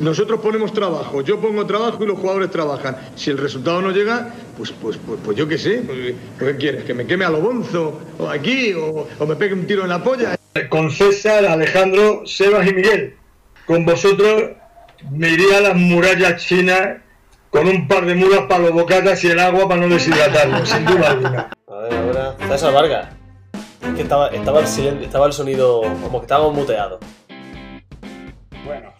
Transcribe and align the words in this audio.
Nosotros 0.00 0.40
ponemos 0.40 0.74
trabajo, 0.74 1.22
yo 1.22 1.40
pongo 1.40 1.64
trabajo 1.64 2.04
y 2.04 2.06
los 2.06 2.18
jugadores 2.18 2.50
trabajan. 2.50 2.96
Si 3.16 3.30
el 3.30 3.38
resultado 3.38 3.80
no 3.80 3.90
llega, 3.90 4.34
pues, 4.56 4.72
pues, 4.72 4.98
pues, 4.98 5.18
pues 5.24 5.36
yo 5.36 5.48
qué 5.48 5.56
sé. 5.56 5.82
Pues, 5.86 6.14
¿Qué 6.38 6.56
quieres? 6.56 6.84
¿Que 6.84 6.92
me 6.92 7.06
queme 7.06 7.24
a 7.24 7.30
lo 7.30 7.40
bonzo? 7.40 7.98
¿O 8.18 8.28
aquí? 8.28 8.74
O, 8.74 9.06
¿O 9.18 9.26
me 9.26 9.36
pegue 9.36 9.54
un 9.54 9.66
tiro 9.66 9.82
en 9.84 9.88
la 9.88 10.02
polla? 10.02 10.36
Con 10.68 10.90
César, 10.90 11.46
Alejandro, 11.46 12.26
Sebas 12.26 12.66
y 12.68 12.74
Miguel. 12.74 13.16
Con 13.66 13.86
vosotros 13.86 14.50
me 15.10 15.30
iría 15.30 15.58
a 15.58 15.60
las 15.62 15.76
murallas 15.76 16.44
chinas 16.44 16.98
con 17.50 17.66
un 17.66 17.88
par 17.88 18.04
de 18.04 18.14
mulas 18.14 18.40
para 18.48 18.64
los 18.64 18.72
bocatas 18.72 19.22
y 19.24 19.28
el 19.28 19.40
agua 19.40 19.68
para 19.68 19.80
no 19.80 19.88
deshidratarlo, 19.88 20.64
sin 20.66 20.84
duda 20.84 21.10
alguna. 21.10 21.50
A 21.66 21.74
ver, 21.74 21.94
ahora. 21.94 22.36
César 22.48 22.72
Vargas. 22.72 23.08
Es 23.82 23.94
que 23.94 24.02
estaba, 24.02 24.28
estaba, 24.28 24.60
el, 24.60 25.02
estaba 25.02 25.26
el 25.26 25.32
sonido 25.32 25.82
como 26.02 26.20
que 26.20 26.26
estábamos 26.26 26.54
muteados. 26.54 27.00
Bueno, 28.64 28.92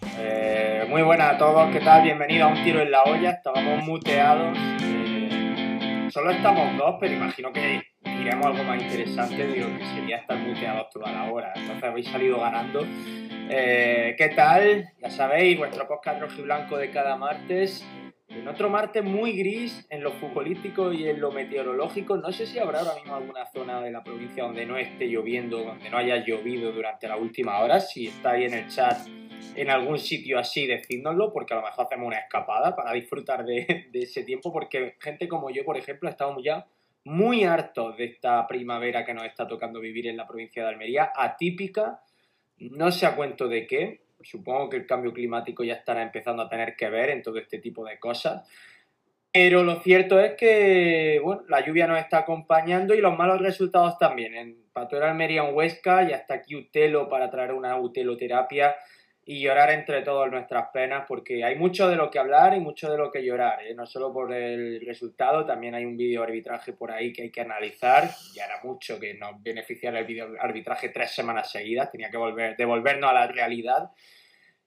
muy 0.91 1.03
buenas 1.03 1.35
a 1.35 1.37
todos, 1.37 1.71
¿qué 1.71 1.79
tal? 1.79 2.03
Bienvenidos 2.03 2.51
a 2.51 2.53
un 2.53 2.63
tiro 2.65 2.81
en 2.81 2.91
la 2.91 3.03
olla, 3.03 3.29
estábamos 3.29 3.81
muteados. 3.85 4.57
eh, 4.83 6.09
solo 6.11 6.31
estamos 6.31 6.77
dos, 6.77 6.97
pero 6.99 7.13
imagino 7.13 7.53
que 7.53 7.81
diremos 8.03 8.47
algo 8.47 8.61
más 8.65 8.81
interesante 8.81 9.47
de 9.47 9.55
lo 9.55 9.67
que 9.77 9.85
sería 9.85 10.17
estar 10.17 10.37
muteados 10.37 10.89
toda 10.89 11.13
la 11.13 11.31
hora. 11.31 11.53
Entonces 11.55 11.81
habéis 11.81 12.09
salido 12.09 12.41
ganando. 12.41 12.85
Eh, 12.85 14.15
¿Qué 14.17 14.29
tal? 14.35 14.89
Ya 15.01 15.09
sabéis, 15.09 15.57
vuestro 15.57 15.87
podcast 15.87 16.19
rojiblanco 16.19 16.77
de 16.77 16.91
cada 16.91 17.15
martes. 17.15 17.87
En 18.27 18.45
otro 18.49 18.69
martes 18.69 19.01
muy 19.01 19.31
gris 19.31 19.87
en 19.89 20.03
lo 20.03 20.11
futbolístico 20.11 20.91
y 20.91 21.07
en 21.07 21.21
lo 21.21 21.31
meteorológico. 21.31 22.17
No 22.17 22.33
sé 22.33 22.45
si 22.45 22.59
habrá 22.59 22.79
ahora 22.79 22.95
mismo 22.95 23.15
alguna 23.15 23.45
zona 23.45 23.79
de 23.79 23.91
la 23.91 24.03
provincia 24.03 24.43
donde 24.43 24.65
no 24.65 24.75
esté 24.75 25.07
lloviendo, 25.07 25.63
donde 25.63 25.89
no 25.89 25.97
haya 25.97 26.17
llovido 26.17 26.73
durante 26.73 27.07
la 27.07 27.15
última 27.15 27.59
hora. 27.59 27.79
Si 27.79 28.07
está 28.07 28.31
ahí 28.31 28.43
en 28.43 28.55
el 28.55 28.67
chat 28.67 28.97
en 29.55 29.69
algún 29.69 29.99
sitio 29.99 30.39
así, 30.39 30.65
decídnoslo, 30.65 31.31
porque 31.33 31.53
a 31.53 31.57
lo 31.57 31.63
mejor 31.63 31.85
hacemos 31.85 32.07
una 32.07 32.19
escapada 32.19 32.75
para 32.75 32.93
disfrutar 32.93 33.45
de, 33.45 33.89
ese 33.93 34.23
tiempo, 34.23 34.51
porque 34.51 34.95
gente 34.99 35.27
como 35.27 35.49
yo, 35.49 35.63
por 35.65 35.77
ejemplo, 35.77 36.09
estamos 36.09 36.43
ya 36.43 36.65
muy 37.03 37.43
hartos 37.43 37.97
de 37.97 38.05
esta 38.05 38.47
primavera 38.47 39.03
que 39.03 39.13
nos 39.13 39.25
está 39.25 39.47
tocando 39.47 39.79
vivir 39.79 40.07
en 40.07 40.17
la 40.17 40.27
provincia 40.27 40.63
de 40.63 40.69
Almería, 40.69 41.11
atípica, 41.15 42.01
no 42.57 42.91
sé 42.91 43.05
a 43.05 43.15
cuento 43.15 43.47
de 43.47 43.65
qué, 43.65 44.01
supongo 44.23 44.69
que 44.69 44.77
el 44.77 44.85
cambio 44.85 45.13
climático 45.13 45.63
ya 45.63 45.73
estará 45.73 46.03
empezando 46.03 46.43
a 46.43 46.49
tener 46.49 46.75
que 46.75 46.89
ver 46.89 47.09
en 47.09 47.23
todo 47.23 47.37
este 47.37 47.59
tipo 47.59 47.83
de 47.85 47.99
cosas. 47.99 48.47
Pero 49.33 49.63
lo 49.63 49.79
cierto 49.79 50.19
es 50.19 50.33
que 50.35 51.19
bueno, 51.23 51.43
la 51.47 51.65
lluvia 51.65 51.87
nos 51.87 51.99
está 51.99 52.19
acompañando 52.19 52.93
y 52.93 53.01
los 53.01 53.17
malos 53.17 53.39
resultados 53.39 53.97
también. 53.97 54.35
En 54.35 54.57
Pastora 54.73 55.09
Almería 55.09 55.43
en 55.43 55.55
Huesca 55.55 56.07
ya 56.07 56.17
está 56.17 56.35
aquí 56.35 56.55
Utelo 56.55 57.07
para 57.07 57.31
traer 57.31 57.53
una 57.53 57.79
uteloterapia 57.79 58.75
y 59.23 59.41
llorar 59.41 59.69
entre 59.69 60.01
todos 60.01 60.31
nuestras 60.31 60.69
penas 60.73 61.05
porque 61.07 61.43
hay 61.43 61.55
mucho 61.55 61.87
de 61.87 61.95
lo 61.95 62.09
que 62.09 62.17
hablar 62.17 62.55
y 62.55 62.59
mucho 62.59 62.91
de 62.91 62.97
lo 62.97 63.11
que 63.11 63.23
llorar, 63.23 63.63
¿eh? 63.63 63.75
no 63.75 63.85
solo 63.85 64.11
por 64.11 64.33
el 64.33 64.83
resultado, 64.85 65.45
también 65.45 65.75
hay 65.75 65.85
un 65.85 65.95
vídeo 65.95 66.23
arbitraje 66.23 66.73
por 66.73 66.91
ahí 66.91 67.13
que 67.13 67.23
hay 67.23 67.31
que 67.31 67.41
analizar, 67.41 68.09
ya 68.33 68.45
era 68.45 68.59
mucho 68.63 68.99
que 68.99 69.13
nos 69.13 69.41
beneficiara 69.43 69.99
el 69.99 70.05
vídeo 70.05 70.29
arbitraje 70.39 70.89
tres 70.89 71.11
semanas 71.11 71.51
seguidas, 71.51 71.91
tenía 71.91 72.09
que 72.09 72.17
volver, 72.17 72.57
devolvernos 72.57 73.11
a 73.11 73.13
la 73.13 73.27
realidad 73.27 73.91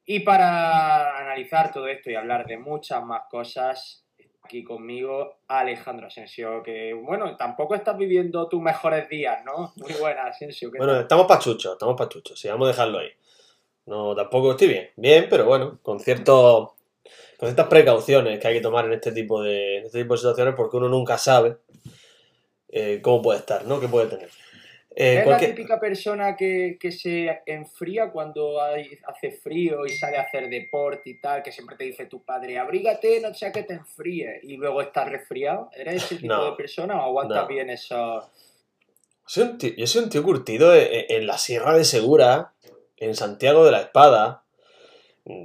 y 0.06 0.20
para 0.20 1.18
analizar 1.18 1.72
todo 1.72 1.88
esto 1.88 2.10
y 2.10 2.14
hablar 2.14 2.46
de 2.46 2.58
muchas 2.58 3.02
más 3.04 3.22
cosas, 3.28 4.04
aquí 4.44 4.62
conmigo 4.62 5.38
Alejandro 5.48 6.06
Asensio, 6.06 6.62
que 6.62 6.92
bueno, 6.92 7.36
tampoco 7.36 7.74
estás 7.74 7.96
viviendo 7.96 8.48
tus 8.48 8.60
mejores 8.60 9.08
días, 9.08 9.44
¿no? 9.44 9.72
Muy 9.76 9.94
buena 9.94 10.26
Asensio. 10.26 10.70
¿qué 10.70 10.78
Bueno, 10.78 11.00
estamos 11.00 11.26
pachuchos, 11.26 11.72
estamos 11.72 11.96
pachuchos. 11.96 12.38
Sí, 12.38 12.48
vamos 12.48 12.68
a 12.68 12.70
dejarlo 12.70 12.98
ahí. 12.98 13.10
No, 13.86 14.14
tampoco 14.14 14.52
estoy 14.52 14.68
bien. 14.68 14.90
Bien, 14.96 15.26
pero 15.28 15.44
bueno, 15.44 15.78
con 15.82 16.00
ciertos. 16.00 16.70
Con 17.38 17.48
ciertas 17.48 17.66
precauciones 17.66 18.38
que 18.38 18.48
hay 18.48 18.54
que 18.54 18.60
tomar 18.60 18.86
en 18.86 18.92
este 18.94 19.12
tipo 19.12 19.42
de, 19.42 19.78
en 19.78 19.86
este 19.86 20.00
tipo 20.02 20.14
de 20.14 20.18
situaciones 20.18 20.54
porque 20.56 20.76
uno 20.76 20.88
nunca 20.88 21.18
sabe 21.18 21.56
eh, 22.70 23.00
cómo 23.02 23.20
puede 23.22 23.40
estar, 23.40 23.64
¿no? 23.66 23.80
¿Qué 23.80 23.88
puede 23.88 24.06
tener? 24.06 24.28
Eh, 24.96 25.16
¿Es 25.18 25.24
cualquier- 25.24 25.50
la 25.50 25.56
típica 25.56 25.80
persona 25.80 26.36
que, 26.36 26.76
que 26.80 26.92
se 26.92 27.42
enfría 27.46 28.10
cuando 28.12 28.62
hay- 28.62 28.96
hace 29.06 29.32
frío 29.32 29.84
y 29.84 29.90
sale 29.90 30.16
a 30.16 30.22
hacer 30.22 30.48
deporte 30.48 31.10
y 31.10 31.20
tal, 31.20 31.42
que 31.42 31.50
siempre 31.50 31.76
te 31.76 31.84
dice 31.84 32.06
tu 32.06 32.22
padre, 32.22 32.56
abrígate, 32.58 33.20
no 33.20 33.34
sea 33.34 33.50
que 33.50 33.64
te 33.64 33.74
enfríe, 33.74 34.38
y 34.44 34.56
luego 34.56 34.80
estás 34.80 35.08
resfriado? 35.08 35.68
¿Eres 35.76 36.04
ese 36.04 36.16
tipo 36.18 36.32
No. 36.34 36.50
de 36.52 36.56
persona 36.56 36.96
o 37.00 37.02
aguantas 37.02 37.42
No. 37.42 37.48
bien 37.48 37.70
eso? 37.70 38.30
Soy 39.26 39.42
un 39.42 39.58
tío- 39.58 39.74
yo 39.76 39.86
soy 39.88 40.04
un 40.04 40.10
tío 40.10 40.22
curtido 40.22 40.74
en, 40.74 41.06
en 41.08 41.26
la 41.26 41.36
Sierra 41.38 41.76
de 41.76 41.84
Segura, 41.84 42.52
en 42.96 43.14
Santiago 43.14 43.64
de 43.64 43.72
la 43.72 43.80
Espada. 43.80 44.44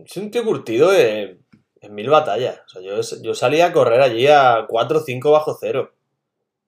Soy 0.08 0.24
un 0.24 0.32
tío 0.32 0.44
curtido 0.44 0.94
en, 0.94 1.46
en 1.82 1.96
mil 1.96 2.10
batallas. 2.10 2.62
O 2.66 2.70
sea, 2.70 2.82
yo, 2.82 3.00
yo 3.22 3.34
salía 3.34 3.68
a 3.68 3.74
correr 3.74 4.02
allí 4.02 4.28
a 4.28 4.66
4 4.68 5.00
o 5.00 5.02
5 5.02 5.32
bajo 5.32 5.58
cero. 5.60 5.94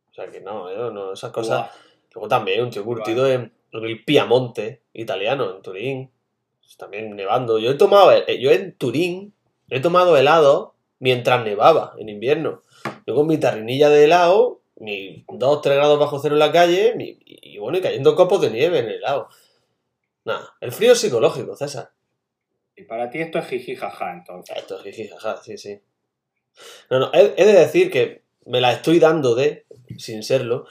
O 0.10 0.14
sea 0.14 0.28
que 0.28 0.42
no, 0.42 0.72
yo 0.74 0.92
no, 0.92 1.14
esas 1.14 1.32
cosas. 1.32 1.60
Buah, 1.60 1.72
Luego 2.14 2.28
también 2.28 2.62
un 2.62 2.70
tío 2.70 2.84
curtido 2.84 3.26
en, 3.30 3.54
en 3.72 3.84
el 3.86 4.04
Piamonte 4.04 4.82
italiano, 4.94 5.56
en 5.56 5.62
Turín. 5.62 6.12
También 6.78 7.16
nevando. 7.16 7.60
Yo 7.60 7.72
he 7.72 7.76
tomado, 7.76 8.12
eh, 8.14 8.40
yo 8.40 8.50
en 8.52 8.76
Turín 8.78 9.34
he 9.70 9.80
tomado 9.82 10.16
helado 10.18 10.76
mientras 11.00 11.44
nevaba 11.44 11.94
en 11.98 12.10
invierno. 12.10 12.62
Yo 13.06 13.14
con 13.16 13.28
mi 13.28 13.38
tarrinilla 13.38 13.90
de 13.90 14.06
helado, 14.06 14.62
ni 14.78 15.26
2 15.30 15.62
3 15.62 15.76
grados 15.78 16.00
bajo 16.00 16.20
cero 16.20 16.36
en 16.36 16.40
la 16.40 16.52
calle, 16.52 16.94
ni- 16.96 17.18
y 17.26 17.58
bueno, 17.60 17.78
y 17.78 17.82
cayendo 17.82 18.16
copos 18.16 18.42
de 18.42 18.50
nieve 18.52 18.80
en 18.80 18.86
el 18.86 18.96
helado. 18.96 19.28
Nada, 20.26 20.56
el 20.62 20.72
frío 20.72 20.94
es 20.94 21.00
psicológico, 21.00 21.56
César. 21.56 21.92
Y 22.76 22.84
para 22.84 23.10
ti 23.10 23.20
esto 23.20 23.40
es 23.40 23.48
jiji 23.48 23.76
jaja, 23.76 24.14
entonces. 24.14 24.56
Esto 24.56 24.78
es 24.78 24.84
jiji, 24.84 25.08
jaja, 25.10 25.42
sí, 25.44 25.58
sí. 25.58 25.80
No, 26.90 27.00
no, 27.00 27.12
he, 27.14 27.34
he 27.38 27.46
de 27.46 27.54
decir 27.54 27.92
que 27.92 28.24
me 28.46 28.62
la 28.62 28.74
estoy 28.74 29.00
dando 29.00 29.36
de, 29.36 29.66
sin 29.98 30.24
serlo. 30.24 30.66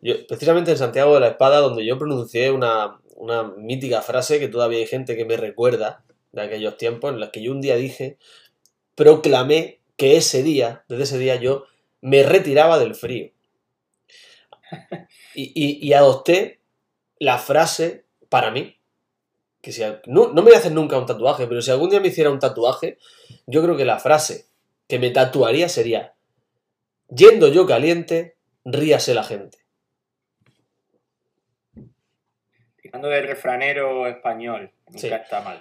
Yo, 0.00 0.26
precisamente 0.26 0.70
en 0.72 0.78
Santiago 0.78 1.14
de 1.14 1.20
la 1.20 1.28
Espada, 1.28 1.58
donde 1.58 1.84
yo 1.84 1.98
pronuncié 1.98 2.50
una, 2.50 3.00
una 3.16 3.42
mítica 3.44 4.02
frase 4.02 4.38
que 4.38 4.48
todavía 4.48 4.78
hay 4.78 4.86
gente 4.86 5.16
que 5.16 5.24
me 5.24 5.36
recuerda 5.36 6.04
de 6.32 6.42
aquellos 6.42 6.76
tiempos, 6.76 7.12
en 7.12 7.20
los 7.20 7.30
que 7.30 7.42
yo 7.42 7.52
un 7.52 7.60
día 7.60 7.76
dije, 7.76 8.18
proclamé 8.94 9.80
que 9.96 10.16
ese 10.16 10.42
día, 10.42 10.84
desde 10.88 11.04
ese 11.04 11.18
día 11.18 11.36
yo 11.36 11.64
me 12.00 12.22
retiraba 12.22 12.78
del 12.78 12.94
frío. 12.94 13.30
Y, 15.34 15.52
y- 15.54 15.86
y 15.86 15.92
adopté 15.92 16.60
la 17.18 17.38
frase 17.38 18.04
para 18.28 18.50
mí. 18.50 18.75
Que 19.66 19.72
si, 19.72 19.82
al- 19.82 20.00
no, 20.06 20.28
no 20.28 20.34
me 20.34 20.42
voy 20.42 20.54
a 20.54 20.58
hacer 20.58 20.70
nunca 20.70 20.96
un 20.96 21.06
tatuaje, 21.06 21.48
pero 21.48 21.60
si 21.60 21.72
algún 21.72 21.90
día 21.90 21.98
me 21.98 22.06
hiciera 22.06 22.30
un 22.30 22.38
tatuaje, 22.38 22.98
yo 23.48 23.64
creo 23.64 23.76
que 23.76 23.84
la 23.84 23.98
frase 23.98 24.46
que 24.86 25.00
me 25.00 25.10
tatuaría 25.10 25.68
sería, 25.68 26.14
yendo 27.08 27.48
yo 27.48 27.66
caliente, 27.66 28.36
ríase 28.64 29.12
la 29.12 29.24
gente. 29.24 29.58
Tirando 32.80 33.08
de 33.08 33.22
refranero 33.22 34.06
español, 34.06 34.70
nunca 34.86 35.00
Sí. 35.00 35.08
está 35.08 35.40
mal. 35.40 35.60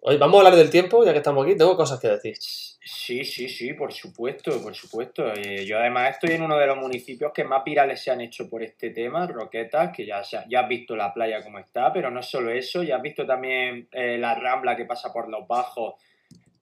Hoy 0.00 0.16
vamos 0.16 0.36
a 0.36 0.38
hablar 0.46 0.56
del 0.56 0.70
tiempo, 0.70 1.04
ya 1.04 1.12
que 1.12 1.18
estamos 1.18 1.44
aquí, 1.44 1.56
tengo 1.56 1.76
cosas 1.76 1.98
que 1.98 2.08
decir. 2.08 2.36
Sí, 2.38 3.24
sí, 3.24 3.48
sí, 3.48 3.72
por 3.72 3.92
supuesto, 3.92 4.62
por 4.62 4.74
supuesto. 4.74 5.32
Eh, 5.34 5.66
yo 5.66 5.78
además 5.78 6.12
estoy 6.12 6.36
en 6.36 6.42
uno 6.42 6.56
de 6.56 6.66
los 6.66 6.76
municipios 6.76 7.32
que 7.34 7.42
más 7.42 7.64
virales 7.64 8.00
se 8.00 8.12
han 8.12 8.20
hecho 8.20 8.48
por 8.48 8.62
este 8.62 8.90
tema, 8.90 9.26
Roquetas, 9.26 9.90
que 9.94 10.06
ya, 10.06 10.22
ya 10.48 10.60
has 10.60 10.68
visto 10.68 10.94
la 10.94 11.12
playa 11.12 11.42
como 11.42 11.58
está, 11.58 11.92
pero 11.92 12.10
no 12.10 12.22
solo 12.22 12.50
eso, 12.50 12.82
ya 12.84 12.96
has 12.96 13.02
visto 13.02 13.26
también 13.26 13.88
eh, 13.90 14.18
la 14.18 14.34
rambla 14.36 14.76
que 14.76 14.84
pasa 14.84 15.12
por 15.12 15.28
los 15.28 15.48
bajos, 15.48 15.94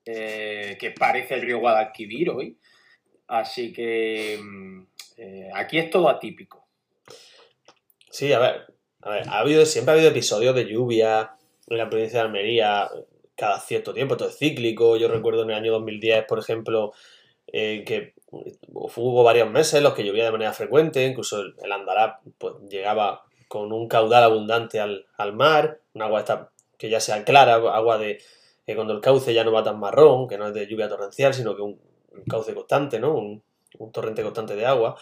eh, 0.04 0.76
que 0.80 0.92
parece 0.92 1.34
el 1.34 1.42
río 1.42 1.58
Guadalquivir 1.58 2.30
hoy. 2.30 2.56
Así 3.28 3.72
que 3.72 4.38
mm, 4.40 4.82
aquí 5.54 5.78
es 5.78 5.90
todo 5.90 6.08
atípico. 6.08 6.66
Sí, 8.10 8.32
a 8.32 8.38
ver, 8.38 8.74
a 9.02 9.10
ver, 9.10 9.28
ha 9.28 9.40
habido, 9.40 9.66
siempre 9.66 9.92
ha 9.92 9.94
habido 9.94 10.10
episodios 10.10 10.54
de 10.54 10.64
lluvia 10.64 11.32
en 11.68 11.78
la 11.78 11.90
provincia 11.90 12.20
de 12.20 12.26
Almería 12.26 12.88
cada 13.36 13.60
cierto 13.60 13.92
tiempo, 13.92 14.14
esto 14.14 14.28
es 14.28 14.38
cíclico. 14.38 14.96
Yo 14.96 15.08
recuerdo 15.08 15.42
en 15.42 15.50
el 15.50 15.56
año 15.56 15.72
2010, 15.72 16.24
por 16.26 16.38
ejemplo, 16.38 16.92
eh, 17.46 17.84
que 17.86 18.14
hubo 18.72 19.22
varios 19.22 19.50
meses 19.50 19.74
en 19.74 19.84
los 19.84 19.94
que 19.94 20.04
llovía 20.04 20.24
de 20.24 20.32
manera 20.32 20.52
frecuente, 20.52 21.06
incluso 21.06 21.40
el, 21.40 21.54
el 21.62 21.72
Andará 21.72 22.20
pues, 22.38 22.54
llegaba 22.68 23.24
con 23.48 23.72
un 23.72 23.88
caudal 23.88 24.24
abundante 24.24 24.80
al, 24.80 25.06
al 25.16 25.32
mar, 25.32 25.80
un 25.94 26.02
agua 26.02 26.20
esta 26.20 26.50
que 26.78 26.90
ya 26.90 27.00
sea 27.00 27.24
clara, 27.24 27.54
agua 27.54 27.98
de 27.98 28.20
eh, 28.66 28.74
cuando 28.74 28.92
el 28.92 29.00
cauce 29.00 29.32
ya 29.32 29.44
no 29.44 29.52
va 29.52 29.62
tan 29.62 29.78
marrón, 29.78 30.28
que 30.28 30.36
no 30.36 30.48
es 30.48 30.54
de 30.54 30.66
lluvia 30.66 30.88
torrencial, 30.88 31.32
sino 31.32 31.54
que 31.54 31.62
un, 31.62 31.80
un 32.10 32.24
cauce 32.24 32.54
constante, 32.54 32.98
¿no? 32.98 33.14
Un, 33.14 33.42
un 33.78 33.92
torrente 33.92 34.22
constante 34.22 34.56
de 34.56 34.66
agua. 34.66 34.96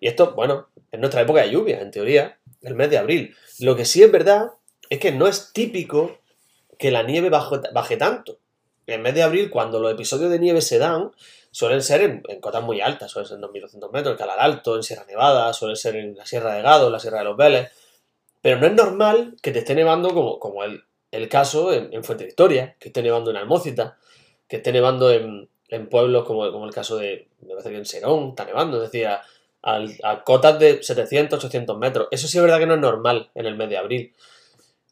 Y 0.00 0.06
esto, 0.06 0.34
bueno, 0.34 0.68
es 0.90 1.00
nuestra 1.00 1.22
época 1.22 1.42
de 1.42 1.50
lluvia, 1.50 1.80
en 1.80 1.90
teoría, 1.90 2.38
el 2.62 2.74
mes 2.74 2.90
de 2.90 2.98
abril. 2.98 3.34
Lo 3.58 3.74
que 3.74 3.84
sí 3.84 4.02
es 4.02 4.12
verdad 4.12 4.52
es 4.88 5.00
que 5.00 5.12
no 5.12 5.26
es 5.26 5.52
típico 5.52 6.18
que 6.78 6.90
la 6.90 7.02
nieve 7.02 7.30
bajo- 7.30 7.60
baje 7.72 7.96
tanto. 7.96 8.38
En 8.86 9.02
mes 9.02 9.14
de 9.14 9.22
abril, 9.22 9.50
cuando 9.50 9.80
los 9.80 9.92
episodios 9.92 10.30
de 10.30 10.38
nieve 10.38 10.60
se 10.62 10.78
dan, 10.78 11.10
suelen 11.50 11.82
ser 11.82 12.00
en, 12.02 12.22
cotas 12.40 12.62
muy 12.62 12.80
altas, 12.80 13.10
suelen 13.10 13.28
ser 13.28 13.34
en 13.36 13.42
2200 13.42 13.92
metros, 13.92 14.12
en 14.12 14.18
Calar 14.18 14.38
Alto, 14.40 14.76
en 14.76 14.82
Sierra 14.82 15.04
Nevada, 15.06 15.52
suelen 15.52 15.76
ser 15.76 15.96
en 15.96 16.16
la 16.16 16.24
Sierra 16.24 16.54
de 16.54 16.62
Gado, 16.62 16.86
en 16.86 16.92
la 16.92 17.00
Sierra 17.00 17.18
de 17.18 17.24
los 17.24 17.36
Vélez. 17.36 17.70
Pero 18.40 18.58
no 18.60 18.66
es 18.66 18.72
normal 18.72 19.36
que 19.42 19.50
te 19.50 19.58
esté 19.60 19.74
nevando 19.74 20.14
como, 20.14 20.38
como 20.38 20.62
el, 20.64 20.84
el 21.10 21.28
caso 21.28 21.72
en, 21.72 21.92
en 21.92 22.04
Fuente 22.04 22.24
Victoria, 22.24 22.76
que 22.78 22.88
esté 22.88 23.02
nevando 23.02 23.30
en 23.30 23.36
Almócita. 23.36 23.98
que 24.48 24.56
esté 24.58 24.72
nevando 24.72 25.10
en, 25.10 25.48
en 25.68 25.88
pueblos 25.88 26.24
como, 26.24 26.50
como 26.52 26.64
el 26.66 26.72
caso 26.72 26.96
de, 26.96 27.28
me 27.42 27.50
parece 27.50 27.70
que 27.70 27.76
en 27.76 27.84
Serón 27.86 28.30
está 28.30 28.44
nevando, 28.46 28.80
decir, 28.80 29.06
a, 29.06 29.22
a 29.62 30.24
cotas 30.24 30.58
de 30.58 30.82
700, 30.82 31.38
800 31.44 31.76
metros. 31.76 32.08
Eso 32.10 32.26
sí 32.28 32.38
es 32.38 32.42
verdad 32.42 32.58
que 32.58 32.66
no 32.66 32.74
es 32.74 32.80
normal 32.80 33.30
en 33.34 33.44
el 33.46 33.56
mes 33.56 33.68
de 33.68 33.76
abril. 33.76 34.14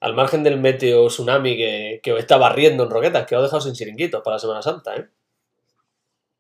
Al 0.07 0.15
margen 0.15 0.45
del 0.45 0.61
meteo 0.61 1.09
tsunami 1.09 1.57
que, 1.57 2.01
que 2.01 2.13
os 2.13 2.21
está 2.21 2.37
barriendo 2.37 2.85
en 2.85 2.91
Roquetas, 2.91 3.27
que 3.27 3.35
os 3.35 3.41
ha 3.41 3.43
dejado 3.43 3.61
sin 3.61 3.73
chiringuitos 3.75 4.23
para 4.23 4.37
la 4.37 4.39
Semana 4.39 4.63
Santa, 4.63 4.95
¿eh? 4.95 5.07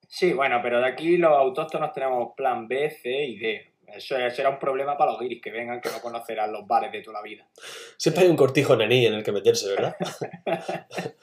Sí, 0.06 0.32
bueno, 0.32 0.60
pero 0.62 0.78
de 0.78 0.86
aquí 0.86 1.16
los 1.16 1.32
autóctonos 1.32 1.92
tenemos 1.92 2.28
plan 2.36 2.68
B, 2.68 2.88
C 2.90 3.24
y 3.24 3.38
D. 3.38 3.72
Eso 3.92 4.14
será 4.30 4.50
un 4.50 4.60
problema 4.60 4.96
para 4.96 5.10
los 5.10 5.20
guiris 5.20 5.42
que 5.42 5.50
vengan 5.50 5.80
que 5.80 5.88
no 5.90 6.00
conocerán 6.00 6.52
los 6.52 6.64
bares 6.64 6.92
de 6.92 7.02
toda 7.02 7.18
la 7.18 7.22
vida. 7.22 7.44
Siempre 7.96 8.22
hay 8.22 8.30
un 8.30 8.36
cortijo 8.36 8.76
naní 8.76 9.04
en 9.06 9.14
el 9.14 9.24
que 9.24 9.32
meterse, 9.32 9.68
¿verdad? 9.70 9.96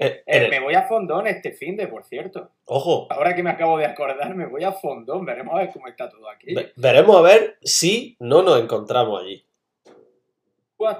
Eh, 0.00 0.22
Eh, 0.26 0.44
el- 0.44 0.50
me 0.50 0.60
voy 0.60 0.74
a 0.74 0.82
Fondón 0.82 1.26
este 1.26 1.50
fin 1.52 1.76
de, 1.76 1.88
por 1.88 2.04
cierto. 2.04 2.50
Ojo, 2.66 3.08
Ahora 3.10 3.34
que 3.34 3.42
me 3.42 3.50
acabo 3.50 3.76
de 3.78 3.84
acordar, 3.86 4.32
me 4.34 4.46
voy 4.46 4.62
a 4.62 4.70
Fondón. 4.72 5.24
Veremos 5.24 5.54
a 5.54 5.58
ver 5.58 5.70
cómo 5.72 5.88
está 5.88 6.08
todo 6.08 6.28
aquí. 6.30 6.54
ve- 6.54 6.72
veremos 6.76 7.16
a 7.16 7.20
ver 7.22 7.58
si 7.62 8.16
no 8.20 8.42
nos 8.42 8.60
encontramos 8.60 9.20
allí. 9.22 9.44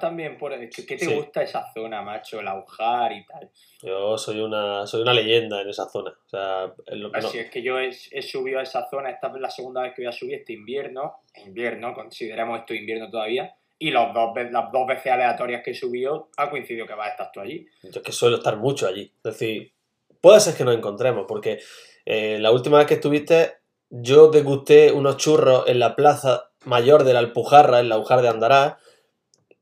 También 0.01 0.37
por... 0.37 0.53
¿Qué 0.71 0.83
te 0.97 0.99
Sí. 0.99 1.15
gusta 1.15 1.43
esa 1.43 1.73
zona, 1.73 2.03
macho? 2.03 2.41
El 2.41 2.49
Aujar 2.49 3.13
y 3.13 3.25
tal. 3.25 3.49
Yo 3.83 4.19
soy 4.19 4.41
una, 4.41 4.85
soy 4.87 5.03
una 5.03 5.15
leyenda 5.15 5.63
en 5.63 5.69
esa 5.69 5.89
zona. 5.89 6.11
O 6.11 6.29
sea, 6.29 6.73
en 6.87 7.01
lo- 7.03 7.11
Así 7.15 7.39
es 7.39 7.49
que 7.51 7.63
yo 7.63 7.79
he, 7.79 7.91
he 8.11 8.23
subido 8.23 8.59
a 8.59 8.63
esa 8.65 8.89
zona, 8.91 9.11
esta 9.11 9.29
es 9.29 9.41
la 9.41 9.51
segunda 9.51 9.83
vez 9.83 9.95
que 9.95 10.03
voy 10.03 10.09
a 10.09 10.13
subir 10.13 10.35
este 10.35 10.53
invierno, 10.53 11.19
invierno, 11.47 11.95
consideramos 11.95 12.59
esto 12.61 12.75
invierno 12.75 13.09
todavía, 13.09 13.55
y 13.79 13.91
los 13.93 14.13
dos, 14.13 14.31
las 14.51 14.73
dos 14.73 14.87
veces 14.89 15.13
aleatorias 15.13 15.63
que 15.63 15.71
he 15.71 15.75
subido 15.75 16.31
ha 16.37 16.51
coincidido 16.51 16.85
que 16.85 16.95
vas 16.95 17.09
a 17.09 17.11
estar 17.13 17.31
tú 17.33 17.41
allí. 17.41 17.65
Yo 17.85 17.91
es 17.91 18.03
que 18.03 18.11
suelo 18.13 18.39
estar 18.39 18.57
mucho 18.57 18.89
allí. 18.89 19.13
Es 19.19 19.23
decir, 19.23 19.73
puede 20.21 20.41
ser 20.41 20.57
que 20.57 20.65
nos 20.65 20.77
encontremos, 20.77 21.25
porque 21.29 21.61
eh, 22.05 22.39
la 22.41 22.51
última 22.51 22.79
vez 22.79 22.89
que 22.89 22.95
estuviste, 22.95 23.59
yo 23.91 24.29
degusté 24.31 24.91
unos 24.91 25.17
churros 25.19 25.69
en 25.69 25.79
la 25.79 25.95
plaza 25.95 26.51
mayor 26.65 27.05
de 27.05 27.13
la 27.13 27.21
Alpujarra, 27.21 27.79
en 27.79 27.89
la 27.89 27.99
Ujar 27.99 28.21
de 28.23 28.29
Andará, 28.29 28.79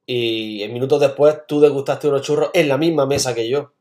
y 0.06 0.66
minutos 0.70 1.00
después 1.00 1.46
tú 1.48 1.60
degustaste 1.60 2.08
unos 2.08 2.22
churros 2.22 2.50
en 2.54 2.68
la 2.68 2.78
misma 2.78 3.06
mesa 3.06 3.34
que 3.34 3.48
yo. 3.48 3.72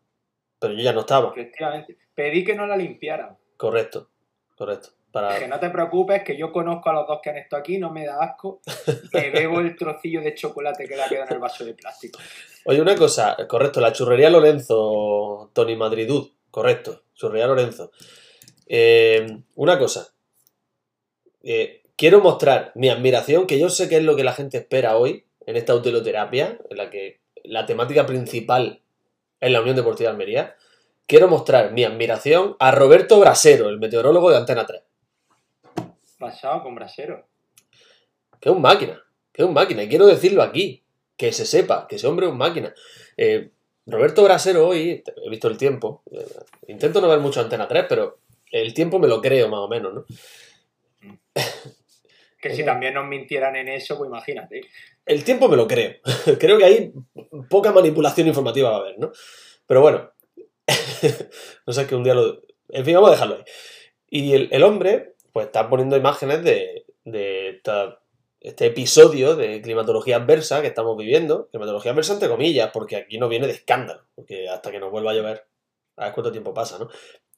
Pero 0.59 0.73
yo 0.73 0.81
ya 0.81 0.93
no 0.93 1.01
estaba. 1.01 1.31
Efectivamente. 1.31 1.97
Pedí 2.15 2.43
que 2.43 2.55
no 2.55 2.65
la 2.65 2.75
limpiaran. 2.75 3.37
Correcto, 3.57 4.09
correcto. 4.55 4.89
Para... 5.11 5.37
Que 5.39 5.47
no 5.47 5.59
te 5.59 5.69
preocupes, 5.69 6.23
que 6.23 6.35
yo 6.35 6.51
conozco 6.51 6.89
a 6.89 6.93
los 6.93 7.07
dos 7.07 7.19
que 7.21 7.29
han 7.29 7.37
estado 7.37 7.61
aquí, 7.61 7.77
no 7.77 7.91
me 7.91 8.05
da 8.05 8.21
asco, 8.21 8.61
que 9.11 9.29
bebo 9.29 9.59
el 9.59 9.75
trocillo 9.77 10.21
de 10.21 10.33
chocolate 10.33 10.87
que 10.87 10.95
le 10.95 11.03
ha 11.03 11.07
quedado 11.07 11.27
en 11.27 11.33
el 11.33 11.39
vaso 11.39 11.63
de 11.63 11.73
plástico. 11.73 12.19
Oye, 12.65 12.81
una 12.81 12.95
cosa, 12.95 13.37
correcto, 13.47 13.79
la 13.79 13.93
churrería 13.93 14.29
Lorenzo, 14.29 15.51
Tony 15.53 15.75
Madridud, 15.75 16.31
correcto, 16.51 17.03
churrería 17.13 17.47
Lorenzo. 17.47 17.91
Eh, 18.65 19.25
una 19.55 19.79
cosa, 19.79 20.09
eh, 21.43 21.83
quiero 21.95 22.19
mostrar 22.19 22.71
mi 22.75 22.89
admiración, 22.89 23.47
que 23.47 23.59
yo 23.59 23.69
sé 23.69 23.87
que 23.87 23.97
es 23.97 24.03
lo 24.03 24.17
que 24.17 24.23
la 24.25 24.33
gente 24.33 24.57
espera 24.57 24.97
hoy 24.97 25.24
en 25.45 25.55
esta 25.55 25.75
utiloterapia, 25.75 26.59
en 26.69 26.77
la 26.77 26.89
que 26.89 27.21
la 27.43 27.65
temática 27.65 28.05
principal 28.05 28.81
es 29.39 29.51
la 29.51 29.61
Unión 29.61 29.75
Deportiva 29.75 30.09
de 30.09 30.13
Almería. 30.13 30.55
Quiero 31.07 31.27
mostrar 31.27 31.71
mi 31.71 31.83
admiración 31.83 32.55
a 32.59 32.71
Roberto 32.71 33.19
Brasero, 33.19 33.69
el 33.69 33.79
meteorólogo 33.79 34.31
de 34.31 34.37
Antena 34.37 34.65
3, 34.65 34.81
Pasado 36.17 36.63
con 36.63 36.73
brasero. 36.75 37.27
que 38.39 38.49
es 38.49 38.55
un 38.55 38.61
máquina, 38.61 39.03
que 39.31 39.43
es 39.43 39.47
un 39.47 39.53
máquina, 39.53 39.83
y 39.83 39.89
quiero 39.89 40.07
decirlo 40.07 40.41
aquí, 40.41 40.83
que 41.17 41.31
se 41.31 41.45
sepa, 41.45 41.87
que 41.87 41.97
ese 41.97 42.07
hombre 42.07 42.25
es 42.25 42.31
un 42.31 42.37
máquina. 42.37 42.73
Eh, 43.17 43.51
Roberto 43.85 44.23
Brasero 44.23 44.67
hoy, 44.67 45.03
he 45.05 45.29
visto 45.29 45.47
el 45.47 45.57
tiempo, 45.57 46.03
eh, 46.11 46.25
intento 46.67 47.01
no 47.01 47.07
ver 47.07 47.19
mucho 47.19 47.41
Antena 47.41 47.67
3, 47.67 47.85
pero 47.87 48.19
el 48.51 48.73
tiempo 48.73 48.97
me 48.97 49.07
lo 49.07 49.21
creo 49.21 49.47
más 49.47 49.59
o 49.59 49.67
menos, 49.67 49.93
¿no? 49.93 50.05
Que 52.39 52.53
si 52.53 52.63
también 52.63 52.93
nos 52.93 53.07
mintieran 53.07 53.55
en 53.55 53.69
eso, 53.69 53.97
pues 53.97 54.07
imagínate. 54.07 54.61
El 55.05 55.23
tiempo 55.23 55.47
me 55.47 55.57
lo 55.57 55.67
creo. 55.67 55.95
creo 56.39 56.57
que 56.57 56.65
ahí 56.65 56.93
poca 57.49 57.71
manipulación 57.71 58.27
informativa 58.27 58.71
va 58.71 58.77
a 58.77 58.79
haber, 58.79 58.99
¿no? 58.99 59.11
Pero 59.67 59.81
bueno, 59.81 60.11
no 61.67 61.73
sé, 61.73 61.87
que 61.87 61.95
un 61.95 62.03
día 62.03 62.13
lo... 62.15 62.41
En 62.69 62.85
fin, 62.85 62.95
vamos 62.95 63.09
a 63.09 63.13
dejarlo 63.13 63.35
ahí. 63.35 63.43
Y 64.09 64.33
el, 64.33 64.49
el 64.51 64.63
hombre, 64.63 65.15
pues 65.31 65.47
está 65.47 65.69
poniendo 65.69 65.97
imágenes 65.97 66.43
de, 66.43 66.85
de 67.03 67.49
esta- 67.49 67.99
este 68.41 68.67
episodio 68.67 69.35
de 69.35 69.61
climatología 69.61 70.17
adversa 70.17 70.61
que 70.61 70.67
estamos 70.67 70.97
viviendo. 70.97 71.47
Climatología 71.49 71.91
adversa 71.91 72.13
entre 72.13 72.29
comillas, 72.29 72.71
porque 72.73 72.95
aquí 72.95 73.17
no 73.17 73.27
viene 73.29 73.47
de 73.47 73.53
escándalo, 73.53 74.05
porque 74.15 74.49
hasta 74.49 74.71
que 74.71 74.79
nos 74.79 74.91
vuelva 74.91 75.11
a 75.11 75.15
llover, 75.15 75.47
a 75.97 76.05
ver 76.05 76.13
cuánto 76.13 76.31
tiempo 76.31 76.53
pasa, 76.53 76.77
¿no? 76.79 76.89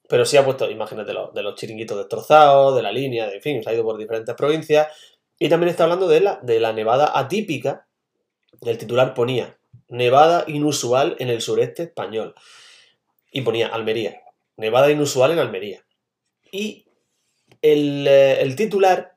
Pero 0.09 0.25
sí 0.25 0.37
ha 0.37 0.45
puesto 0.45 0.69
imágenes 0.69 1.07
de, 1.07 1.13
los- 1.13 1.33
de 1.33 1.43
los 1.43 1.55
chiringuitos 1.55 1.97
destrozados, 1.97 2.75
de 2.75 2.81
la 2.83 2.91
línea, 2.91 3.27
de, 3.27 3.35
en 3.37 3.41
fin, 3.41 3.63
se 3.63 3.69
ha 3.69 3.73
ido 3.73 3.83
por 3.83 3.97
diferentes 3.97 4.35
provincias. 4.35 4.87
Y 5.39 5.49
también 5.49 5.69
está 5.69 5.83
hablando 5.83 6.07
de 6.07 6.21
la, 6.21 6.39
de 6.41 6.59
la 6.59 6.73
nevada 6.73 7.11
atípica. 7.13 7.87
El 8.61 8.77
titular 8.77 9.13
ponía 9.13 9.57
nevada 9.87 10.43
inusual 10.47 11.15
en 11.19 11.29
el 11.29 11.41
sureste 11.41 11.83
español. 11.83 12.33
Y 13.31 13.41
ponía 13.41 13.67
Almería. 13.67 14.21
Nevada 14.55 14.89
inusual 14.89 15.31
en 15.31 15.39
Almería. 15.39 15.85
Y 16.51 16.87
el, 17.61 18.07
eh, 18.07 18.41
el 18.41 18.55
titular 18.55 19.15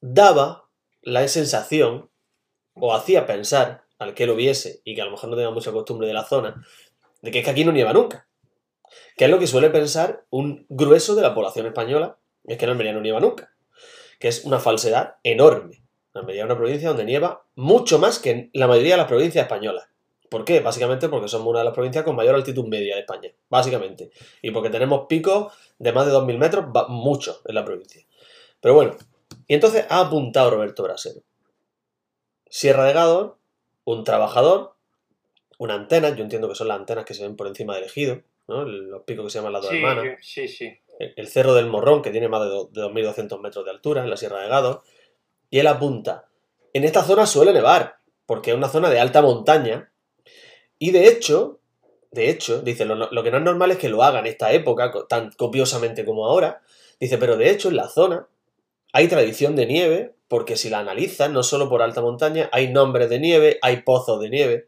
daba 0.00 0.68
la 1.02 1.26
sensación, 1.28 2.10
o 2.74 2.94
hacía 2.94 3.26
pensar 3.26 3.84
al 3.98 4.14
que 4.14 4.26
lo 4.26 4.34
viese 4.34 4.80
y 4.84 4.94
que 4.94 5.02
a 5.02 5.04
lo 5.04 5.10
mejor 5.10 5.30
no 5.30 5.36
tenga 5.36 5.50
mucha 5.50 5.72
costumbre 5.72 6.06
de 6.06 6.14
la 6.14 6.24
zona, 6.24 6.64
de 7.22 7.30
que 7.30 7.40
es 7.40 7.44
que 7.44 7.50
aquí 7.50 7.64
no 7.64 7.72
nieva 7.72 7.92
nunca. 7.92 8.28
Que 9.16 9.26
es 9.26 9.30
lo 9.30 9.38
que 9.38 9.46
suele 9.46 9.70
pensar 9.70 10.24
un 10.30 10.66
grueso 10.68 11.14
de 11.14 11.22
la 11.22 11.34
población 11.34 11.66
española, 11.66 12.18
es 12.44 12.58
que 12.58 12.64
en 12.64 12.70
Almería 12.70 12.92
no 12.92 13.00
nieva 13.00 13.20
nunca 13.20 13.52
que 14.20 14.28
es 14.28 14.44
una 14.44 14.60
falsedad 14.60 15.16
enorme. 15.24 15.82
Almería 16.14 16.42
es 16.42 16.46
una 16.46 16.56
provincia 16.56 16.88
donde 16.88 17.04
nieva 17.04 17.44
mucho 17.56 17.98
más 17.98 18.20
que 18.20 18.30
en 18.30 18.50
la 18.52 18.68
mayoría 18.68 18.92
de 18.92 18.98
las 18.98 19.08
provincias 19.08 19.42
españolas. 19.42 19.88
¿Por 20.28 20.44
qué? 20.44 20.60
Básicamente 20.60 21.08
porque 21.08 21.26
somos 21.28 21.48
una 21.48 21.58
de 21.60 21.64
las 21.64 21.74
provincias 21.74 22.04
con 22.04 22.14
mayor 22.14 22.36
altitud 22.36 22.64
media 22.66 22.94
de 22.94 23.00
España. 23.00 23.30
Básicamente. 23.48 24.10
Y 24.42 24.52
porque 24.52 24.70
tenemos 24.70 25.06
picos 25.08 25.52
de 25.78 25.92
más 25.92 26.06
de 26.06 26.12
2.000 26.12 26.38
metros, 26.38 26.66
va- 26.66 26.86
mucho 26.88 27.40
en 27.46 27.54
la 27.56 27.64
provincia. 27.64 28.04
Pero 28.60 28.74
bueno, 28.74 28.96
y 29.48 29.54
entonces 29.54 29.86
ha 29.88 30.00
apuntado 30.00 30.50
Roberto 30.50 30.82
Brasero. 30.84 31.22
Sierra 32.48 32.84
de 32.84 32.92
Gádor, 32.92 33.38
un 33.84 34.04
trabajador, 34.04 34.74
una 35.58 35.74
antena, 35.74 36.10
yo 36.14 36.22
entiendo 36.22 36.48
que 36.48 36.54
son 36.54 36.68
las 36.68 36.78
antenas 36.78 37.04
que 37.04 37.14
se 37.14 37.22
ven 37.22 37.36
por 37.36 37.46
encima 37.46 37.74
del 37.74 37.84
ejido, 37.84 38.22
¿no? 38.48 38.64
los 38.64 39.02
picos 39.02 39.24
que 39.26 39.30
se 39.30 39.38
llaman 39.38 39.52
las 39.52 39.62
dos 39.62 39.70
Sí, 39.70 39.76
hermanas 39.78 40.18
sí, 40.20 40.48
sí. 40.48 40.78
El 41.16 41.28
Cerro 41.28 41.54
del 41.54 41.66
Morrón, 41.66 42.02
que 42.02 42.10
tiene 42.10 42.28
más 42.28 42.42
de, 42.42 42.48
do- 42.48 42.68
de 42.72 42.80
2.200 42.82 43.40
metros 43.40 43.64
de 43.64 43.70
altura, 43.70 44.02
en 44.02 44.10
la 44.10 44.16
Sierra 44.16 44.40
de 44.40 44.48
Gádor, 44.48 44.82
y 45.50 45.58
él 45.58 45.66
apunta, 45.66 46.26
en 46.72 46.84
esta 46.84 47.02
zona 47.02 47.26
suele 47.26 47.52
nevar, 47.52 47.96
porque 48.26 48.50
es 48.50 48.56
una 48.56 48.68
zona 48.68 48.90
de 48.90 49.00
alta 49.00 49.22
montaña, 49.22 49.92
y 50.78 50.92
de 50.92 51.08
hecho, 51.08 51.60
de 52.10 52.30
hecho, 52.30 52.62
dice, 52.62 52.84
lo, 52.84 53.22
que 53.22 53.30
no 53.30 53.38
es 53.38 53.42
normal 53.44 53.70
es 53.72 53.78
que 53.78 53.88
lo 53.88 54.02
haga 54.02 54.20
en 54.20 54.26
esta 54.26 54.52
época, 54.52 54.92
tan 55.08 55.30
copiosamente 55.32 56.04
como 56.04 56.26
ahora, 56.26 56.62
dice, 56.98 57.18
pero 57.18 57.36
de 57.36 57.50
hecho 57.50 57.68
en 57.68 57.76
la 57.76 57.88
zona 57.88 58.28
hay 58.92 59.08
tradición 59.08 59.56
de 59.56 59.66
nieve, 59.66 60.14
porque 60.28 60.56
si 60.56 60.70
la 60.70 60.80
analizan, 60.80 61.32
no 61.32 61.42
solo 61.42 61.68
por 61.68 61.82
alta 61.82 62.02
montaña, 62.02 62.48
hay 62.52 62.68
nombres 62.72 63.08
de 63.10 63.20
nieve, 63.20 63.58
hay 63.62 63.82
pozos 63.82 64.20
de 64.20 64.30
nieve. 64.30 64.66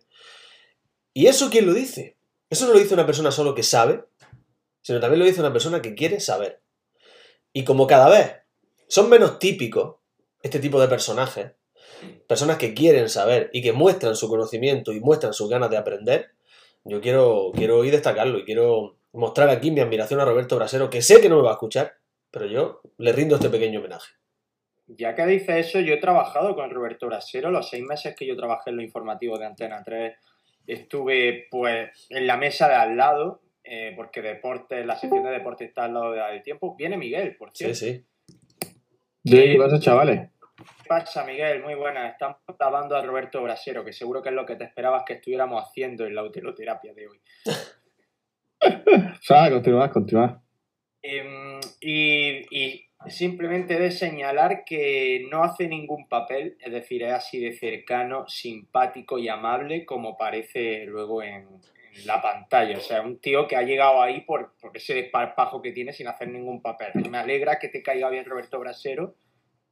¿Y 1.14 1.26
eso 1.26 1.50
quién 1.50 1.66
lo 1.66 1.74
dice? 1.74 2.16
Eso 2.50 2.66
no 2.66 2.72
lo 2.74 2.78
dice 2.78 2.94
una 2.94 3.06
persona 3.06 3.30
solo 3.30 3.54
que 3.54 3.62
sabe, 3.62 4.04
sino 4.82 5.00
también 5.00 5.20
lo 5.20 5.26
dice 5.26 5.40
una 5.40 5.52
persona 5.52 5.80
que 5.80 5.94
quiere 5.94 6.20
saber. 6.20 6.60
Y 7.52 7.64
como 7.64 7.86
cada 7.86 8.08
vez 8.08 8.36
son 8.88 9.08
menos 9.08 9.38
típicos 9.38 9.96
este 10.42 10.58
tipo 10.58 10.80
de 10.80 10.88
personajes, 10.88 11.52
personas 12.26 12.58
que 12.58 12.74
quieren 12.74 13.08
saber 13.08 13.48
y 13.52 13.62
que 13.62 13.72
muestran 13.72 14.16
su 14.16 14.28
conocimiento 14.28 14.92
y 14.92 15.00
muestran 15.00 15.32
sus 15.32 15.48
ganas 15.48 15.70
de 15.70 15.76
aprender, 15.76 16.32
yo 16.84 17.00
quiero, 17.00 17.52
quiero 17.54 17.78
hoy 17.78 17.90
destacarlo 17.90 18.38
y 18.38 18.44
quiero 18.44 18.96
mostrar 19.12 19.48
aquí 19.50 19.70
mi 19.70 19.80
admiración 19.80 20.20
a 20.20 20.24
Roberto 20.24 20.56
Brasero, 20.56 20.90
que 20.90 21.02
sé 21.02 21.20
que 21.20 21.28
no 21.28 21.36
me 21.36 21.42
va 21.42 21.50
a 21.50 21.54
escuchar, 21.54 21.94
pero 22.30 22.46
yo 22.46 22.80
le 22.98 23.12
rindo 23.12 23.36
este 23.36 23.50
pequeño 23.50 23.78
homenaje. 23.78 24.12
Ya 24.86 25.14
que 25.14 25.24
dice 25.26 25.60
eso, 25.60 25.80
yo 25.80 25.94
he 25.94 25.98
trabajado 25.98 26.54
con 26.54 26.70
Roberto 26.70 27.06
Brasero. 27.06 27.50
Los 27.50 27.70
seis 27.70 27.84
meses 27.84 28.14
que 28.16 28.26
yo 28.26 28.36
trabajé 28.36 28.70
en 28.70 28.76
lo 28.76 28.82
informativo 28.82 29.38
de 29.38 29.46
Antena 29.46 29.82
3, 29.84 30.14
estuve 30.66 31.46
pues 31.50 32.06
en 32.10 32.26
la 32.26 32.36
mesa 32.36 32.68
de 32.68 32.74
al 32.74 32.96
lado, 32.96 33.40
eh, 33.64 33.92
porque 33.96 34.22
deporte, 34.22 34.84
la 34.84 34.96
sección 34.96 35.24
de 35.24 35.30
deporte 35.30 35.64
está 35.64 35.84
al 35.84 35.94
lado 35.94 36.12
de 36.12 36.18
la 36.18 36.28
del 36.28 36.42
tiempo. 36.42 36.74
Viene 36.76 36.96
Miguel, 36.96 37.36
por 37.36 37.50
Sí, 37.54 37.72
cierto. 37.74 37.76
sí. 37.76 38.06
¿Qué 39.24 39.56
pasa, 39.58 39.78
chavales? 39.78 40.30
¿Qué 40.56 40.88
pasa, 40.88 41.24
Miguel? 41.24 41.62
Muy 41.62 41.74
buenas. 41.74 42.12
Estamos 42.12 42.38
grabando 42.58 42.96
a 42.96 43.02
Roberto 43.02 43.42
Brasero, 43.42 43.84
que 43.84 43.92
seguro 43.92 44.20
que 44.22 44.30
es 44.30 44.34
lo 44.34 44.44
que 44.46 44.56
te 44.56 44.64
esperabas 44.64 45.04
que 45.06 45.14
estuviéramos 45.14 45.62
haciendo 45.62 46.04
en 46.06 46.14
la 46.14 46.24
utiloterapia 46.24 46.92
de 46.92 47.08
hoy. 47.08 47.20
Sara, 49.20 49.50
continuad, 49.50 49.90
continuad. 49.90 50.38
Em, 51.02 51.58
y, 51.80 52.46
y 52.56 52.84
simplemente 53.08 53.78
de 53.78 53.90
señalar 53.90 54.64
que 54.64 55.26
no 55.30 55.42
hace 55.42 55.66
ningún 55.66 56.08
papel, 56.08 56.56
es 56.60 56.72
decir, 56.72 57.02
es 57.02 57.12
así 57.12 57.40
de 57.40 57.52
cercano, 57.52 58.28
simpático 58.28 59.18
y 59.18 59.28
amable 59.28 59.84
como 59.84 60.16
parece 60.16 60.84
luego 60.84 61.22
en, 61.22 61.48
la 62.04 62.20
pantalla. 62.20 62.76
O 62.76 62.80
sea, 62.80 63.02
un 63.02 63.18
tío 63.18 63.46
que 63.46 63.56
ha 63.56 63.62
llegado 63.62 64.00
ahí 64.00 64.22
por, 64.22 64.54
por 64.60 64.76
ese 64.76 64.94
desparpajo 64.94 65.62
que 65.62 65.72
tiene 65.72 65.92
sin 65.92 66.08
hacer 66.08 66.28
ningún 66.28 66.62
papel. 66.62 66.92
Me 67.10 67.18
alegra 67.18 67.58
que 67.58 67.68
te 67.68 67.82
caiga 67.82 68.10
bien 68.10 68.24
Roberto 68.24 68.58
Brasero, 68.58 69.14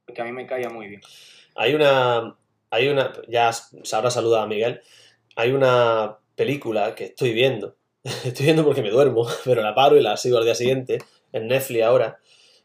porque 0.05 0.21
a 0.21 0.25
mí 0.25 0.31
me 0.31 0.45
caía 0.45 0.69
muy 0.69 0.87
bien. 0.87 1.01
Hay 1.55 1.73
una. 1.73 2.37
Hay 2.69 2.87
una. 2.87 3.11
Ya 3.27 3.51
se 3.51 3.95
habrá 3.95 4.11
saludado 4.11 4.43
a 4.43 4.47
Miguel. 4.47 4.81
Hay 5.35 5.51
una 5.51 6.17
película 6.35 6.95
que 6.95 7.05
estoy 7.05 7.33
viendo. 7.33 7.75
Estoy 8.03 8.45
viendo 8.45 8.63
porque 8.63 8.81
me 8.81 8.89
duermo, 8.89 9.27
pero 9.45 9.61
la 9.61 9.75
paro 9.75 9.97
y 9.97 10.01
la 10.01 10.17
sigo 10.17 10.37
al 10.37 10.45
día 10.45 10.55
siguiente. 10.55 10.99
En 11.31 11.47
Netflix 11.47 11.83
ahora. 11.83 12.19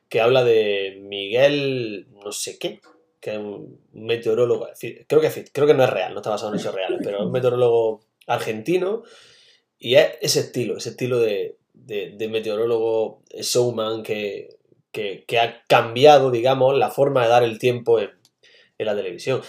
Que 0.08 0.20
habla 0.20 0.44
de 0.44 0.98
Miguel. 1.02 2.06
No 2.24 2.30
sé 2.32 2.58
qué. 2.58 2.80
Que 3.20 3.32
es 3.32 3.38
un 3.38 3.80
meteorólogo. 3.92 4.68
Creo 4.78 5.20
que, 5.20 5.44
creo 5.52 5.66
que 5.66 5.74
no 5.74 5.82
es 5.82 5.90
real, 5.90 6.12
no 6.12 6.20
está 6.20 6.30
basado 6.30 6.52
en 6.52 6.60
hechos 6.60 6.74
reales, 6.74 7.00
pero 7.02 7.18
es 7.18 7.24
un 7.24 7.32
meteorólogo 7.32 8.04
argentino. 8.26 9.02
Y 9.78 9.96
es 9.96 10.12
ese 10.20 10.40
estilo, 10.40 10.76
ese 10.76 10.90
estilo 10.90 11.18
de, 11.18 11.56
de, 11.74 12.12
de 12.16 12.28
meteorólogo 12.28 13.22
showman 13.34 14.02
que, 14.02 14.56
que, 14.90 15.24
que, 15.26 15.38
ha 15.38 15.62
cambiado, 15.68 16.30
digamos, 16.30 16.76
la 16.76 16.90
forma 16.90 17.22
de 17.22 17.28
dar 17.28 17.42
el 17.42 17.58
tiempo 17.58 18.00
en, 18.00 18.10
en 18.78 18.86
la 18.86 18.96
televisión. 18.96 19.42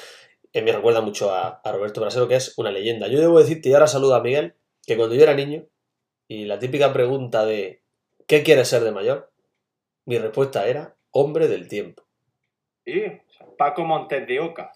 Eh, 0.54 0.62
me 0.62 0.72
recuerda 0.72 1.02
mucho 1.02 1.32
a, 1.32 1.62
a, 1.64 1.72
Roberto 1.72 2.02
Brasero, 2.02 2.28
que 2.28 2.36
es 2.36 2.58
una 2.58 2.72
leyenda. 2.72 3.08
Yo 3.08 3.20
debo 3.20 3.40
decirte, 3.40 3.70
y 3.70 3.74
ahora 3.74 3.88
saludo 3.88 4.16
a 4.16 4.22
Miguel, 4.22 4.56
que 4.86 4.98
cuando 4.98 5.16
yo 5.16 5.24
era 5.24 5.34
niño, 5.34 5.66
y 6.28 6.46
la 6.46 6.60
típica 6.60 6.92
pregunta 6.92 7.46
de 7.46 7.82
¿qué 8.28 8.44
quieres 8.44 8.68
ser 8.68 8.84
de 8.84 8.92
mayor? 8.92 9.32
Mi 10.06 10.18
respuesta 10.18 10.68
era 10.68 10.96
hombre 11.12 11.48
del 11.48 11.68
tiempo. 11.68 12.04
Sí, 12.86 13.04
Paco 13.58 13.84
Montes 13.84 14.28
de 14.28 14.40
Oca. 14.40 14.72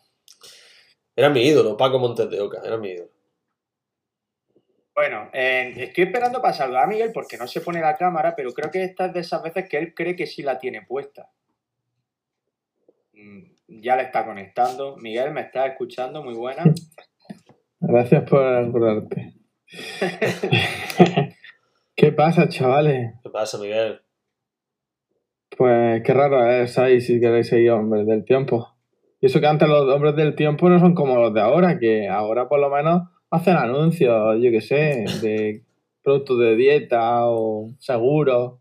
Era 1.15 1.29
mi 1.29 1.41
ídolo, 1.43 1.77
Paco 1.77 1.99
Montes 1.99 2.29
de 2.29 2.41
Oca, 2.41 2.61
era 2.63 2.77
mi 2.77 2.89
ídolo. 2.89 3.11
Bueno, 4.93 5.29
eh, 5.31 5.73
estoy 5.77 6.03
esperando 6.05 6.41
para 6.41 6.53
saludar 6.53 6.83
a 6.83 6.87
Miguel 6.87 7.11
porque 7.13 7.37
no 7.37 7.47
se 7.47 7.61
pone 7.61 7.79
la 7.79 7.95
cámara, 7.95 8.35
pero 8.35 8.51
creo 8.51 8.69
que 8.69 8.83
esta 8.83 9.05
es 9.05 9.13
de 9.13 9.21
esas 9.21 9.41
veces 9.41 9.69
que 9.69 9.77
él 9.77 9.93
cree 9.93 10.15
que 10.15 10.27
sí 10.27 10.43
la 10.43 10.59
tiene 10.59 10.81
puesta. 10.81 11.29
Mm, 13.13 13.43
ya 13.67 13.95
le 13.95 14.03
está 14.03 14.25
conectando. 14.25 14.97
Miguel, 14.97 15.31
¿me 15.31 15.41
está 15.41 15.65
escuchando? 15.65 16.21
Muy 16.23 16.33
buena. 16.33 16.63
Gracias 17.79 18.29
por 18.29 18.43
acordarte. 18.45 19.33
¿Qué 21.95 22.11
pasa, 22.11 22.49
chavales? 22.49 23.13
¿Qué 23.23 23.29
pasa, 23.29 23.57
Miguel? 23.57 24.01
Pues 25.57 26.03
qué 26.03 26.13
raro 26.13 26.45
es 26.49 26.77
ahí 26.77 26.99
si 26.99 27.19
queréis 27.19 27.47
seguir 27.47 27.71
hombres 27.71 28.05
del 28.05 28.25
tiempo. 28.25 28.75
Y 29.21 29.27
eso 29.27 29.39
que 29.39 29.47
antes 29.47 29.69
los 29.69 29.87
hombres 29.93 30.15
del 30.15 30.35
tiempo 30.35 30.69
no 30.69 30.79
son 30.79 30.95
como 30.95 31.15
los 31.15 31.33
de 31.33 31.41
ahora, 31.41 31.79
que 31.79 32.09
ahora 32.09 32.49
por 32.49 32.59
lo 32.59 32.69
menos 32.69 33.03
hacen 33.31 33.55
anuncios, 33.55 34.37
yo 34.41 34.51
qué 34.51 34.61
sé, 34.61 35.05
de 35.21 35.63
productos 36.03 36.39
de 36.39 36.55
dieta 36.55 37.25
o 37.27 37.71
seguros, 37.79 38.59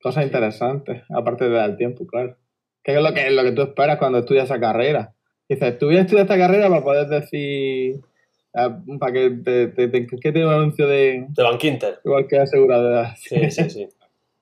cosas 0.00 0.24
interesantes, 0.24 1.02
aparte 1.10 1.44
de 1.44 1.50
dar 1.50 1.76
tiempo, 1.76 2.06
claro. 2.06 2.36
¿Qué 2.82 2.94
es 2.96 3.02
lo 3.02 3.12
que, 3.12 3.26
es 3.26 3.32
lo 3.32 3.42
que 3.42 3.52
tú 3.52 3.62
esperas 3.62 3.98
cuando 3.98 4.18
estudias 4.18 4.44
esa 4.44 4.60
carrera? 4.60 5.12
Dices, 5.48 5.78
tú 5.78 5.86
voy 5.86 5.96
a 5.96 6.02
estudiar 6.02 6.24
esta 6.24 6.38
carrera 6.38 6.68
para 6.68 6.82
poder 6.82 7.08
decir, 7.08 8.00
uh, 8.54 8.98
para 8.98 9.12
que 9.12 9.30
te, 9.30 9.66
te, 9.68 9.88
te, 9.88 10.06
que 10.06 10.32
tenga 10.32 10.48
un 10.48 10.54
anuncio 10.54 10.86
de... 10.86 11.26
De 11.28 11.42
Bankinter. 11.42 11.98
Igual 12.04 12.26
que 12.28 12.38
aseguradora. 12.38 13.14
Sí, 13.16 13.50
sí, 13.50 13.70
sí. 13.70 13.88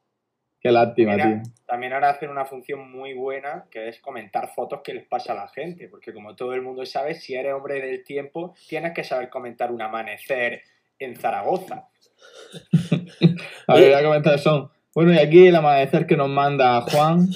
Qué 0.61 0.71
lástima, 0.71 1.12
Mira, 1.12 1.43
tío. 1.43 1.53
También 1.75 1.93
ahora 1.93 2.11
hacen 2.11 2.31
una 2.31 2.45
función 2.45 2.88
muy 2.88 3.14
buena 3.14 3.64
que 3.69 3.88
es 3.88 3.99
comentar 3.99 4.54
fotos 4.54 4.78
que 4.85 4.95
les 4.95 5.04
pasa 5.09 5.33
a 5.33 5.35
la 5.35 5.49
gente, 5.49 5.88
porque 5.88 6.14
como 6.14 6.37
todo 6.37 6.54
el 6.54 6.62
mundo 6.62 6.87
sabe, 6.87 7.16
si 7.16 7.35
eres 7.35 7.52
hombre 7.52 7.81
del 7.81 8.04
tiempo, 8.04 8.54
tienes 8.69 8.95
que 8.95 9.02
saber 9.02 9.28
comentar 9.28 9.73
un 9.73 9.83
amanecer 9.83 10.62
en 11.00 11.16
Zaragoza. 11.16 11.88
a 13.66 13.75
ver, 13.75 13.90
voy 13.90 13.93
a 13.93 14.02
comentar 14.04 14.38
son. 14.38 14.71
Bueno, 14.95 15.14
y 15.14 15.19
aquí 15.19 15.49
el 15.49 15.57
amanecer 15.57 16.07
que 16.07 16.16
nos 16.16 16.28
manda 16.28 16.81
Juan. 16.83 17.28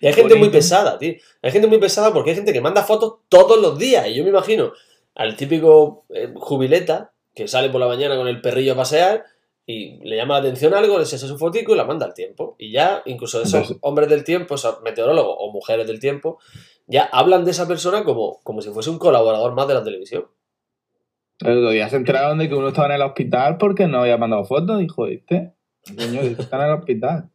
Y 0.00 0.06
hay 0.06 0.12
gente 0.12 0.36
muy 0.36 0.50
pesada, 0.50 0.96
tío. 0.96 1.14
Hay 1.42 1.50
gente 1.50 1.66
muy 1.66 1.78
pesada 1.78 2.12
porque 2.12 2.30
hay 2.30 2.36
gente 2.36 2.52
que 2.52 2.60
manda 2.60 2.84
fotos 2.84 3.14
todos 3.28 3.60
los 3.60 3.76
días. 3.80 4.06
Y 4.06 4.14
yo 4.14 4.22
me 4.22 4.30
imagino 4.30 4.74
al 5.16 5.34
típico 5.34 6.04
eh, 6.10 6.32
jubileta 6.36 7.10
que 7.34 7.48
sale 7.48 7.68
por 7.68 7.80
la 7.80 7.88
mañana 7.88 8.14
con 8.14 8.28
el 8.28 8.40
perrillo 8.40 8.74
a 8.74 8.76
pasear 8.76 9.24
y 9.70 9.98
le 10.08 10.16
llama 10.16 10.34
la 10.34 10.40
atención 10.40 10.74
algo, 10.74 10.96
le 10.96 11.02
hace 11.04 11.18
su 11.18 11.38
fotico 11.38 11.72
y 11.74 11.76
la 11.76 11.84
manda 11.84 12.06
al 12.06 12.14
tiempo. 12.14 12.56
Y 12.58 12.72
ya, 12.72 13.02
incluso 13.06 13.38
esos 13.40 13.54
Entonces- 13.54 13.78
hombres 13.82 14.08
del 14.08 14.24
tiempo, 14.24 14.54
esos 14.56 14.80
meteorólogos 14.82 15.36
o 15.38 15.52
mujeres 15.52 15.86
del 15.86 16.00
tiempo, 16.00 16.38
ya 16.86 17.04
hablan 17.04 17.44
de 17.44 17.52
esa 17.52 17.68
persona 17.68 18.04
como, 18.04 18.40
como 18.42 18.60
si 18.62 18.70
fuese 18.70 18.90
un 18.90 18.98
colaborador 18.98 19.54
más 19.54 19.68
de 19.68 19.74
la 19.74 19.84
televisión. 19.84 20.26
El 21.40 21.58
otro 21.58 21.70
día 21.70 21.88
se 21.88 21.96
enteraron 21.96 22.38
de 22.38 22.48
que 22.48 22.54
uno 22.54 22.68
estaba 22.68 22.88
en 22.88 22.94
el 22.94 23.02
hospital 23.02 23.56
porque 23.58 23.86
no 23.86 24.00
había 24.00 24.18
mandado 24.18 24.44
fotos. 24.44 24.78
Dijo, 24.78 25.04
¿viste? 25.04 25.54
Coño, 25.96 26.22
dice, 26.22 26.42
está 26.42 26.56
en 26.58 26.70
el 26.70 26.78
hospital. 26.78 27.30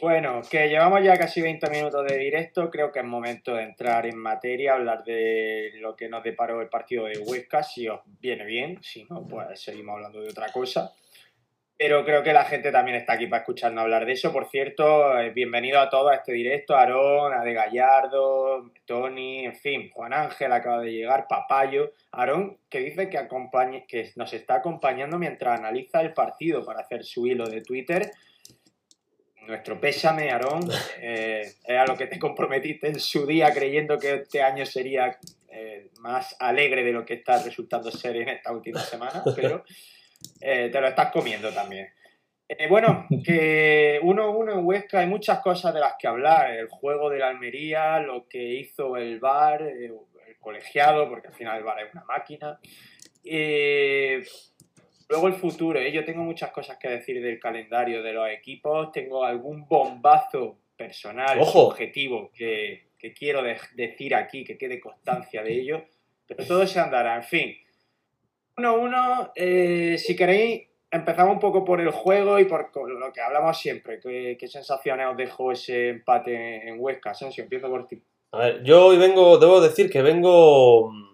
Bueno, 0.00 0.40
que 0.48 0.68
llevamos 0.68 1.02
ya 1.02 1.18
casi 1.18 1.42
20 1.42 1.68
minutos 1.68 2.06
de 2.06 2.16
directo, 2.16 2.70
creo 2.70 2.90
que 2.90 3.00
es 3.00 3.04
momento 3.04 3.54
de 3.54 3.64
entrar 3.64 4.06
en 4.06 4.16
materia, 4.16 4.74
hablar 4.74 5.04
de 5.04 5.72
lo 5.80 5.96
que 5.96 6.08
nos 6.08 6.22
deparó 6.22 6.60
el 6.62 6.68
partido 6.68 7.04
de 7.04 7.18
Huesca, 7.18 7.62
si 7.62 7.88
os 7.88 8.00
viene 8.20 8.44
bien, 8.44 8.78
si 8.82 9.04
no, 9.04 9.26
pues 9.26 9.60
seguimos 9.60 9.96
hablando 9.96 10.20
de 10.20 10.30
otra 10.30 10.50
cosa. 10.52 10.92
Pero 11.76 12.04
creo 12.04 12.22
que 12.22 12.34
la 12.34 12.44
gente 12.44 12.70
también 12.70 12.98
está 12.98 13.14
aquí 13.14 13.26
para 13.26 13.40
escucharnos 13.40 13.82
hablar 13.82 14.04
de 14.04 14.12
eso. 14.12 14.30
Por 14.32 14.50
cierto, 14.50 15.18
eh, 15.18 15.30
bienvenido 15.30 15.80
a 15.80 15.88
todos 15.88 16.12
a 16.12 16.16
este 16.16 16.32
directo, 16.32 16.74
a 16.74 16.80
Aarón, 16.80 17.32
a 17.32 17.42
De 17.42 17.54
Gallardo, 17.54 18.70
Tony, 18.84 19.46
en 19.46 19.56
fin, 19.56 19.90
Juan 19.90 20.12
Ángel 20.12 20.52
acaba 20.52 20.82
de 20.82 20.92
llegar, 20.92 21.26
Papayo. 21.26 21.94
Aarón, 22.12 22.58
que 22.68 22.80
dice 22.80 23.08
que, 23.08 23.16
acompañe, 23.16 23.86
que 23.86 24.10
nos 24.16 24.32
está 24.34 24.56
acompañando 24.56 25.18
mientras 25.18 25.58
analiza 25.58 26.02
el 26.02 26.12
partido 26.12 26.66
para 26.66 26.80
hacer 26.80 27.02
su 27.02 27.26
hilo 27.26 27.46
de 27.48 27.62
Twitter. 27.62 28.10
Nuestro 29.46 29.80
pésame, 29.80 30.30
Aarón, 30.30 30.68
eh, 31.00 31.54
a 31.68 31.86
lo 31.86 31.96
que 31.96 32.06
te 32.06 32.18
comprometiste 32.18 32.88
en 32.88 33.00
su 33.00 33.26
día 33.26 33.52
creyendo 33.52 33.98
que 33.98 34.14
este 34.14 34.42
año 34.42 34.64
sería 34.66 35.18
eh, 35.48 35.90
más 36.00 36.36
alegre 36.38 36.84
de 36.84 36.92
lo 36.92 37.04
que 37.04 37.14
está 37.14 37.42
resultando 37.42 37.90
ser 37.90 38.16
en 38.16 38.28
esta 38.28 38.52
última 38.52 38.80
semana, 38.80 39.22
pero 39.36 39.64
eh, 40.40 40.68
te 40.70 40.80
lo 40.80 40.88
estás 40.88 41.10
comiendo 41.10 41.52
también. 41.52 41.88
Eh, 42.48 42.66
bueno, 42.68 43.06
que 43.24 44.00
1-1 44.02 44.52
en 44.52 44.66
Huesca 44.66 45.00
hay 45.00 45.06
muchas 45.06 45.40
cosas 45.40 45.72
de 45.72 45.80
las 45.80 45.94
que 45.98 46.08
hablar. 46.08 46.50
El 46.50 46.68
juego 46.68 47.08
de 47.08 47.18
la 47.18 47.28
Almería, 47.28 48.00
lo 48.00 48.26
que 48.26 48.42
hizo 48.42 48.96
el 48.96 49.20
VAR, 49.20 49.62
el 49.62 49.94
colegiado, 50.40 51.08
porque 51.08 51.28
al 51.28 51.34
final 51.34 51.58
el 51.58 51.64
VAR 51.64 51.80
es 51.80 51.92
una 51.92 52.04
máquina. 52.04 52.58
Eh, 53.24 54.24
luego 55.10 55.26
el 55.26 55.34
futuro, 55.34 55.78
¿eh? 55.78 55.92
yo 55.92 56.04
tengo 56.04 56.22
muchas 56.22 56.50
cosas 56.52 56.78
que 56.78 56.88
decir 56.88 57.20
del 57.20 57.38
calendario 57.38 58.02
de 58.02 58.12
los 58.12 58.28
equipos. 58.30 58.90
Tengo 58.92 59.24
algún 59.24 59.66
bombazo 59.66 60.56
personal, 60.76 61.38
Ojo. 61.40 61.66
objetivo, 61.66 62.30
que, 62.32 62.84
que 62.98 63.12
quiero 63.12 63.42
de- 63.42 63.58
decir 63.74 64.14
aquí, 64.14 64.44
que 64.44 64.56
quede 64.56 64.80
constancia 64.80 65.42
de 65.42 65.52
ello. 65.52 65.84
Pero 66.26 66.46
todo 66.46 66.66
se 66.66 66.78
andará, 66.78 67.16
en 67.16 67.24
fin. 67.24 67.56
1-1, 68.56 69.32
eh, 69.34 69.96
si 69.98 70.14
queréis, 70.14 70.68
empezamos 70.90 71.34
un 71.34 71.40
poco 71.40 71.64
por 71.64 71.80
el 71.80 71.90
juego 71.90 72.38
y 72.38 72.44
por 72.44 72.70
lo 72.88 73.12
que 73.12 73.20
hablamos 73.20 73.58
siempre. 73.58 73.98
¿Qué, 74.00 74.36
qué 74.38 74.48
sensaciones 74.48 75.06
os 75.08 75.16
dejó 75.16 75.52
ese 75.52 75.88
empate 75.90 76.68
en 76.68 76.76
Huesca? 76.78 77.14
Sensio, 77.14 77.42
empiezo 77.44 77.68
por 77.68 77.86
ti. 77.86 78.00
A 78.32 78.38
ver, 78.38 78.62
yo 78.62 78.86
hoy 78.86 78.96
vengo, 78.98 79.38
debo 79.38 79.60
decir 79.60 79.90
que 79.90 80.02
vengo 80.02 80.90
mm, 80.92 81.08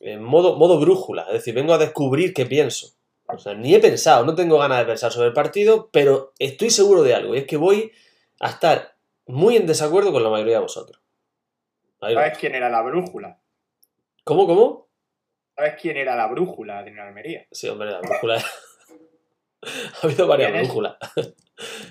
en 0.00 0.22
modo, 0.22 0.56
modo 0.56 0.78
brújula, 0.78 1.22
es 1.28 1.32
decir, 1.34 1.54
vengo 1.54 1.72
a 1.72 1.78
descubrir 1.78 2.34
qué 2.34 2.44
pienso. 2.46 2.94
O 3.28 3.38
sea, 3.38 3.54
ni 3.54 3.74
he 3.74 3.80
pensado, 3.80 4.24
no 4.24 4.34
tengo 4.34 4.58
ganas 4.58 4.78
de 4.78 4.86
pensar 4.86 5.12
sobre 5.12 5.28
el 5.28 5.34
partido, 5.34 5.90
pero 5.92 6.32
estoy 6.38 6.70
seguro 6.70 7.02
de 7.02 7.14
algo, 7.14 7.34
y 7.34 7.38
es 7.38 7.46
que 7.46 7.56
voy 7.56 7.92
a 8.40 8.48
estar 8.48 8.96
muy 9.26 9.56
en 9.56 9.66
desacuerdo 9.66 10.12
con 10.12 10.22
la 10.22 10.30
mayoría 10.30 10.54
de 10.54 10.62
vosotros. 10.62 11.02
¿Sabes 12.00 12.38
quién 12.38 12.54
era 12.54 12.70
la 12.70 12.82
brújula? 12.82 13.40
¿Cómo, 14.24 14.46
cómo? 14.46 14.88
¿Sabes 15.56 15.74
quién 15.80 15.96
era 15.96 16.14
la 16.16 16.28
brújula 16.28 16.82
de 16.84 16.98
Almería? 17.00 17.46
Sí, 17.50 17.68
hombre, 17.68 17.90
la 17.90 18.00
brújula. 18.00 18.36
ha 19.62 20.06
habido 20.06 20.26
varias 20.26 20.52
brújulas. 20.52 20.96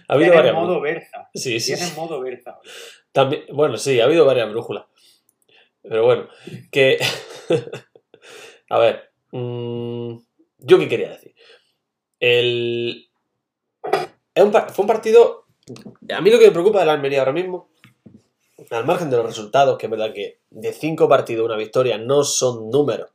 ha 0.07 0.13
habido 0.13 0.31
Tiene 0.31 0.35
varias 0.35 0.55
modo 0.55 0.79
brújulas. 0.79 0.93
Berza. 0.93 1.29
Sí, 1.33 1.59
sí, 1.59 1.75
Tiene 1.75 1.91
modo 1.95 2.21
Berza. 2.21 2.59
También, 3.11 3.43
bueno, 3.51 3.77
sí, 3.77 3.99
ha 3.99 4.05
habido 4.05 4.25
varias 4.25 4.49
brújulas. 4.49 4.85
Pero 5.81 6.05
bueno, 6.05 6.27
que. 6.71 6.97
a 8.69 8.79
ver. 8.79 9.11
mm, 9.31 10.15
¿Yo 10.57 10.79
qué 10.79 10.87
quería 10.87 11.11
decir? 11.11 11.35
El. 12.19 13.09
fue 14.33 14.83
un 14.83 14.87
partido. 14.87 15.45
A 16.13 16.21
mí 16.21 16.29
lo 16.29 16.39
que 16.39 16.47
me 16.47 16.51
preocupa 16.51 16.79
de 16.79 16.85
la 16.85 16.93
Almería 16.93 17.19
ahora 17.19 17.33
mismo, 17.33 17.69
al 18.71 18.85
margen 18.85 19.09
de 19.09 19.17
los 19.17 19.25
resultados, 19.25 19.77
que 19.77 19.87
es 19.87 19.89
verdad 19.89 20.13
que 20.13 20.39
de 20.49 20.73
cinco 20.73 21.09
partidos 21.09 21.45
una 21.45 21.57
victoria 21.57 21.97
no 21.97 22.23
son 22.23 22.69
números 22.69 23.11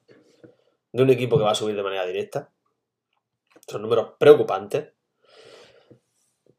de 0.93 1.03
un 1.03 1.11
equipo 1.11 1.39
que 1.39 1.45
va 1.45 1.53
a 1.53 1.57
subir 1.57 1.75
de 1.75 1.83
manera 1.83 2.07
directa. 2.07 2.53
Son 3.67 3.81
números 3.83 4.13
preocupantes. 4.19 4.93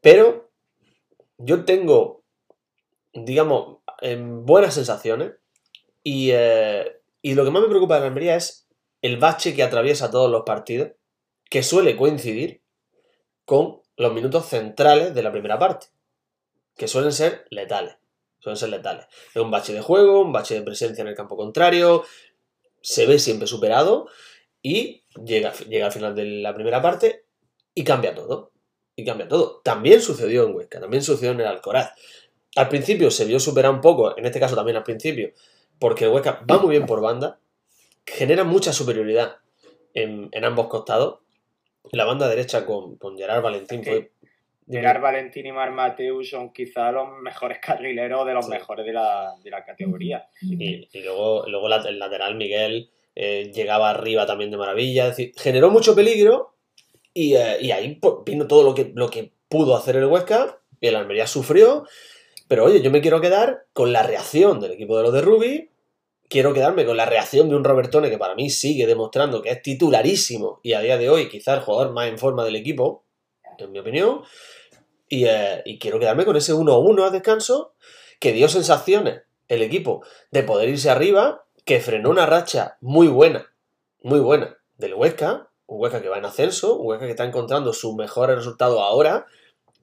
Pero 0.01 0.49
yo 1.37 1.63
tengo 1.63 2.23
digamos, 3.13 3.77
en 4.01 4.45
buenas 4.45 4.73
sensaciones. 4.73 5.33
Y, 6.03 6.31
eh, 6.33 7.01
y 7.21 7.35
lo 7.35 7.45
que 7.45 7.51
más 7.51 7.61
me 7.61 7.69
preocupa 7.69 7.95
de 7.95 8.01
la 8.01 8.07
Almería 8.07 8.35
es 8.35 8.62
el 9.03 9.17
bache 9.17 9.53
que 9.53 9.63
atraviesa 9.63 10.09
todos 10.09 10.31
los 10.31 10.43
partidos, 10.43 10.93
que 11.49 11.61
suele 11.61 11.95
coincidir 11.95 12.63
con 13.45 13.81
los 13.97 14.13
minutos 14.13 14.47
centrales 14.47 15.13
de 15.13 15.21
la 15.21 15.31
primera 15.31 15.59
parte, 15.59 15.87
que 16.77 16.87
suelen 16.87 17.11
ser 17.11 17.45
letales. 17.49 17.97
Suelen 18.39 18.57
ser 18.57 18.69
letales. 18.69 19.05
Es 19.35 19.41
un 19.41 19.51
bache 19.51 19.73
de 19.73 19.81
juego, 19.81 20.21
un 20.21 20.31
bache 20.31 20.55
de 20.55 20.61
presencia 20.61 21.01
en 21.01 21.09
el 21.09 21.15
campo 21.15 21.35
contrario, 21.35 22.05
se 22.81 23.05
ve 23.05 23.19
siempre 23.19 23.45
superado 23.45 24.07
y 24.61 25.03
llega, 25.23 25.53
llega 25.53 25.87
al 25.87 25.91
final 25.91 26.15
de 26.15 26.25
la 26.25 26.53
primera 26.55 26.81
parte 26.81 27.25
y 27.75 27.83
cambia 27.83 28.15
todo. 28.15 28.51
Y 28.95 29.03
cambia 29.03 29.27
todo. 29.27 29.59
También 29.63 30.01
sucedió 30.01 30.45
en 30.45 30.55
Huesca, 30.55 30.79
también 30.79 31.03
sucedió 31.03 31.31
en 31.31 31.41
el 31.41 31.47
Alcoraz. 31.47 31.91
Al 32.55 32.69
principio 32.69 33.11
se 33.11 33.25
vio 33.25 33.39
superar 33.39 33.71
un 33.71 33.81
poco, 33.81 34.17
en 34.17 34.25
este 34.25 34.39
caso 34.39 34.55
también 34.55 34.77
al 34.77 34.83
principio, 34.83 35.33
porque 35.77 36.05
el 36.05 36.11
Huesca 36.11 36.45
va 36.49 36.59
muy 36.59 36.71
bien 36.71 36.85
por 36.85 37.01
banda, 37.01 37.41
genera 38.05 38.43
mucha 38.43 38.73
superioridad 38.73 39.37
en, 39.93 40.29
ambos 40.43 40.67
costados. 40.67 41.19
La 41.91 42.05
banda 42.05 42.27
derecha 42.27 42.65
con, 42.65 42.95
con 42.97 43.17
Gerard 43.17 43.41
Valentín 43.41 43.83
fue 43.83 44.11
Gerard 44.69 45.01
Valentín 45.01 45.45
y 45.45 45.51
Mar 45.51 45.71
Mateus 45.71 46.29
son 46.29 46.53
quizá 46.53 46.91
los 46.91 47.09
mejores 47.21 47.59
carrileros 47.61 48.25
de 48.25 48.33
los 48.33 48.47
mejores 48.47 48.85
de 48.85 48.93
la, 48.93 49.63
categoría. 49.65 50.27
Y, 50.41 50.87
luego, 51.01 51.45
luego 51.47 51.67
el 51.67 51.99
lateral 51.99 52.35
Miguel 52.35 52.89
eh, 53.15 53.51
llegaba 53.53 53.89
arriba 53.89 54.25
también 54.25 54.51
de 54.51 54.57
maravilla. 54.57 55.03
Es 55.07 55.17
decir, 55.17 55.33
generó 55.37 55.69
mucho 55.69 55.95
peligro 55.95 56.55
y, 57.13 57.35
eh, 57.35 57.73
ahí 57.73 57.95
pues, 57.95 58.15
vino 58.25 58.47
todo 58.47 58.63
lo 58.63 58.73
que, 58.73 58.91
lo 58.95 59.09
que 59.09 59.31
pudo 59.49 59.75
hacer 59.75 59.95
el 59.97 60.05
Huesca. 60.05 60.59
Y 60.79 60.87
el 60.87 60.95
Almería 60.95 61.27
sufrió. 61.27 61.85
Pero 62.47 62.65
oye, 62.65 62.81
yo 62.81 62.91
me 62.91 63.01
quiero 63.01 63.21
quedar 63.21 63.65
con 63.73 63.93
la 63.93 64.03
reacción 64.03 64.59
del 64.59 64.71
equipo 64.71 64.97
de 64.97 65.03
los 65.03 65.13
de 65.13 65.21
Rubi. 65.21 65.69
Quiero 66.33 66.51
quedarme 66.51 66.83
con 66.83 66.97
la 66.97 67.05
reacción 67.05 67.47
de 67.47 67.55
un 67.55 67.63
Robertone 67.63 68.09
que 68.09 68.17
para 68.17 68.33
mí 68.33 68.49
sigue 68.49 68.87
demostrando 68.87 69.43
que 69.43 69.51
es 69.51 69.61
titularísimo 69.61 70.61
y 70.63 70.73
a 70.73 70.81
día 70.81 70.97
de 70.97 71.07
hoy 71.07 71.29
quizá 71.29 71.53
el 71.53 71.59
jugador 71.59 71.93
más 71.93 72.07
en 72.07 72.17
forma 72.17 72.43
del 72.43 72.55
equipo, 72.55 73.05
en 73.59 73.71
mi 73.71 73.77
opinión. 73.77 74.23
Eh, 75.11 75.61
y, 75.63 75.77
quiero 75.77 75.99
quedarme 75.99 76.25
con 76.25 76.35
ese 76.35 76.55
1-1 76.55 77.05
a 77.05 77.11
descanso 77.11 77.75
que 78.19 78.33
dio 78.33 78.49
sensaciones 78.49 79.21
el 79.47 79.61
equipo 79.61 80.03
de 80.31 80.41
poder 80.41 80.69
irse 80.69 80.89
arriba, 80.89 81.45
que 81.65 81.79
frenó 81.79 82.09
una 82.09 82.25
racha 82.25 82.79
muy 82.81 83.05
buena, 83.09 83.53
muy 84.01 84.19
buena 84.19 84.57
del 84.79 84.95
Huesca, 84.95 85.51
un 85.67 85.81
Huesca 85.81 86.01
que 86.01 86.09
va 86.09 86.17
en 86.17 86.25
ascenso, 86.25 86.79
un 86.79 86.87
Huesca 86.87 87.05
que 87.05 87.11
está 87.11 87.25
encontrando 87.25 87.73
sus 87.73 87.93
mejores 87.93 88.37
resultados 88.37 88.79
ahora 88.81 89.27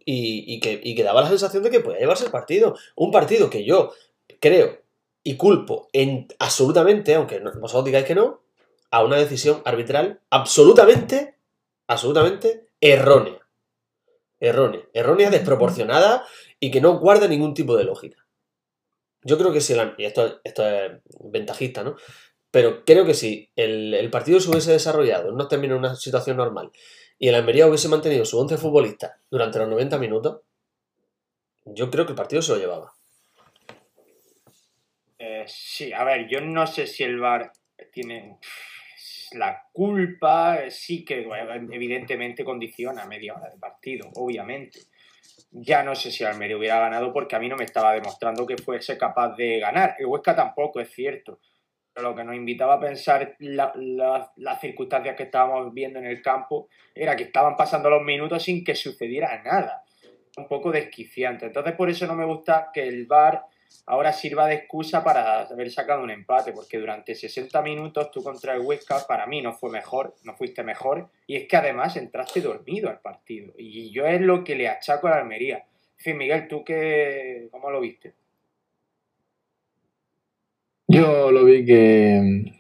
y, 0.05 0.59
que, 0.59 0.81
y 0.83 0.97
que 0.97 1.05
daba 1.05 1.23
la 1.23 1.29
sensación 1.29 1.63
de 1.63 1.71
que 1.71 1.79
podía 1.79 2.01
llevarse 2.01 2.25
el 2.25 2.33
partido. 2.33 2.75
Un 2.97 3.13
partido 3.13 3.51
que 3.51 3.65
yo 3.65 3.93
creo 4.41 4.90
y 5.23 5.37
culpo 5.37 5.89
en 5.93 6.29
absolutamente, 6.39 7.15
aunque 7.15 7.39
vosotros 7.41 7.85
digáis 7.85 8.07
que 8.07 8.15
no, 8.15 8.43
a 8.91 9.05
una 9.05 9.17
decisión 9.17 9.63
arbitral 9.65 10.21
absolutamente, 10.31 11.37
absolutamente 11.87 12.69
errónea 12.81 13.41
errónea. 14.41 14.83
Errónea, 14.93 15.31
desproporcionada 15.31 16.27
y 16.59 16.71
que 16.71 16.81
no 16.81 16.99
guarda 16.99 17.29
ningún 17.29 17.55
tipo 17.55 17.77
de 17.77 17.85
lógica. 17.85 18.27
Yo 19.23 19.37
creo 19.39 19.53
que 19.53 19.61
si 19.61 19.75
el, 19.75 19.95
y 19.99 20.07
esto, 20.07 20.41
esto 20.43 20.67
es 20.67 20.93
ventajista, 21.21 21.85
¿no? 21.85 21.95
Pero 22.51 22.85
creo 22.85 23.05
que 23.05 23.15
si 23.15 23.51
el, 23.55 24.09
partido 24.11 24.41
se 24.41 24.51
hubiese 24.51 24.73
desarrollado 24.73 25.29
en 25.29 25.35
unos 25.35 25.53
en 25.53 25.73
una 25.73 25.95
situación 25.95 26.39
normal 26.39 26.73
y 27.19 27.29
el 27.29 27.35
Almería 27.35 27.69
hubiese 27.69 27.89
mantenido 27.89 28.25
su 28.25 28.39
11 28.41 28.57
futbolista 28.57 29.21
durante 29.31 29.59
los 29.61 29.69
90 29.69 29.99
minutos, 29.99 30.41
yo 31.67 31.91
creo 31.91 32.07
que 32.07 32.13
el 32.13 32.17
partido 32.17 32.43
se 32.43 32.53
lo 32.53 32.59
llevaba. 32.59 32.95
Sí, 35.53 35.93
a 35.93 36.05
ver, 36.05 36.29
yo 36.29 36.41
no 36.41 36.67
sé 36.67 36.87
si 36.87 37.05
el 37.05 37.19
VAR 37.19 37.53
tiene 37.93 38.39
la 39.33 39.63
culpa 39.73 40.71
sí 40.71 41.05
que 41.05 41.27
evidentemente 41.73 42.45
condiciona 42.45 43.07
media 43.07 43.35
hora 43.35 43.51
de 43.51 43.59
partido, 43.59 44.11
obviamente. 44.17 44.81
Ya 45.53 45.83
no 45.83 45.95
sé 45.95 46.11
si 46.11 46.25
Almería 46.25 46.57
hubiera 46.57 46.79
ganado 46.79 47.13
porque 47.13 47.37
a 47.37 47.39
mí 47.39 47.49
no 47.49 47.57
me 47.57 47.65
estaba 47.65 47.93
demostrando 47.93 48.47
que 48.47 48.57
fuese 48.57 48.97
capaz 48.97 49.37
de 49.37 49.59
ganar. 49.59 49.97
El 49.99 50.07
Huesca 50.07 50.35
tampoco, 50.35 50.81
es 50.81 50.91
cierto. 50.91 51.41
Pero 51.93 52.11
lo 52.11 52.17
que 52.17 52.25
nos 52.25 52.37
invitaba 52.37 52.75
a 52.75 52.81
pensar 52.81 53.37
las 53.39 54.61
circunstancias 54.61 55.17
que 55.17 55.25
estábamos 55.25 55.75
viendo 55.75 55.99
en 55.99 56.07
el 56.07 56.23
campo 56.23 56.69
era 56.95 57.17
que 57.17 57.25
estaban 57.25 57.57
pasando 57.57 57.91
los 57.91 58.03
minutos 58.03 58.45
sin 58.45 58.63
que 58.63 58.77
sucediera 58.77 59.43
nada. 59.43 59.83
Un 60.37 60.47
poco 60.47 60.71
desquiciante. 60.71 61.47
Entonces 61.47 61.75
por 61.75 61.91
eso 61.91 62.07
no 62.07 62.15
me 62.15 62.25
gusta 62.25 62.71
que 62.73 62.87
el 62.87 63.07
VAR 63.07 63.45
ahora 63.87 64.13
sirva 64.13 64.47
de 64.47 64.55
excusa 64.55 65.03
para 65.03 65.43
haber 65.43 65.71
sacado 65.71 66.03
un 66.03 66.11
empate, 66.11 66.53
porque 66.53 66.79
durante 66.79 67.15
60 67.15 67.61
minutos 67.63 68.11
tú 68.11 68.23
contra 68.23 68.55
el 68.55 68.61
Huesca 68.61 69.07
para 69.07 69.27
mí 69.27 69.43
no 69.43 69.53
fue 69.53 69.71
mejor, 69.71 70.15
no 70.25 70.35
fuiste 70.35 70.63
mejor, 70.63 71.11
y 71.27 71.37
es 71.37 71.49
que 71.49 71.57
además 71.57 71.97
entraste 71.97 72.41
dormido 72.41 72.89
al 72.89 73.01
partido, 73.01 73.53
y 73.59 73.91
yo 73.93 74.07
es 74.07 74.21
lo 74.21 74.45
que 74.45 74.57
le 74.57 74.69
achaco 74.69 75.07
a 75.07 75.11
la 75.11 75.17
Almería. 75.19 75.59
En 75.59 76.05
fin, 76.05 76.17
Miguel, 76.17 76.49
¿tú 76.49 76.65
qué, 76.65 77.49
cómo 77.51 77.71
lo 77.71 77.81
viste? 77.81 78.15
Yo 80.89 81.31
lo 81.31 81.45
vi 81.45 81.65
que 81.65 82.53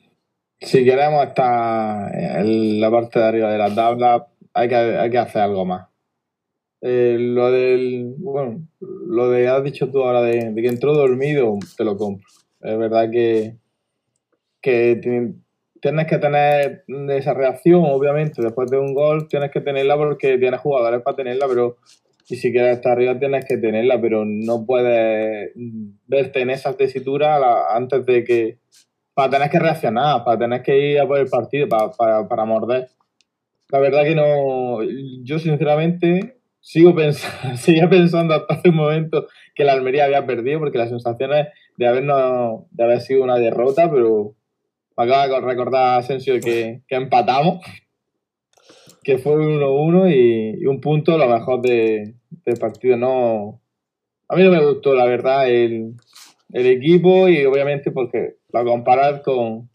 si 0.60 0.84
queremos 0.84 1.26
estar 1.26 2.14
en 2.14 2.80
la 2.80 2.90
parte 2.90 3.18
de 3.18 3.24
arriba 3.24 3.50
de 3.50 3.58
la 3.58 3.74
tabla, 3.74 4.26
hay 4.52 4.68
que, 4.68 4.76
hay 4.76 5.10
que 5.10 5.18
hacer 5.18 5.42
algo 5.42 5.64
más. 5.64 5.89
Eh, 6.82 7.16
lo 7.18 7.50
del. 7.50 8.14
Bueno, 8.18 8.66
lo 8.80 9.30
de. 9.30 9.48
Has 9.48 9.62
dicho 9.62 9.90
tú 9.90 10.02
ahora 10.02 10.22
de, 10.22 10.52
que 10.54 10.68
entró 10.68 10.94
dormido, 10.94 11.58
te 11.76 11.84
lo 11.84 11.96
compro. 11.96 12.26
Es 12.60 12.78
verdad 12.78 13.10
que. 13.10 13.56
Que 14.62 15.00
tienes 15.80 16.06
que 16.06 16.18
tener 16.18 16.84
esa 17.08 17.32
reacción, 17.32 17.82
obviamente, 17.86 18.42
después 18.42 18.70
de 18.70 18.78
un 18.78 18.92
gol, 18.94 19.26
tienes 19.28 19.50
que 19.50 19.62
tenerla 19.62 19.96
porque 19.96 20.36
tienes 20.38 20.60
jugadores 20.60 21.02
para 21.02 21.16
tenerla, 21.16 21.46
pero. 21.48 21.76
Y 22.28 22.36
si 22.36 22.52
quieres 22.52 22.76
estar 22.76 22.92
arriba, 22.92 23.18
tienes 23.18 23.44
que 23.44 23.56
tenerla, 23.56 24.00
pero 24.00 24.24
no 24.24 24.64
puedes 24.64 25.50
verte 26.06 26.42
en 26.42 26.50
esa 26.50 26.76
tesitura 26.76 27.74
antes 27.74 28.06
de 28.06 28.24
que. 28.24 28.58
Para 29.12 29.30
tener 29.30 29.50
que 29.50 29.58
reaccionar, 29.58 30.24
para 30.24 30.38
tener 30.38 30.62
que 30.62 30.92
ir 30.92 31.00
a 31.00 31.06
por 31.06 31.18
el 31.18 31.26
partido, 31.26 31.68
para, 31.68 31.90
para, 31.90 32.28
para 32.28 32.44
morder. 32.44 32.88
La 33.70 33.80
verdad 33.80 34.04
que 34.04 34.14
no. 34.14 34.78
Yo, 35.24 35.38
sinceramente, 35.38 36.39
sigo 36.60 36.94
pensando, 36.94 37.56
seguía 37.56 37.88
pensando 37.88 38.34
hasta 38.34 38.54
hace 38.54 38.68
un 38.68 38.76
momento 38.76 39.26
que 39.54 39.64
la 39.64 39.72
Almería 39.72 40.04
había 40.04 40.26
perdido 40.26 40.60
porque 40.60 40.78
las 40.78 40.90
sensaciones 40.90 41.48
de 41.76 41.86
habernos, 41.86 42.64
de 42.70 42.84
haber 42.84 43.00
sido 43.00 43.24
una 43.24 43.36
derrota, 43.36 43.90
pero 43.90 44.34
me 44.96 45.04
acaba 45.04 45.28
de 45.28 45.40
recordar 45.40 45.98
Asensio 45.98 46.38
que, 46.40 46.82
que 46.86 46.94
empatamos, 46.94 47.64
que 49.02 49.18
fue 49.18 49.32
un 49.32 49.60
1-1 49.60 50.60
y, 50.60 50.66
un 50.66 50.80
punto 50.80 51.16
lo 51.16 51.26
mejor 51.26 51.62
de, 51.62 52.14
del 52.44 52.58
partido. 52.58 52.96
No, 52.96 53.62
a 54.28 54.36
mí 54.36 54.42
no 54.42 54.50
me 54.50 54.64
gustó, 54.64 54.94
la 54.94 55.06
verdad, 55.06 55.48
el, 55.48 55.94
el 56.52 56.66
equipo 56.66 57.28
y 57.28 57.44
obviamente 57.46 57.90
porque 57.90 58.36
la 58.52 58.62
comparar 58.62 59.22
con, 59.22 59.69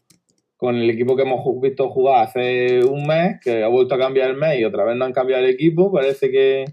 con 0.56 0.76
el 0.76 0.88
equipo 0.88 1.16
que 1.16 1.22
hemos 1.22 1.44
visto 1.60 1.90
jugar 1.90 2.24
hace 2.24 2.84
un 2.84 3.06
mes, 3.06 3.38
que 3.42 3.62
ha 3.62 3.68
vuelto 3.68 3.94
a 3.94 3.98
cambiar 3.98 4.30
el 4.30 4.36
mes 4.36 4.58
y 4.58 4.64
otra 4.64 4.84
vez 4.84 4.96
no 4.96 5.04
han 5.04 5.12
cambiado 5.12 5.44
el 5.44 5.50
equipo, 5.50 5.92
parece 5.92 6.30
que, 6.30 6.64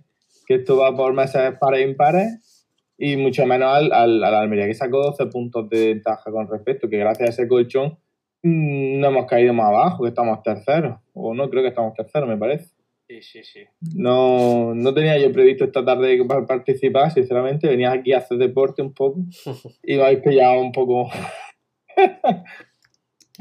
esto 0.48 0.78
va 0.78 0.96
por 0.96 1.14
meses 1.14 1.54
pares 1.60 1.82
e 1.82 1.90
impares, 1.90 2.68
y 2.98 3.18
mucho 3.18 3.46
menos 3.46 3.76
al, 3.76 3.92
al, 3.92 4.24
Almería, 4.24 4.68
que 4.68 4.76
sacó 4.76 5.04
12 5.04 5.26
puntos 5.26 5.68
de 5.70 5.88
ventaja 5.88 6.32
con 6.32 6.48
respecto, 6.48 6.88
que 6.88 6.98
gracias 6.98 7.30
a 7.30 7.32
ese 7.32 7.48
colchón 7.48 7.98
mm, 8.44 9.00
no 9.00 9.08
hemos 9.08 9.26
caído 9.26 9.54
más 9.54 9.70
abajo, 9.70 10.04
que 10.04 10.10
estamos 10.10 10.44
terceros, 10.44 11.00
o 11.14 11.34
no 11.34 11.50
creo 11.50 11.64
que 11.64 11.70
estamos 11.70 11.94
terceros, 11.96 12.30
me 12.30 12.38
parece. 12.38 12.70
Sí, 13.08 13.22
sí, 13.22 13.44
sí. 13.44 13.60
No, 13.96 14.74
no 14.74 14.94
tenía 14.94 15.18
yo 15.18 15.32
previsto 15.32 15.66
esta 15.66 15.84
tarde 15.84 16.24
participar, 16.48 17.12
sinceramente. 17.12 17.68
Venía 17.68 17.92
aquí 17.92 18.14
a 18.14 18.20
hacer 18.20 18.38
deporte 18.38 18.82
un 18.82 18.94
poco 18.94 19.20
y 19.84 19.98
me 19.98 20.04
habéis 20.04 20.22
pillado 20.22 20.62
un 20.62 20.72
poco. 20.72 21.10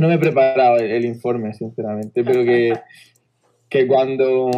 No 0.03 0.09
me 0.09 0.15
he 0.15 0.19
preparado 0.19 0.77
el, 0.79 1.05
informe, 1.05 1.55
sinceramente, 1.55 2.25
pero 2.25 2.45
que, 2.45 2.73
que 3.71 3.87
cuando, 3.87 4.51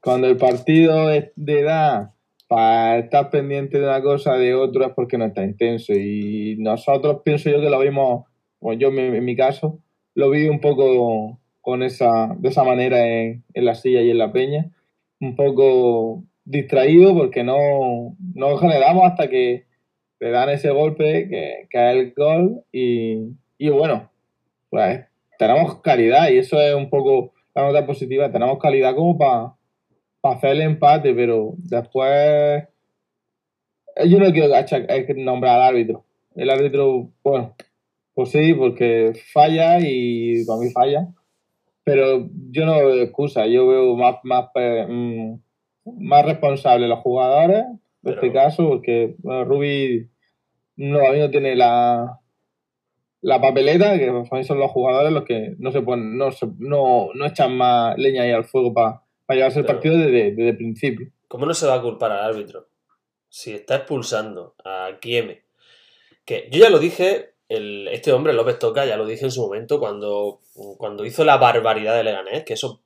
cuando 0.00 0.26
el 0.26 0.36
partido 0.38 1.10
es 1.10 1.30
de 1.36 1.60
edad 1.60 2.10
para 2.48 2.98
estar 2.98 3.28
pendiente 3.30 3.78
de 3.78 3.84
una 3.84 4.02
cosa 4.02 4.34
de 4.34 4.54
otra 4.54 4.86
es 4.86 4.92
porque 4.94 5.18
no 5.18 5.26
está 5.26 5.44
intenso. 5.44 5.92
Y 5.92 6.56
nosotros 6.58 7.20
pienso 7.22 7.50
yo 7.50 7.60
que 7.60 7.68
lo 7.68 7.80
vimos, 7.80 8.24
o 8.60 8.72
yo 8.72 8.88
en, 8.88 9.24
mi 9.24 9.36
caso, 9.36 9.78
lo 10.14 10.30
vi 10.30 10.48
un 10.48 10.60
poco 10.60 11.38
con 11.60 11.82
esa, 11.82 12.34
de 12.38 12.48
esa 12.48 12.64
manera 12.64 13.06
en, 13.06 13.44
la 13.52 13.74
silla 13.74 14.00
y 14.00 14.10
en 14.10 14.18
la 14.18 14.32
peña, 14.32 14.70
un 15.20 15.36
poco 15.36 16.24
distraído 16.44 17.14
porque 17.14 17.44
no, 17.44 18.16
no 18.34 18.56
generamos 18.56 19.04
hasta 19.04 19.28
que 19.28 19.66
le 20.20 20.30
dan 20.30 20.48
ese 20.48 20.70
golpe 20.70 21.28
que, 21.28 21.66
que 21.68 21.90
es 21.90 21.96
el 21.96 22.14
gol 22.14 22.62
y, 22.72 23.32
y 23.58 23.68
bueno, 23.68 24.08
pues 24.70 25.04
tenemos 25.38 25.80
calidad 25.82 26.30
y 26.30 26.38
eso 26.38 26.60
es 26.60 26.74
un 26.74 26.88
poco 26.90 27.32
la 27.54 27.66
nota 27.66 27.86
positiva. 27.86 28.30
Tenemos 28.30 28.58
calidad 28.58 28.94
como 28.94 29.16
para 29.18 29.54
hacer 30.22 30.50
el 30.52 30.62
empate, 30.62 31.14
pero 31.14 31.54
después 31.58 32.64
yo 34.06 34.18
no 34.18 34.32
quiero 34.32 34.48
nombrar 35.16 35.56
al 35.60 35.68
árbitro. 35.68 36.04
El 36.34 36.50
árbitro, 36.50 37.08
bueno, 37.22 37.54
pues 38.14 38.30
sí, 38.30 38.52
porque 38.54 39.12
falla 39.32 39.78
y 39.80 40.44
para 40.46 40.60
mí 40.60 40.70
falla. 40.70 41.08
pero 41.84 42.28
yo 42.50 42.66
no 42.66 42.74
veo 42.78 42.94
excusa, 43.00 43.46
yo 43.46 43.68
veo 43.68 43.94
más, 43.94 44.16
más, 44.24 44.46
mm, 44.88 45.34
más 46.00 46.24
responsables 46.26 46.88
los 46.88 46.98
jugadores, 46.98 47.58
en 47.60 47.80
Pero- 48.02 48.14
este 48.16 48.32
caso, 48.32 48.68
porque 48.68 49.14
bueno, 49.18 49.44
Rubi 49.44 50.08
no, 50.74 50.98
a 51.06 51.12
mí 51.12 51.20
no 51.20 51.30
tiene 51.30 51.54
la, 51.54 52.18
la 53.22 53.40
papeleta, 53.40 53.98
que 53.98 54.06
para 54.06 54.22
mí 54.40 54.44
son 54.44 54.58
los 54.58 54.70
jugadores 54.70 55.12
los 55.12 55.24
que 55.24 55.54
no 55.58 55.70
se 55.72 55.82
ponen, 55.82 56.16
no, 56.18 56.30
se- 56.32 56.46
no, 56.58 57.08
no 57.14 57.26
echan 57.26 57.56
más 57.56 57.96
leña 57.98 58.22
ahí 58.22 58.30
al 58.30 58.44
fuego 58.44 58.72
para 58.74 59.02
llevarse 59.30 59.60
el 59.60 59.66
partido 59.66 59.96
desde, 59.96 60.30
desde 60.32 60.50
el 60.50 60.56
principio. 60.56 61.10
¿Cómo 61.28 61.46
no 61.46 61.54
se 61.54 61.66
va 61.66 61.74
a 61.74 61.82
culpar 61.82 62.12
al 62.12 62.24
árbitro? 62.24 62.68
Si 63.28 63.52
está 63.52 63.76
expulsando 63.76 64.54
a 64.64 64.90
Kieme. 65.00 65.42
Que 66.24 66.48
yo 66.52 66.60
ya 66.60 66.70
lo 66.70 66.78
dije, 66.78 67.34
el, 67.48 67.88
este 67.88 68.12
hombre, 68.12 68.32
López 68.32 68.58
Toca, 68.58 68.84
ya 68.86 68.96
lo 68.96 69.06
dije 69.06 69.24
en 69.24 69.30
su 69.30 69.42
momento 69.42 69.78
cuando, 69.80 70.40
cuando 70.78 71.04
hizo 71.04 71.24
la 71.24 71.36
barbaridad 71.36 71.96
de 71.96 72.04
Leganés, 72.04 72.44
que 72.44 72.54
eso, 72.54 72.82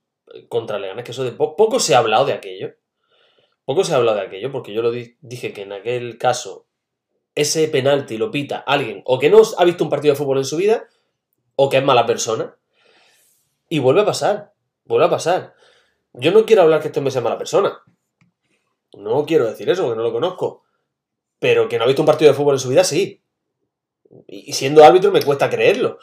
contra 0.48 0.78
Leganés, 0.78 1.04
que 1.04 1.10
eso 1.12 1.24
de 1.24 1.32
po- 1.32 1.56
poco 1.56 1.78
se 1.80 1.94
ha 1.94 1.98
hablado 1.98 2.24
de 2.24 2.32
aquello. 2.32 2.72
Poco 3.64 3.84
se 3.84 3.92
ha 3.92 3.96
hablado 3.96 4.16
de 4.18 4.24
aquello, 4.24 4.50
porque 4.50 4.72
yo 4.72 4.82
lo 4.82 4.90
di- 4.90 5.16
dije 5.20 5.52
que 5.52 5.62
en 5.62 5.72
aquel 5.72 6.18
caso 6.18 6.66
ese 7.40 7.68
penalti 7.68 8.16
lo 8.18 8.30
pita 8.30 8.58
alguien 8.58 9.02
o 9.04 9.18
que 9.18 9.30
no 9.30 9.40
ha 9.58 9.64
visto 9.64 9.84
un 9.84 9.90
partido 9.90 10.12
de 10.14 10.18
fútbol 10.18 10.38
en 10.38 10.44
su 10.44 10.56
vida 10.56 10.84
o 11.56 11.68
que 11.68 11.78
es 11.78 11.84
mala 11.84 12.06
persona. 12.06 12.54
Y 13.68 13.78
vuelve 13.78 14.00
a 14.00 14.04
pasar, 14.06 14.52
vuelve 14.84 15.06
a 15.06 15.10
pasar. 15.10 15.54
Yo 16.12 16.32
no 16.32 16.44
quiero 16.44 16.62
hablar 16.62 16.80
que 16.80 16.88
este 16.88 16.98
hombre 16.98 17.12
sea 17.12 17.20
mala 17.22 17.38
persona. 17.38 17.78
No 18.94 19.24
quiero 19.24 19.46
decir 19.46 19.68
eso, 19.70 19.82
porque 19.84 19.96
no 19.96 20.02
lo 20.02 20.12
conozco. 20.12 20.64
Pero 21.38 21.68
que 21.68 21.78
no 21.78 21.84
ha 21.84 21.86
visto 21.86 22.02
un 22.02 22.06
partido 22.06 22.30
de 22.32 22.36
fútbol 22.36 22.54
en 22.56 22.58
su 22.60 22.68
vida, 22.68 22.82
sí. 22.84 23.20
Y 24.26 24.52
siendo 24.54 24.84
árbitro 24.84 25.12
me 25.12 25.22
cuesta 25.22 25.48
creerlo. 25.48 25.98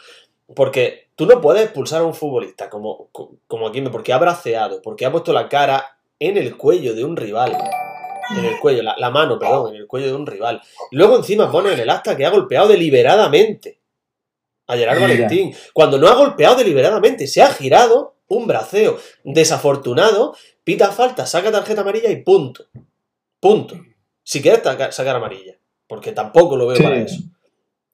Porque 0.55 1.09
tú 1.15 1.25
no 1.25 1.41
puedes 1.41 1.63
expulsar 1.63 2.01
a 2.01 2.05
un 2.05 2.13
futbolista 2.15 2.69
como, 2.69 3.09
co- 3.11 3.35
como 3.47 3.67
aquí, 3.67 3.81
porque 3.81 4.13
ha 4.13 4.17
braceado, 4.17 4.81
porque 4.81 5.05
ha 5.05 5.11
puesto 5.11 5.33
la 5.33 5.49
cara 5.49 5.99
en 6.19 6.37
el 6.37 6.55
cuello 6.55 6.95
de 6.95 7.03
un 7.03 7.17
rival. 7.17 7.57
En 8.35 8.43
el 8.45 8.59
cuello, 8.59 8.83
la, 8.83 8.95
la 8.97 9.09
mano, 9.09 9.37
perdón, 9.39 9.69
en 9.73 9.81
el 9.81 9.87
cuello 9.87 10.07
de 10.07 10.13
un 10.13 10.25
rival. 10.25 10.61
Luego 10.91 11.15
encima 11.17 11.51
pone 11.51 11.73
en 11.73 11.79
el 11.79 11.89
acta 11.89 12.15
que 12.17 12.25
ha 12.25 12.29
golpeado 12.29 12.67
deliberadamente 12.67 13.79
a 14.67 14.75
Gerard 14.75 14.97
Mira. 14.99 15.07
Valentín. 15.07 15.55
Cuando 15.73 15.97
no 15.97 16.07
ha 16.09 16.13
golpeado 16.15 16.55
deliberadamente, 16.55 17.27
se 17.27 17.41
ha 17.41 17.47
girado 17.53 18.15
un 18.27 18.47
braceo 18.47 18.97
desafortunado, 19.23 20.35
pita 20.63 20.91
falta, 20.91 21.25
saca 21.25 21.51
tarjeta 21.51 21.81
amarilla 21.81 22.09
y 22.09 22.21
punto. 22.23 22.65
Punto. 23.39 23.75
Si 24.23 24.41
quieres 24.41 24.61
sacar 24.91 25.15
amarilla. 25.15 25.57
Porque 25.87 26.11
tampoco 26.11 26.57
lo 26.57 26.67
veo 26.67 26.75
Sí. 26.75 26.83
para 26.83 26.97
eso. 26.97 27.17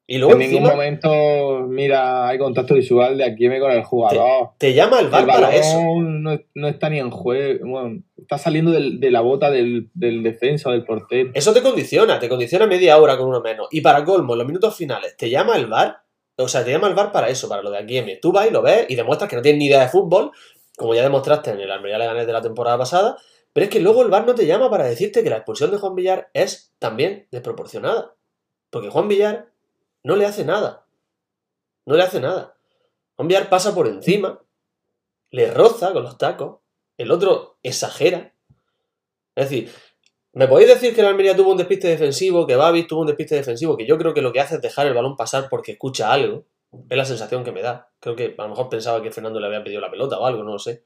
Y 0.05 0.17
luego 0.17 0.33
en 0.33 0.39
ningún 0.39 0.63
momento, 0.75 1.65
mira, 1.69 2.27
hay 2.27 2.37
contacto 2.37 2.73
visual 2.73 3.17
de 3.17 3.23
aquí 3.23 3.47
con 3.59 3.71
el 3.71 3.83
jugador. 3.83 4.49
te 4.57 4.73
llama 4.73 4.99
el 4.99 5.07
VAR 5.07 5.21
el 5.21 5.27
para 5.27 5.55
eso. 5.55 5.79
No, 6.01 6.37
no 6.53 6.67
está 6.67 6.89
ni 6.89 6.99
en 6.99 7.09
juego, 7.09 7.65
bueno, 7.65 8.03
está 8.17 8.37
saliendo 8.37 8.71
del- 8.71 8.99
de 8.99 9.11
la 9.11 9.21
bota 9.21 9.49
del, 9.49 9.89
del 9.93 10.21
defensa 10.21 10.69
o 10.69 10.71
del 10.73 10.83
portero. 10.83 11.31
Eso 11.33 11.53
te 11.53 11.61
condiciona, 11.61 12.19
te 12.19 12.27
condiciona 12.27 12.67
media 12.67 12.97
hora 12.97 13.17
con 13.17 13.29
uno 13.29 13.39
menos. 13.41 13.67
Y 13.71 13.79
para 13.81 14.03
colmo, 14.03 14.33
en 14.33 14.39
los 14.39 14.47
minutos 14.47 14.75
finales, 14.75 15.15
te 15.15 15.29
llama 15.29 15.55
el 15.55 15.67
VAR. 15.67 15.97
O 16.35 16.47
sea, 16.47 16.65
te 16.65 16.71
llama 16.71 16.87
el 16.89 16.95
VAR 16.95 17.11
para 17.13 17.29
eso, 17.29 17.47
para 17.47 17.61
lo 17.61 17.71
de 17.71 17.77
aquí. 17.77 18.01
Tú 18.21 18.31
vas 18.33 18.47
y 18.47 18.51
lo 18.51 18.61
ves 18.61 18.85
y 18.89 18.95
demuestras 18.95 19.29
que 19.29 19.35
no 19.37 19.41
tienes 19.41 19.59
ni 19.59 19.67
idea 19.67 19.81
de 19.81 19.87
fútbol, 19.87 20.31
como 20.75 20.95
ya 20.95 21.03
demostraste 21.03 21.51
en 21.51 21.59
el 21.61 21.71
Almería 21.71 21.97
Leganés 21.99 22.27
de 22.27 22.33
la 22.33 22.41
temporada 22.41 22.77
pasada. 22.77 23.15
Pero 23.53 23.65
es 23.65 23.69
que 23.69 23.79
luego 23.79 24.01
el 24.01 24.09
VAR 24.09 24.25
no 24.25 24.35
te 24.35 24.45
llama 24.47 24.69
para 24.69 24.83
decirte 24.85 25.23
que 25.23 25.29
la 25.29 25.37
expulsión 25.37 25.71
de 25.71 25.77
Juan 25.77 25.95
Villar 25.95 26.29
es 26.33 26.73
también 26.79 27.27
desproporcionada. 27.31 28.15
Porque 28.71 28.89
Juan 28.89 29.07
Villar 29.07 29.52
no 30.03 30.15
le 30.15 30.25
hace 30.25 30.45
nada. 30.45 30.85
No 31.85 31.95
le 31.95 32.03
hace 32.03 32.19
nada. 32.19 32.55
Villar 33.17 33.49
pasa 33.49 33.73
por 33.73 33.87
encima, 33.87 34.41
le 35.29 35.51
roza 35.51 35.93
con 35.93 36.03
los 36.03 36.17
tacos, 36.17 36.59
el 36.97 37.11
otro 37.11 37.57
exagera. 37.63 38.33
Es 39.35 39.49
decir, 39.49 39.71
¿me 40.33 40.47
podéis 40.47 40.69
decir 40.69 40.93
que 40.93 41.01
el 41.01 41.07
Almería 41.07 41.35
tuvo 41.35 41.51
un 41.51 41.57
despiste 41.57 41.87
defensivo, 41.87 42.45
que 42.45 42.55
Babis 42.55 42.87
tuvo 42.87 43.01
un 43.01 43.07
despiste 43.07 43.35
defensivo, 43.35 43.77
que 43.77 43.85
yo 43.85 43.97
creo 43.97 44.13
que 44.13 44.21
lo 44.21 44.33
que 44.33 44.41
hace 44.41 44.55
es 44.55 44.61
dejar 44.61 44.87
el 44.87 44.93
balón 44.93 45.15
pasar 45.15 45.47
porque 45.49 45.73
escucha 45.73 46.11
algo? 46.11 46.45
Es 46.89 46.97
la 46.97 47.05
sensación 47.05 47.43
que 47.43 47.51
me 47.51 47.61
da. 47.61 47.91
Creo 47.99 48.15
que 48.15 48.35
a 48.37 48.41
lo 48.43 48.49
mejor 48.49 48.67
pensaba 48.67 49.01
que 49.01 49.11
Fernando 49.11 49.39
le 49.39 49.47
había 49.47 49.63
pedido 49.63 49.79
la 49.79 49.91
pelota 49.91 50.19
o 50.19 50.25
algo, 50.25 50.43
no 50.43 50.53
lo 50.53 50.59
sé. 50.59 50.83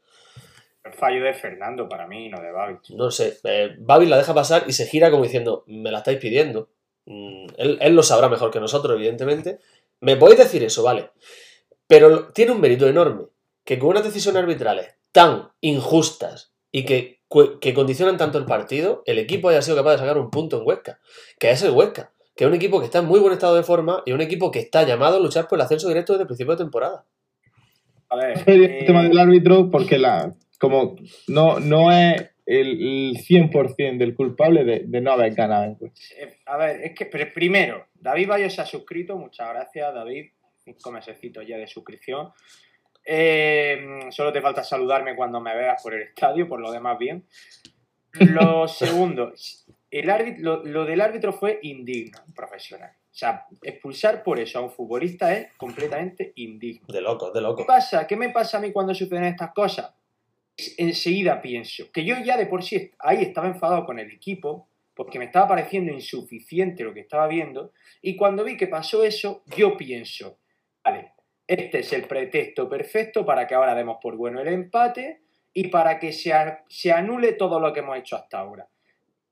El 0.84 0.94
fallo 0.94 1.24
de 1.24 1.34
Fernando 1.34 1.90
para 1.90 2.08
mí, 2.08 2.30
no 2.30 2.42
de 2.42 2.52
Babich. 2.52 2.92
No 2.92 3.10
sé. 3.10 3.40
Eh, 3.44 3.76
Babis 3.80 4.10
la 4.10 4.18
deja 4.18 4.34
pasar 4.34 4.64
y 4.68 4.74
se 4.74 4.86
gira 4.86 5.10
como 5.10 5.24
diciendo, 5.24 5.64
me 5.68 5.92
la 5.92 6.00
estáis 6.00 6.20
pidiendo. 6.20 6.70
Mm, 7.08 7.48
él, 7.58 7.78
él 7.82 7.96
lo 7.96 8.04
sabrá 8.04 8.30
mejor 8.30 8.52
que 8.52 8.60
nosotros, 8.60 8.96
evidentemente. 8.96 9.60
Me 10.02 10.17
podéis 10.17 10.39
decir 10.39 10.63
eso, 10.63 10.84
vale. 10.84 11.10
Pero 11.88 12.28
tiene 12.34 12.52
un 12.52 12.62
mérito 12.62 12.88
enorme 12.88 13.26
que 13.63 13.80
con 13.80 13.89
unas 13.89 14.04
decisiones 14.04 14.41
arbitrales 14.43 14.96
tan 15.12 15.50
injustas 15.62 16.54
y 16.72 16.86
que, 16.86 17.22
que 17.60 17.74
condicionan 17.74 18.17
tanto 18.17 18.38
el 18.38 18.46
partido, 18.46 19.04
el 19.06 19.17
equipo 19.20 19.50
haya 19.50 19.62
sido 19.62 19.78
capaz 19.78 19.93
de 19.93 19.98
sacar 20.00 20.17
un 20.17 20.30
punto 20.30 20.58
en 20.58 20.67
Huesca, 20.67 21.00
que 21.39 21.50
es 21.50 21.62
el 21.63 21.72
Huesca, 21.72 22.13
que 22.36 22.43
es 22.43 22.48
un 22.50 22.56
equipo 22.56 22.80
que 22.80 22.86
está 22.86 23.00
en 23.00 23.06
muy 23.06 23.20
buen 23.20 23.34
estado 23.34 23.56
de 23.56 23.63
forma 23.63 24.04
y 24.06 24.12
un 24.12 24.22
equipo 24.22 24.52
que 24.52 24.60
está 24.60 24.84
llamado 24.84 25.17
a 25.17 25.20
luchar 25.20 25.48
por 25.48 25.58
el 25.58 25.63
ascenso 25.65 25.88
directo 25.88 26.13
desde 26.13 26.24
el 26.24 26.28
principio 26.28 26.54
de 26.54 26.63
temporada. 26.63 27.06
A 28.10 28.15
ver, 28.15 28.43
el 28.46 28.65
eh, 28.65 28.84
tema 28.86 29.04
del 29.04 29.17
árbitro 29.17 29.72
porque 29.72 29.98
la 29.98 30.36
como 30.60 30.96
no, 31.28 31.60
no 31.60 31.91
es 31.91 32.30
el, 32.48 32.68
el 32.70 33.18
100% 33.18 33.98
del 33.98 34.16
culpable 34.16 34.64
de, 34.64 34.80
de 34.88 35.02
no 35.02 35.12
haber 35.12 35.36
ganado. 35.36 35.78
pues. 35.78 35.92
eh, 36.18 36.40
a 36.46 36.58
ver, 36.58 36.82
es 36.82 36.96
que 36.96 37.06
pero 37.06 37.32
primero, 37.34 37.86
David 37.94 38.28
Bayo 38.30 38.50
se 38.50 38.62
ha 38.62 38.66
suscrito, 38.66 39.18
muchas 39.18 39.50
gracias, 39.50 39.94
David. 39.94 40.32
Cinco 40.64 40.92
mesecitos 40.92 41.46
ya 41.46 41.58
de 41.58 41.68
suscripción. 41.68 42.32
Eh, 43.06 44.00
solo 44.10 44.34
te 44.34 44.42
falta 44.42 44.64
saludarme 44.64 45.16
cuando 45.16 45.40
me 45.40 45.56
veas 45.56 45.82
por 45.82 45.94
el 45.94 46.02
estadio, 46.04 46.48
por 46.48 46.60
lo 46.60 46.72
demás 46.72 46.98
bien. 46.98 47.26
Lo 48.14 48.68
segundo, 48.68 49.34
el 49.92 50.10
árbitro, 50.10 50.42
lo, 50.44 50.64
lo 50.64 50.86
del 50.86 51.00
árbitro 51.02 51.32
fue 51.34 51.60
indigno, 51.62 52.20
profesional. 52.36 52.92
O 52.92 53.20
sea, 53.20 53.46
expulsar 53.64 54.24
por 54.24 54.40
eso 54.40 54.60
a 54.60 54.62
un 54.62 54.72
futbolista 54.72 55.34
es 55.34 55.48
completamente 55.58 56.34
indigno. 56.36 56.86
De 56.88 57.02
loco, 57.02 57.28
de 57.32 57.40
¿Qué 57.40 57.42
loco. 57.42 57.66
pasa? 57.66 58.06
¿Qué 58.06 58.16
me 58.16 58.30
pasa 58.30 58.58
a 58.58 58.62
mí 58.62 58.72
cuando 58.72 58.94
suceden 58.94 59.24
estas 59.24 59.54
cosas? 59.54 59.92
Enseguida 60.78 61.41
pienso 61.41 61.91
que 61.91 62.04
yo 62.04 62.15
ya 62.24 62.36
de 62.36 62.48
por 62.48 62.63
sí 62.63 62.91
ahí 63.00 63.22
estaba 63.22 63.48
enfadado 63.48 63.86
con 63.86 64.00
el 64.00 64.12
equipo 64.12 64.67
porque 64.96 65.20
me 65.20 65.26
estaba 65.26 65.50
pareciendo 65.50 65.93
insuficiente 65.93 66.84
lo 66.84 66.93
que 66.93 67.02
estaba 67.02 67.28
viendo 67.28 67.74
y 68.02 68.15
cuando 68.15 68.43
vi 68.43 68.58
que 68.58 68.67
pasó 68.67 69.04
eso, 69.04 69.43
yo 69.56 69.78
pienso, 69.78 70.39
vale, 70.84 71.13
este 71.46 71.80
es 71.80 71.93
el 71.93 72.06
pretexto 72.06 72.67
perfecto 72.67 73.24
para 73.24 73.46
que 73.46 73.54
ahora 73.54 73.76
demos 73.76 73.98
por 74.02 74.17
bueno 74.17 74.41
el 74.41 74.48
empate 74.48 75.22
y 75.54 75.67
para 75.67 76.00
que 76.00 76.12
se, 76.12 76.34
se 76.67 76.91
anule 76.91 77.34
todo 77.34 77.60
lo 77.60 77.72
que 77.72 77.82
hemos 77.82 77.98
hecho 77.98 78.15
hasta 78.15 78.39
ahora. 78.39 78.67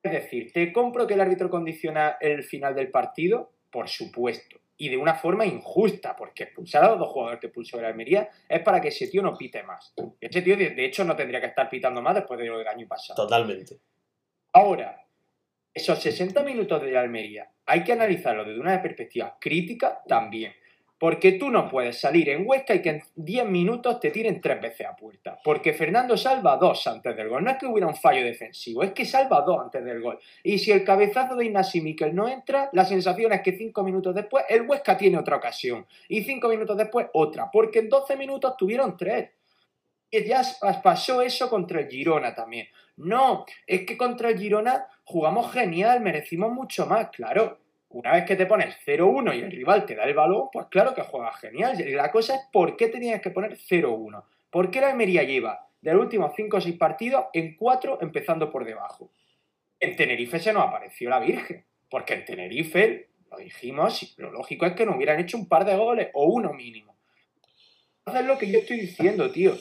Es 0.04 0.12
decir, 0.12 0.52
¿te 0.54 0.72
compro 0.72 1.08
que 1.08 1.16
el 1.16 1.22
árbitro 1.22 1.50
condiciona 1.50 2.18
el 2.22 2.44
final 2.44 2.76
del 2.76 2.92
partido? 2.92 3.52
Por 3.72 3.90
supuesto. 3.90 4.60
Y 4.78 4.90
de 4.90 4.98
una 4.98 5.16
forma 5.16 5.46
injusta, 5.46 6.16
porque 6.16 6.44
expulsar 6.44 6.84
a 6.84 6.90
los 6.90 7.00
dos 7.00 7.10
jugadores 7.10 7.40
que 7.40 7.48
expulsó 7.48 7.80
el 7.80 7.86
Almería 7.86 8.30
es 8.50 8.62
para 8.62 8.82
que 8.82 8.90
ese 8.90 9.08
tío 9.08 9.22
no 9.22 9.38
pite 9.38 9.64
más. 9.64 9.94
Ese 10.20 10.42
tío, 10.42 10.58
de 10.58 10.72
de 10.72 10.86
hecho, 10.86 11.04
no 11.06 11.16
tendría 11.16 11.40
que 11.40 11.48
estar 11.48 11.70
pitando 11.70 12.02
más 12.02 12.16
después 12.16 12.40
de 12.40 12.48
lo 12.48 12.58
del 12.58 12.68
año 12.68 12.88
pasado. 12.88 13.24
Totalmente. 13.24 13.80
Ahora, 14.52 15.06
esos 15.74 16.00
60 16.00 16.44
minutos 16.44 16.82
de 16.82 16.98
Almería 16.98 17.52
hay 17.66 17.84
que 17.84 17.94
analizarlo 17.94 18.46
desde 18.46 18.60
una 18.60 18.82
perspectiva 18.82 19.38
crítica 19.40 20.02
también. 20.08 20.54
Porque 20.98 21.34
tú 21.34 21.50
no 21.50 21.68
puedes 21.70 22.00
salir 22.00 22.30
en 22.30 22.48
Huesca 22.48 22.74
y 22.74 22.82
que 22.82 22.90
en 22.90 23.04
10 23.16 23.46
minutos 23.48 24.00
te 24.00 24.12
tiren 24.12 24.40
tres 24.40 24.62
veces 24.62 24.88
a 24.88 24.96
puerta. 24.96 25.38
Porque 25.44 25.74
Fernando 25.74 26.16
salva 26.16 26.56
dos 26.56 26.88
antes 26.88 27.16
del 27.18 27.28
gol. 27.28 27.44
No 27.44 27.52
es 27.52 27.58
que 27.58 27.66
hubiera 27.66 27.88
un 27.88 27.96
fallo 27.98 28.24
defensivo, 28.24 28.82
es 28.82 28.92
que 28.94 29.04
salva 29.04 29.42
dos 29.42 29.60
antes 29.62 29.84
del 29.84 30.02
gol. 30.02 30.18
Y 30.42 30.58
si 30.58 30.72
el 30.72 30.86
cabezazo 30.86 31.36
de 31.36 31.46
Ignasi 31.46 31.82
Miquel 31.82 32.16
no 32.16 32.30
entra, 32.30 32.70
la 32.72 32.86
sensación 32.86 33.34
es 33.34 33.42
que 33.42 33.52
5 33.58 33.84
minutos 33.84 34.16
después 34.16 34.46
el 34.48 34.62
Huesca 34.62 34.96
tiene 34.98 35.18
otra 35.18 35.36
ocasión. 35.36 35.86
Y 36.08 36.24
5 36.24 36.48
minutos 36.48 36.78
después 36.78 37.08
otra. 37.14 37.52
Porque 37.52 37.80
en 37.80 37.90
12 37.90 38.16
minutos 38.16 38.56
tuvieron 38.58 38.96
tres. 38.96 39.32
Y 40.10 40.24
ya 40.24 40.42
pas- 40.42 40.82
pasó 40.82 41.22
eso 41.22 41.50
contra 41.50 41.82
el 41.82 41.90
Girona 41.90 42.34
también. 42.34 42.68
No, 42.98 43.46
es 43.68 43.86
que 43.86 43.98
contra 43.98 44.30
el 44.30 44.40
Girona 44.40 44.88
jugamos 45.04 45.52
genial, 45.52 46.00
merecimos 46.00 46.54
mucho 46.54 46.86
más, 46.86 47.10
claro. 47.10 47.58
Una 47.96 48.12
vez 48.12 48.26
que 48.26 48.36
te 48.36 48.46
pones 48.46 48.76
0-1 48.86 49.38
y 49.38 49.42
el 49.42 49.52
rival 49.52 49.86
te 49.86 49.96
da 49.96 50.04
el 50.04 50.14
balón, 50.14 50.50
pues 50.52 50.66
claro 50.66 50.94
que 50.94 51.02
juegas 51.04 51.40
genial. 51.40 51.78
La 51.96 52.12
cosa 52.12 52.36
es 52.36 52.42
por 52.52 52.76
qué 52.76 52.90
tenías 52.90 53.22
que 53.22 53.30
poner 53.30 53.58
0-1. 53.58 54.22
¿Por 54.50 54.70
qué 54.70 54.82
la 54.82 54.90
Almería 54.90 55.24
lleva 55.24 55.70
de 55.80 55.94
los 55.94 56.02
últimos 56.02 56.34
5 56.36 56.58
o 56.58 56.60
6 56.60 56.78
partidos 56.78 57.28
en 57.32 57.56
4 57.56 58.00
empezando 58.02 58.52
por 58.52 58.66
debajo? 58.66 59.12
En 59.80 59.96
Tenerife 59.96 60.40
se 60.40 60.52
nos 60.52 60.68
apareció 60.68 61.10
la 61.10 61.22
Virgen. 61.22 61.64
Porque 61.90 62.16
en 62.16 62.26
Tenerife, 62.26 63.08
lo 63.32 63.38
dijimos, 63.38 64.14
lo 64.18 64.30
lógico 64.30 64.66
es 64.66 64.74
que 64.74 64.86
nos 64.86 64.98
hubieran 64.98 65.22
hecho 65.22 65.38
un 65.38 65.48
par 65.48 65.64
de 65.64 65.78
goles 65.78 66.10
o 66.16 66.26
uno 66.26 66.52
mínimo. 66.52 66.98
Entonces 68.00 68.24
es 68.24 68.28
lo 68.28 68.38
que 68.38 68.52
yo 68.52 68.60
estoy 68.60 68.82
diciendo, 68.82 69.32
tío. 69.32 69.54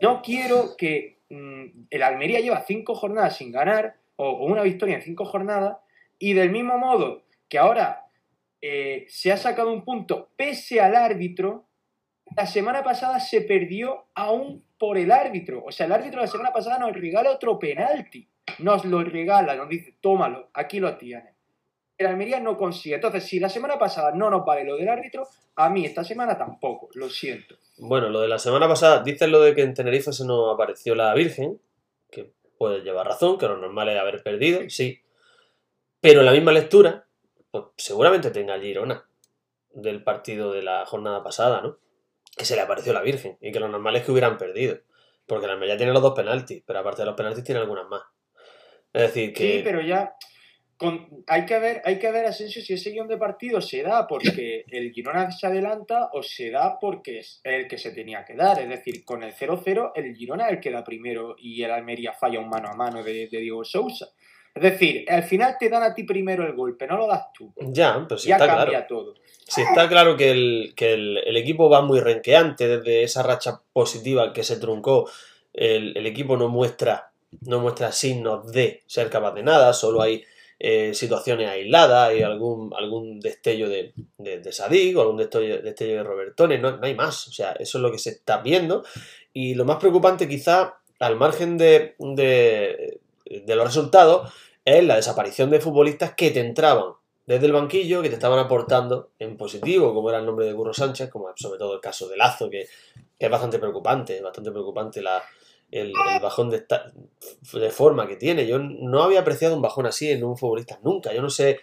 No 0.00 0.22
quiero 0.22 0.74
que 0.78 1.18
mm, 1.28 1.64
el 1.90 2.02
Almería 2.02 2.40
lleva 2.40 2.64
cinco 2.66 2.94
jornadas 2.94 3.36
sin 3.36 3.52
ganar, 3.52 3.96
o, 4.16 4.26
o 4.26 4.46
una 4.46 4.62
victoria 4.62 4.94
en 4.94 5.02
cinco 5.02 5.26
jornadas, 5.26 5.76
y 6.18 6.32
del 6.32 6.48
mismo 6.48 6.78
modo 6.78 7.23
que 7.54 7.58
ahora 7.60 8.04
eh, 8.60 9.06
se 9.08 9.30
ha 9.30 9.36
sacado 9.36 9.72
un 9.72 9.84
punto 9.84 10.30
pese 10.36 10.80
al 10.80 10.96
árbitro, 10.96 11.68
la 12.36 12.48
semana 12.48 12.82
pasada 12.82 13.20
se 13.20 13.42
perdió 13.42 14.06
aún 14.12 14.64
por 14.76 14.98
el 14.98 15.12
árbitro. 15.12 15.62
O 15.64 15.70
sea, 15.70 15.86
el 15.86 15.92
árbitro 15.92 16.20
la 16.20 16.26
semana 16.26 16.52
pasada 16.52 16.80
nos 16.80 16.92
regala 16.92 17.30
otro 17.30 17.56
penalti. 17.56 18.28
Nos 18.58 18.84
lo 18.84 19.04
regala, 19.04 19.54
nos 19.54 19.68
dice, 19.68 19.94
tómalo, 20.00 20.50
aquí 20.52 20.80
lo 20.80 20.96
tienes. 20.96 21.32
El 21.96 22.08
Almería 22.08 22.40
no 22.40 22.56
consigue. 22.56 22.96
Entonces, 22.96 23.22
si 23.22 23.38
la 23.38 23.48
semana 23.48 23.78
pasada 23.78 24.10
no 24.10 24.28
nos 24.30 24.44
vale 24.44 24.64
lo 24.64 24.76
del 24.76 24.88
árbitro, 24.88 25.28
a 25.54 25.70
mí 25.70 25.86
esta 25.86 26.02
semana 26.02 26.36
tampoco, 26.36 26.88
lo 26.94 27.08
siento. 27.08 27.54
Bueno, 27.78 28.08
lo 28.08 28.20
de 28.20 28.26
la 28.26 28.40
semana 28.40 28.66
pasada, 28.66 29.00
dices 29.04 29.28
lo 29.28 29.40
de 29.42 29.54
que 29.54 29.62
en 29.62 29.74
Tenerife 29.74 30.12
se 30.12 30.26
nos 30.26 30.52
apareció 30.52 30.96
la 30.96 31.14
Virgen, 31.14 31.60
que 32.10 32.32
puede 32.58 32.80
llevar 32.80 33.06
razón, 33.06 33.38
que 33.38 33.46
lo 33.46 33.58
normal 33.58 33.90
es 33.90 34.00
haber 34.00 34.24
perdido, 34.24 34.68
sí. 34.68 35.02
Pero 36.00 36.18
en 36.18 36.26
la 36.26 36.32
misma 36.32 36.50
lectura, 36.50 37.04
seguramente 37.76 38.30
tenga 38.30 38.58
Girona 38.58 39.06
del 39.72 40.02
partido 40.04 40.52
de 40.52 40.62
la 40.62 40.86
jornada 40.86 41.22
pasada, 41.22 41.60
¿no? 41.60 41.78
Que 42.36 42.44
se 42.44 42.54
le 42.56 42.62
apareció 42.62 42.92
la 42.92 43.02
Virgen 43.02 43.38
y 43.40 43.52
que 43.52 43.60
lo 43.60 43.68
normal 43.68 43.96
es 43.96 44.04
que 44.04 44.12
hubieran 44.12 44.38
perdido. 44.38 44.78
Porque 45.26 45.46
la 45.46 45.54
Almería 45.54 45.76
tiene 45.76 45.92
los 45.92 46.02
dos 46.02 46.14
penaltis, 46.14 46.62
pero 46.66 46.78
aparte 46.80 47.02
de 47.02 47.06
los 47.06 47.14
penaltis 47.16 47.44
tiene 47.44 47.60
algunas 47.60 47.86
más. 47.88 48.02
Es 48.92 49.02
decir, 49.02 49.32
que. 49.32 49.52
Sí, 49.58 49.60
pero 49.64 49.80
ya. 49.80 50.14
con- 50.76 51.24
hay, 51.26 51.46
que 51.46 51.58
ver, 51.58 51.80
hay 51.84 51.98
que 51.98 52.10
ver, 52.12 52.26
Asensio, 52.26 52.60
si 52.62 52.74
ese 52.74 52.90
guion 52.90 53.08
de 53.08 53.16
partido 53.16 53.60
se 53.60 53.82
da 53.82 54.06
porque 54.06 54.64
el 54.70 54.92
Girona 54.92 55.30
se 55.30 55.46
adelanta 55.46 56.10
o 56.12 56.22
se 56.22 56.50
da 56.50 56.78
porque 56.78 57.20
es 57.20 57.40
el 57.44 57.66
que 57.68 57.78
se 57.78 57.92
tenía 57.92 58.24
que 58.24 58.34
dar. 58.34 58.60
Es 58.60 58.68
decir, 58.68 59.04
con 59.04 59.22
el 59.22 59.32
0-0, 59.34 59.92
el 59.94 60.14
Girona 60.14 60.46
es 60.46 60.52
el 60.54 60.60
que 60.60 60.70
da 60.70 60.84
primero 60.84 61.36
y 61.38 61.62
el 61.62 61.70
Almería 61.70 62.12
falla 62.12 62.40
un 62.40 62.48
mano 62.50 62.68
a 62.68 62.74
mano 62.76 63.02
de, 63.02 63.28
de 63.28 63.38
Diego 63.38 63.64
Sousa. 63.64 64.08
Es 64.54 64.62
decir, 64.62 65.04
al 65.08 65.24
final 65.24 65.56
te 65.58 65.68
dan 65.68 65.82
a 65.82 65.94
ti 65.94 66.04
primero 66.04 66.46
el 66.46 66.54
golpe, 66.54 66.86
no 66.86 66.96
lo 66.96 67.08
das 67.08 67.32
tú. 67.32 67.52
Ya, 67.60 68.04
pero 68.08 68.18
sí 68.18 68.28
ya 68.28 68.36
está 68.36 68.46
cambia 68.46 68.66
claro. 68.66 68.86
todo. 68.88 69.14
Sí 69.46 69.62
está 69.62 69.88
claro 69.88 70.16
que, 70.16 70.30
el, 70.30 70.72
que 70.76 70.94
el, 70.94 71.18
el 71.18 71.36
equipo 71.36 71.68
va 71.68 71.82
muy 71.82 72.00
renqueante 72.00 72.68
desde 72.68 73.02
esa 73.02 73.22
racha 73.22 73.60
positiva 73.72 74.32
que 74.32 74.44
se 74.44 74.58
truncó. 74.58 75.10
El, 75.52 75.96
el 75.96 76.06
equipo 76.06 76.36
no 76.36 76.48
muestra, 76.48 77.10
no 77.42 77.60
muestra 77.60 77.90
signos 77.92 78.50
de 78.52 78.82
ser 78.86 79.10
capaz 79.10 79.34
de 79.34 79.42
nada, 79.42 79.72
solo 79.72 80.02
hay 80.02 80.24
eh, 80.60 80.94
situaciones 80.94 81.50
aisladas, 81.50 82.10
hay 82.10 82.22
algún, 82.22 82.72
algún 82.74 83.20
destello 83.20 83.68
de, 83.68 83.92
de, 84.18 84.38
de 84.38 84.52
Sadik 84.52 84.96
o 84.96 85.02
algún 85.02 85.16
destello, 85.16 85.60
destello 85.60 85.96
de 85.96 86.02
Robertones, 86.04 86.60
no, 86.60 86.76
no 86.76 86.86
hay 86.86 86.94
más. 86.94 87.28
O 87.28 87.32
sea, 87.32 87.52
eso 87.52 87.78
es 87.78 87.82
lo 87.82 87.90
que 87.90 87.98
se 87.98 88.10
está 88.10 88.38
viendo. 88.38 88.84
Y 89.32 89.54
lo 89.54 89.64
más 89.64 89.76
preocupante, 89.76 90.28
quizá, 90.28 90.78
al 91.00 91.16
margen 91.16 91.58
de, 91.58 91.96
de, 91.98 93.00
de 93.24 93.56
los 93.56 93.66
resultados, 93.66 94.32
es 94.64 94.84
la 94.84 94.96
desaparición 94.96 95.50
de 95.50 95.60
futbolistas 95.60 96.14
que 96.14 96.30
te 96.30 96.40
entraban 96.40 96.94
desde 97.26 97.46
el 97.46 97.52
banquillo, 97.52 98.02
que 98.02 98.08
te 98.08 98.14
estaban 98.14 98.38
aportando 98.38 99.10
en 99.18 99.36
positivo, 99.36 99.94
como 99.94 100.10
era 100.10 100.18
el 100.18 100.26
nombre 100.26 100.46
de 100.46 100.54
Curro 100.54 100.74
Sánchez, 100.74 101.10
como 101.10 101.28
sobre 101.36 101.58
todo 101.58 101.74
el 101.74 101.80
caso 101.80 102.08
de 102.08 102.16
Lazo, 102.16 102.50
que, 102.50 102.66
es 103.18 103.30
bastante 103.30 103.58
preocupante, 103.58 104.20
bastante 104.20 104.50
preocupante 104.50 105.00
la, 105.00 105.22
el, 105.70 105.92
bajón 106.20 106.50
de 106.50 107.70
forma 107.70 108.06
que 108.06 108.16
tiene. 108.16 108.46
Yo 108.46 108.58
no 108.58 109.02
había 109.02 109.20
apreciado 109.20 109.54
un 109.54 109.62
bajón 109.62 109.86
así 109.86 110.10
en 110.10 110.22
un 110.24 110.36
futbolista 110.36 110.78
nunca. 110.82 111.14
Yo 111.14 111.22
no 111.22 111.30
sé 111.30 111.60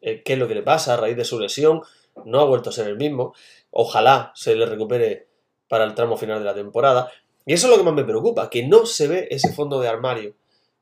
eh, 0.00 0.22
qué 0.22 0.34
es 0.34 0.38
lo 0.38 0.46
que 0.46 0.54
le 0.54 0.62
pasa 0.62 0.94
a 0.94 0.96
raíz 0.96 1.16
de 1.16 1.24
su 1.24 1.40
lesión. 1.40 1.82
No 2.24 2.40
ha 2.40 2.44
vuelto 2.44 2.70
a 2.70 2.72
ser 2.72 2.86
el 2.86 2.96
mismo. 2.96 3.34
Ojalá 3.70 4.30
se 4.36 4.54
le 4.54 4.66
recupere 4.66 5.26
para 5.68 5.84
el 5.84 5.94
tramo 5.94 6.16
final 6.16 6.38
de 6.38 6.44
la 6.44 6.54
temporada. 6.54 7.10
Y 7.44 7.54
eso 7.54 7.66
es 7.66 7.72
lo 7.72 7.78
que 7.78 7.84
más 7.84 7.94
me 7.94 8.04
preocupa, 8.04 8.50
que 8.50 8.66
no 8.66 8.86
se 8.86 9.08
ve 9.08 9.28
ese 9.30 9.52
fondo 9.52 9.80
de 9.80 9.88
armario 9.88 10.34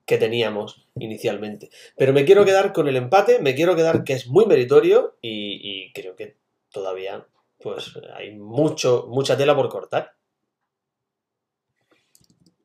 que 0.09 0.17
teníamos 0.17 0.89
inicialmente. 0.99 1.69
Pero 1.95 2.15
me 2.15 2.25
quiero 2.25 2.47
quedar 2.47 2.73
con 2.73 2.89
el 2.89 2.97
empate, 2.97 3.41
me 3.41 3.55
quiero 3.55 3.77
quedar 3.77 4.05
que 4.05 4.15
es 4.15 4.27
muy 4.27 4.47
meritorio 4.47 5.19
y, 5.21 5.93
creo 5.93 6.17
que 6.17 6.39
todavía 6.73 7.27
pues 7.59 7.93
hay 8.15 8.35
mucho, 8.35 9.07
mucha 9.11 9.37
tela 9.37 9.55
por 9.55 9.69
cortar. 9.69 10.15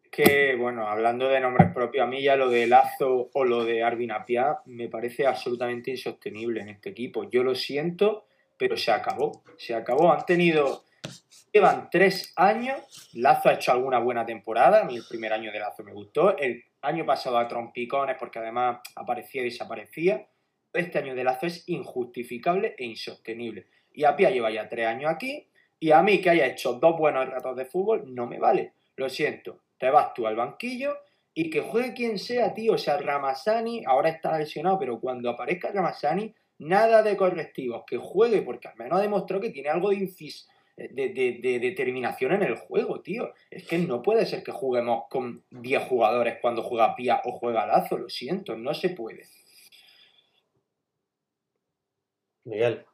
que, 0.10 0.56
bueno, 0.56 0.88
hablando 0.88 1.28
de 1.28 1.42
nombres 1.42 1.74
propios, 1.74 2.06
a 2.06 2.08
mí 2.08 2.22
ya 2.24 2.38
lo 2.38 2.50
de 2.50 2.66
Lazo 2.66 3.30
o 3.34 3.44
lo 3.44 3.66
de 3.66 3.84
Arvin 3.84 4.12
Apia 4.12 4.60
me 4.66 4.88
parece 4.88 5.28
absolutamente 5.28 5.92
insostenible 5.92 6.62
en 6.62 6.70
este 6.70 6.92
equipo. 6.92 7.30
Yo 7.30 7.44
lo 7.44 7.56
siento, 7.56 8.28
pero 8.58 8.78
se 8.78 8.92
acabó. 8.92 9.44
Se 9.58 9.76
acabó. 9.76 10.14
Han 10.14 10.26
tenido. 10.26 10.84
Llevan 11.52 11.90
tres 11.92 12.32
años. 12.38 13.10
Lazo 13.16 13.50
ha 13.50 13.56
hecho 13.56 13.74
alguna 13.74 14.00
buena 14.00 14.26
temporada. 14.26 14.82
A 14.82 14.86
mí 14.86 14.96
el 14.96 15.04
primer 15.10 15.34
año 15.34 15.52
de 15.52 15.60
Lazo 15.60 15.84
me 15.84 15.92
gustó. 15.92 16.38
El 16.38 16.64
año 16.84 17.06
pasado 17.06 17.38
a 17.38 17.48
trompicones, 17.48 18.18
porque 18.20 18.40
además 18.40 18.80
aparecía 18.96 19.42
y 19.42 19.46
desaparecía. 19.46 20.28
Este 20.72 21.00
año 21.00 21.16
de 21.16 21.24
Lazo 21.24 21.48
es 21.48 21.68
injustificable 21.68 22.76
e 22.78 22.86
insostenible. 22.86 23.68
Y 23.92 24.04
Apia 24.04 24.30
lleva 24.30 24.52
ya 24.52 24.70
tres 24.70 24.88
años 24.88 25.12
aquí. 25.12 25.50
Y 25.80 25.92
a 25.92 26.02
mí 26.02 26.22
que 26.22 26.30
haya 26.30 26.46
hecho 26.48 26.74
dos 26.74 26.98
buenos 26.98 27.28
ratos 27.28 27.56
de 27.56 27.66
fútbol 27.66 28.14
no 28.14 28.26
me 28.26 28.40
vale. 28.40 28.74
Lo 28.96 29.10
siento, 29.10 29.64
te 29.78 29.90
vas 29.90 30.14
tú 30.14 30.28
al 30.28 30.36
banquillo 30.36 30.96
y 31.34 31.50
que 31.50 31.62
juegue 31.62 31.94
quien 31.94 32.18
sea, 32.20 32.54
tío. 32.54 32.74
O 32.74 32.78
sea, 32.78 32.98
Ramasani 32.98 33.84
ahora 33.86 34.10
está 34.10 34.38
lesionado, 34.38 34.80
pero 34.80 35.00
cuando 35.00 35.30
aparezca 35.30 35.72
Ramasani, 35.72 36.34
nada 36.60 37.04
de 37.04 37.18
correctivos. 37.18 37.84
Que 37.86 37.98
juegue, 37.98 38.42
porque 38.42 38.68
al 38.68 38.78
menos 38.78 39.00
ha 39.00 39.02
demostrado 39.02 39.42
que 39.42 39.50
tiene 39.50 39.70
algo 39.70 39.90
de, 39.90 39.98
infis- 39.98 40.48
de, 40.78 41.10
de- 41.10 41.40
de 41.42 41.60
determinación 41.60 42.32
en 42.34 42.44
el 42.44 42.56
juego, 42.56 43.02
tío. 43.02 43.34
Es 43.52 43.66
que 43.68 43.78
no 43.78 44.02
puede 44.02 44.26
ser 44.26 44.44
que 44.44 44.52
juguemos 44.52 45.04
con 45.10 45.44
10 45.52 45.84
jugadores 45.84 46.38
cuando 46.42 46.64
juega 46.64 46.96
Pía 46.96 47.22
o 47.26 47.32
juega 47.34 47.68
Lazo. 47.68 47.98
Lo 47.98 48.10
siento, 48.10 48.56
no 48.58 48.74
se 48.74 48.90
puede. 48.90 49.24
Miguel. 52.46 52.86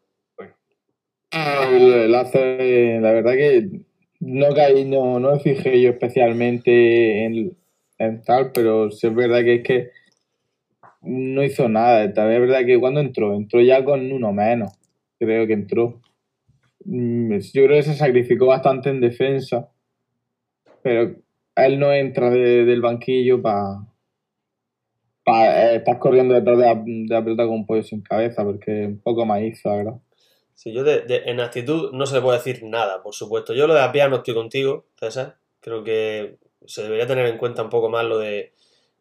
El 1.32 2.14
hace, 2.16 3.00
la 3.02 3.12
verdad 3.12 3.34
que 3.34 3.70
no 4.20 4.54
caí, 4.54 4.86
no, 4.86 5.20
no 5.20 5.34
me 5.34 5.40
fijé 5.40 5.80
yo 5.82 5.92
especialmente 5.92 7.24
en, 7.26 7.56
en 7.98 8.22
tal, 8.24 8.52
pero 8.52 8.90
sí 8.92 9.08
es 9.08 9.16
verdad 9.16 9.42
que 9.44 9.56
es 9.56 9.64
que 9.64 9.92
no 11.02 11.44
hizo 11.44 11.70
nada. 11.70 12.12
También 12.14 12.42
es 12.44 12.50
verdad 12.50 12.66
que 12.66 12.80
cuando 12.80 13.00
entró, 13.00 13.36
entró 13.36 13.62
ya 13.62 13.84
con 13.84 14.12
uno 14.12 14.34
menos. 14.34 14.74
Creo 15.20 15.48
que 15.48 15.54
entró. 15.54 16.02
Mm, 16.86 17.38
Yo 17.54 17.66
creo 17.66 17.78
que 17.78 17.84
se 17.84 17.96
sacrificó 17.96 18.48
bastante 18.48 18.90
en 18.90 19.02
defensa, 19.02 19.70
pero 20.82 21.16
él 21.56 21.80
no 21.80 21.92
entra 21.94 22.30
de- 22.30 22.66
del 22.66 22.82
banquillo 22.82 23.42
para 23.42 23.86
pa, 25.24 25.74
estar 25.74 26.00
corriendo 26.00 26.34
detrás 26.34 26.58
de 26.58 26.66
la, 27.08 27.24
pelota 27.24 27.44
con 27.44 27.54
un 27.56 27.66
pollo 27.66 27.84
sin 27.84 28.02
cabeza, 28.02 28.44
porque 28.44 28.86
un 28.88 29.00
poco 29.02 29.26
la 29.70 29.76
verdad. 29.76 29.96
Si 30.56 30.74
yo 30.74 30.84
de- 30.84 31.24
en 31.26 31.40
actitud 31.40 31.92
no 31.94 32.06
se 32.06 32.16
le 32.16 32.22
puede 32.22 32.38
decir 32.38 32.64
nada, 32.64 33.02
por 33.04 33.14
supuesto. 33.14 33.54
Yo 33.54 33.68
lo 33.68 33.74
de 33.74 33.82
Apia 33.82 34.10
no 34.10 34.18
estoy 34.18 34.34
contigo, 34.34 34.86
César. 35.00 35.38
Creo 35.62 35.84
que 35.84 36.38
se 36.66 36.84
debería 36.84 37.08
tener 37.08 37.26
en 37.28 37.38
cuenta 37.38 37.64
un 37.64 37.70
poco 37.70 37.90
más 37.90 38.06
lo 38.06 38.18
de... 38.18 38.54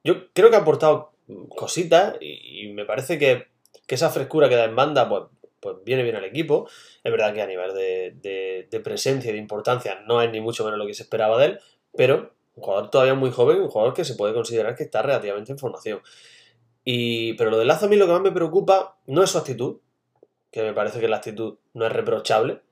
Yo 0.04 0.32
creo 0.32 0.50
que 0.50 0.56
ha 0.56 0.60
aportado 0.60 1.12
cositas 1.56 2.16
y, 2.20 2.68
y 2.68 2.72
me 2.72 2.84
parece 2.84 3.18
que, 3.18 3.46
que 3.86 3.94
esa 3.96 4.10
frescura 4.10 4.48
que 4.48 4.54
da 4.54 4.64
en 4.64 4.76
banda 4.76 5.08
pues, 5.08 5.24
pues 5.60 5.76
viene 5.84 6.02
bien 6.02 6.16
al 6.16 6.24
equipo. 6.24 6.68
Es 7.02 7.10
verdad 7.12 7.34
que 7.34 7.42
a 7.42 7.46
nivel 7.46 7.74
de, 7.74 8.66
de- 8.70 8.80
presencia 8.80 9.30
y 9.30 9.34
de 9.34 9.38
importancia 9.40 10.00
no 10.06 10.22
es 10.22 10.30
ni 10.30 10.40
mucho 10.40 10.64
menos 10.64 10.78
lo 10.78 10.86
que 10.86 10.94
se 10.94 11.02
esperaba 11.02 11.38
de 11.38 11.46
él, 11.46 11.58
pero 11.96 12.32
un 12.54 12.62
jugador 12.62 12.90
todavía 12.90 13.14
muy 13.14 13.30
joven, 13.30 13.60
un 13.60 13.68
jugador 13.68 13.94
que 13.94 14.04
se 14.04 14.14
puede 14.14 14.34
considerar 14.34 14.74
que 14.76 14.84
está 14.84 15.02
relativamente 15.02 15.52
en 15.52 15.58
formación. 15.58 16.00
Y, 16.84 17.34
pero 17.34 17.50
lo 17.50 17.58
de 17.58 17.64
Lazo 17.64 17.86
a 17.86 17.88
mí 17.88 17.96
lo 17.96 18.06
que 18.06 18.12
más 18.12 18.22
me 18.22 18.32
preocupa 18.32 18.98
no 19.06 19.22
es 19.22 19.30
su 19.30 19.38
actitud, 19.38 19.78
que 20.50 20.62
me 20.62 20.72
parece 20.72 21.00
que 21.00 21.08
la 21.08 21.16
actitud 21.16 21.58
no 21.74 21.86
es 21.86 21.92
reprochable, 21.92 22.62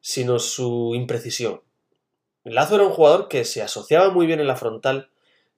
sino 0.00 0.38
su 0.38 0.92
imprecisión. 0.94 1.62
Lazo 2.44 2.76
era 2.76 2.84
un 2.84 2.92
jugador 2.92 3.28
que 3.28 3.44
se 3.44 3.62
asociaba 3.62 4.10
muy 4.10 4.26
bien 4.26 4.40
en 4.40 4.46
la 4.46 4.56
frontal, 4.56 5.10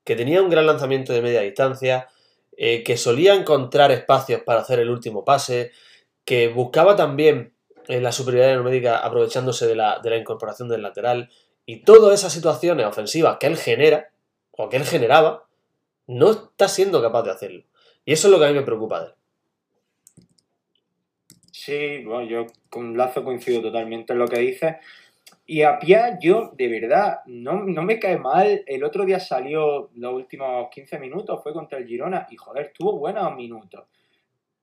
que 0.05 0.17
tenía 0.17 0.43
un 0.43 0.51
gran 0.51 0.67
lanzamiento 0.67 1.13
de 1.13 1.23
media 1.23 1.41
distancia, 1.41 2.09
eh, 2.57 2.83
que 2.85 2.97
solía 2.97 3.35
encontrar 3.35 3.91
espacios 3.91 4.43
para 4.43 4.61
hacer 4.61 4.79
el 4.81 4.91
último 4.91 5.25
pase, 5.25 5.73
que 6.25 6.49
buscaba 6.49 6.97
también 6.97 7.55
eh, 7.89 8.01
la 8.01 8.13
superioridad 8.13 8.57
numérica 8.57 8.99
aprovechándose 8.99 9.67
de 9.67 9.77
la, 9.77 10.01
de 10.03 10.11
la 10.11 10.17
incorporación 10.17 10.69
del 10.69 10.83
lateral, 10.83 11.31
y 11.67 11.83
todas 11.83 12.19
esas 12.19 12.33
situaciones 12.33 12.87
ofensivas 12.87 13.39
que 13.39 13.47
él 13.47 13.57
genera, 13.57 14.11
o 14.53 14.69
que 14.69 14.77
él 14.77 14.85
generaba, 14.85 15.47
no 16.07 16.31
está 16.31 16.69
siendo 16.69 17.01
capaz 17.01 17.23
de 17.23 17.31
hacerlo. 17.31 17.65
Y 18.05 18.13
eso 18.13 18.29
es 18.29 18.33
lo 18.33 18.39
que 18.39 18.47
a 18.47 18.49
mí 18.49 18.55
me 18.55 18.63
preocupa 18.63 19.01
de 19.01 19.07
él. 19.07 19.15
Sí, 21.51 22.05
bueno, 22.05 22.29
yo 22.29 22.47
con 22.69 22.97
Lazo 22.97 23.25
coincido 23.25 23.63
totalmente 23.63 24.13
en 24.13 24.19
lo 24.19 24.29
que 24.29 24.39
dices. 24.39 24.77
Y 25.47 25.63
a 25.63 25.79
Pia, 25.79 26.19
yo, 26.21 26.53
de 26.55 26.69
verdad, 26.69 27.21
no, 27.27 27.65
no 27.65 27.83
me 27.83 27.99
cae 27.99 28.19
mal. 28.19 28.63
El 28.67 28.85
otro 28.85 29.05
día 29.05 29.19
salió 29.19 29.91
los 29.95 30.13
últimos 30.13 30.69
15 30.71 30.99
minutos, 30.99 31.43
fue 31.43 31.53
contra 31.53 31.79
el 31.79 31.87
Girona, 31.87 32.27
y 32.31 32.37
joder, 32.37 32.73
tuvo 32.77 32.99
buenos 32.99 33.35
minutos. 33.35 33.85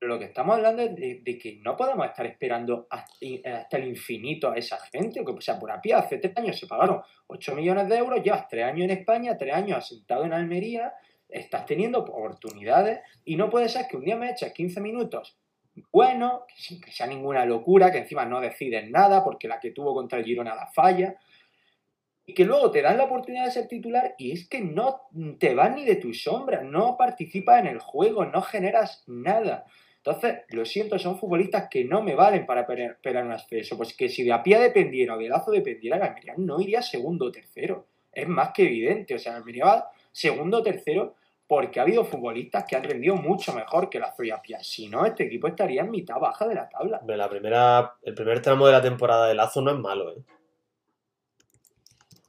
Lo 0.06 0.18
que 0.18 0.26
estamos 0.26 0.56
hablando 0.56 0.82
es 0.82 0.94
de, 0.96 1.38
que 1.38 1.60
no 1.62 1.76
podemos 1.76 2.06
estar 2.06 2.26
esperando 2.26 2.86
hasta, 2.90 3.14
hasta 3.54 3.76
el 3.76 3.88
infinito 3.88 4.50
a 4.50 4.56
esa 4.56 4.78
gente. 4.92 5.20
O 5.20 5.40
sea, 5.40 5.58
por 5.58 5.70
Apia 5.70 5.98
hace 5.98 6.18
tres 6.18 6.36
años 6.36 6.58
se 6.58 6.66
pagaron 6.66 7.00
8 7.28 7.54
millones 7.54 7.88
de 7.88 7.96
euros, 7.96 8.22
llevas 8.22 8.48
tres 8.48 8.64
años 8.64 8.84
en 8.84 8.98
España, 8.98 9.38
tres 9.38 9.54
años 9.54 9.78
asentado 9.78 10.24
en 10.24 10.32
Almería, 10.32 10.92
estás 11.28 11.64
teniendo 11.66 12.00
oportunidades 12.00 13.00
y 13.24 13.36
no 13.36 13.48
puede 13.48 13.68
ser 13.68 13.86
que 13.86 13.96
un 13.96 14.04
día 14.04 14.16
me 14.16 14.30
eches 14.30 14.52
15 14.52 14.80
minutos 14.80 15.38
bueno, 15.90 16.44
sin 16.54 16.80
que 16.80 16.92
sea 16.92 17.06
ninguna 17.06 17.44
locura, 17.44 17.90
que 17.90 17.98
encima 17.98 18.24
no 18.24 18.40
deciden 18.40 18.90
nada 18.90 19.24
porque 19.24 19.48
la 19.48 19.58
que 19.58 19.70
tuvo 19.70 19.94
contra 19.94 20.18
el 20.18 20.24
Girona 20.24 20.54
la 20.54 20.66
falla. 20.66 21.16
Y 22.24 22.34
que 22.34 22.44
luego 22.44 22.70
te 22.70 22.82
dan 22.82 22.98
la 22.98 23.04
oportunidad 23.04 23.46
de 23.46 23.50
ser 23.50 23.68
titular 23.68 24.14
y 24.16 24.32
es 24.32 24.48
que 24.48 24.60
no 24.60 25.08
te 25.40 25.54
vas 25.54 25.74
ni 25.74 25.84
de 25.84 25.96
tu 25.96 26.14
sombra, 26.14 26.62
no 26.62 26.96
participas 26.96 27.60
en 27.60 27.66
el 27.66 27.80
juego, 27.80 28.24
no 28.24 28.42
generas 28.42 29.02
nada. 29.06 29.64
Entonces, 30.04 30.40
lo 30.48 30.64
siento, 30.64 30.98
son 30.98 31.16
futbolistas 31.16 31.68
que 31.70 31.84
no 31.84 32.02
me 32.02 32.16
valen 32.16 32.44
para 32.44 32.62
esperar 32.62 33.24
un 33.24 33.30
ascenso. 33.30 33.76
Pues 33.76 33.94
que 33.94 34.08
si 34.08 34.24
de 34.24 34.32
a 34.32 34.42
pie 34.42 34.58
dependiera 34.58 35.14
o 35.14 35.18
de 35.18 35.28
Lazo 35.28 35.52
dependiera, 35.52 35.96
el 35.96 36.02
Almería 36.02 36.34
no 36.38 36.60
iría 36.60 36.82
segundo 36.82 37.26
o 37.26 37.30
tercero. 37.30 37.86
Es 38.12 38.26
más 38.26 38.50
que 38.52 38.64
evidente. 38.64 39.14
O 39.14 39.18
sea, 39.18 39.32
el 39.32 39.38
Almería 39.38 39.64
va 39.64 39.90
segundo 40.10 40.58
o 40.58 40.62
tercero 40.62 41.14
porque 41.46 41.78
ha 41.78 41.84
habido 41.84 42.04
futbolistas 42.04 42.64
que 42.64 42.74
han 42.74 42.82
rendido 42.82 43.14
mucho 43.14 43.52
mejor 43.52 43.88
que 43.88 44.00
Lazo 44.00 44.24
y 44.24 44.30
Apia. 44.30 44.58
Si 44.64 44.88
no, 44.88 45.06
este 45.06 45.24
equipo 45.24 45.46
estaría 45.46 45.82
en 45.82 45.90
mitad 45.90 46.18
baja 46.18 46.48
de 46.48 46.56
la 46.56 46.68
tabla. 46.68 47.00
La 47.06 47.28
primera, 47.28 47.94
el 48.02 48.14
primer 48.14 48.42
tramo 48.42 48.66
de 48.66 48.72
la 48.72 48.82
temporada 48.82 49.28
de 49.28 49.34
Lazo 49.34 49.62
no 49.62 49.70
es 49.70 49.78
malo, 49.78 50.16
¿eh? 50.16 50.22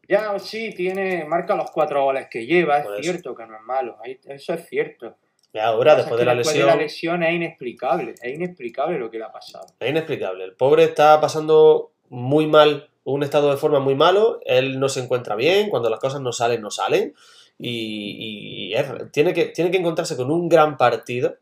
Ya, 0.07 0.37
sí, 0.37 0.75
tiene, 0.75 1.25
marca 1.25 1.55
los 1.55 1.71
cuatro 1.71 2.03
goles 2.03 2.27
que 2.29 2.45
lleva, 2.45 2.79
es 2.79 2.87
cierto 3.01 3.33
que 3.33 3.47
no 3.47 3.55
es 3.55 3.63
malo, 3.63 3.97
eso 4.03 4.53
es 4.53 4.67
cierto. 4.67 5.15
Ahora, 5.59 5.95
después 5.95 6.19
de 6.19 6.25
la 6.25 6.33
lesión. 6.33 6.67
la 6.67 6.75
lesión 6.75 7.23
es 7.23 7.33
inexplicable, 7.33 8.15
es 8.21 8.33
inexplicable 8.33 8.97
lo 8.97 9.11
que 9.11 9.19
le 9.19 9.25
ha 9.25 9.31
pasado. 9.31 9.65
Es 9.79 9.89
inexplicable. 9.89 10.43
El 10.45 10.53
pobre 10.53 10.83
está 10.83 11.21
pasando 11.21 11.91
muy 12.09 12.47
mal, 12.47 12.89
un 13.03 13.23
estado 13.23 13.51
de 13.51 13.57
forma 13.57 13.79
muy 13.79 13.95
malo, 13.95 14.39
él 14.45 14.79
no 14.79 14.89
se 14.89 15.01
encuentra 15.01 15.35
bien, 15.35 15.69
cuando 15.69 15.89
las 15.89 15.99
cosas 15.99 16.21
no 16.21 16.31
salen, 16.31 16.61
no 16.61 16.71
salen. 16.71 17.13
Y, 17.59 18.73
tiene, 19.11 19.33
que, 19.33 19.45
tiene 19.45 19.69
que 19.69 19.77
encontrarse 19.77 20.17
con 20.17 20.31
un 20.31 20.49
gran 20.49 20.75
partido 20.75 21.37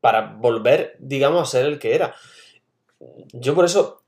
para 0.00 0.34
volver, 0.38 0.96
digamos, 1.00 1.42
a 1.42 1.50
ser 1.50 1.66
el 1.66 1.78
que 1.78 1.94
era. 1.94 2.14
Yo 3.32 3.54
por 3.54 3.64
eso, 3.64 4.02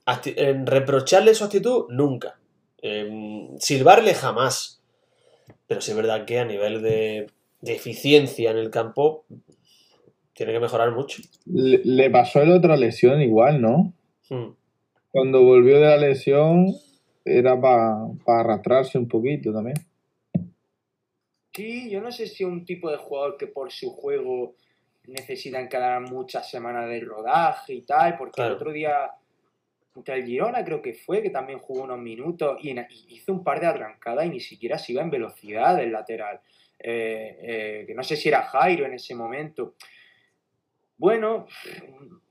reprocharle 0.64 1.34
su 1.34 1.44
actitud, 1.44 1.86
nunca. 1.88 2.38
Em, 2.80 3.58
silbarle 3.58 4.14
jamás. 4.14 4.80
Pero 5.66 5.80
sí 5.80 5.90
es 5.90 5.96
verdad 5.96 6.24
que 6.24 6.38
a 6.38 6.44
nivel 6.44 6.82
de, 6.82 7.26
eficiencia 7.62 8.50
en 8.50 8.58
el 8.58 8.70
campo 8.70 9.24
tiene 10.32 10.52
que 10.52 10.60
mejorar 10.60 10.92
mucho. 10.92 11.22
Le, 11.46 12.10
pasó 12.10 12.42
el 12.42 12.52
otra 12.52 12.76
lesión 12.76 13.20
igual, 13.20 13.60
¿no? 13.60 13.92
Hmm. 14.28 14.52
Cuando 15.10 15.42
volvió 15.42 15.80
de 15.80 15.86
la 15.86 15.96
lesión 15.96 16.74
era 17.24 17.60
para 17.60 18.40
arrastrarse 18.40 18.98
un 18.98 19.08
poquito 19.08 19.52
también. 19.52 19.76
Sí, 21.52 21.90
yo 21.90 22.00
no 22.00 22.12
sé 22.12 22.26
si 22.26 22.44
es 22.44 22.48
un 22.48 22.64
tipo 22.64 22.88
de 22.90 22.98
jugador 22.98 23.36
que 23.36 23.48
por 23.48 23.72
su 23.72 23.90
juego 23.90 24.54
necesita 25.08 25.58
encarar 25.58 26.02
muchas 26.02 26.48
semanas 26.48 26.88
de 26.88 27.00
rodaje 27.00 27.74
y 27.74 27.82
tal, 27.82 28.16
porque 28.16 28.42
el 28.42 28.52
otro 28.52 28.70
día 28.70 29.10
contra 29.92 30.14
el 30.14 30.24
Girona 30.24 30.64
creo 30.64 30.80
que 30.80 30.94
fue, 30.94 31.22
que 31.22 31.30
también 31.30 31.58
jugó 31.58 31.82
unos 31.82 31.98
minutos 31.98 32.58
y, 32.62 32.76
hizo 33.08 33.32
un 33.32 33.42
par 33.42 33.58
de 33.60 33.66
arrancadas 33.66 34.26
y 34.26 34.30
ni 34.30 34.40
siquiera 34.40 34.78
se 34.78 34.92
iba 34.92 35.02
en 35.02 35.10
velocidad 35.10 35.76
del 35.76 35.90
lateral. 35.90 36.40
Eh, 36.78 37.38
eh, 37.42 37.84
que 37.86 37.94
no 37.94 38.02
sé 38.02 38.16
si 38.16 38.28
era 38.28 38.42
Jairo 38.42 38.86
en 38.86 38.94
ese 38.94 39.14
momento. 39.14 39.74
Bueno, 40.96 41.46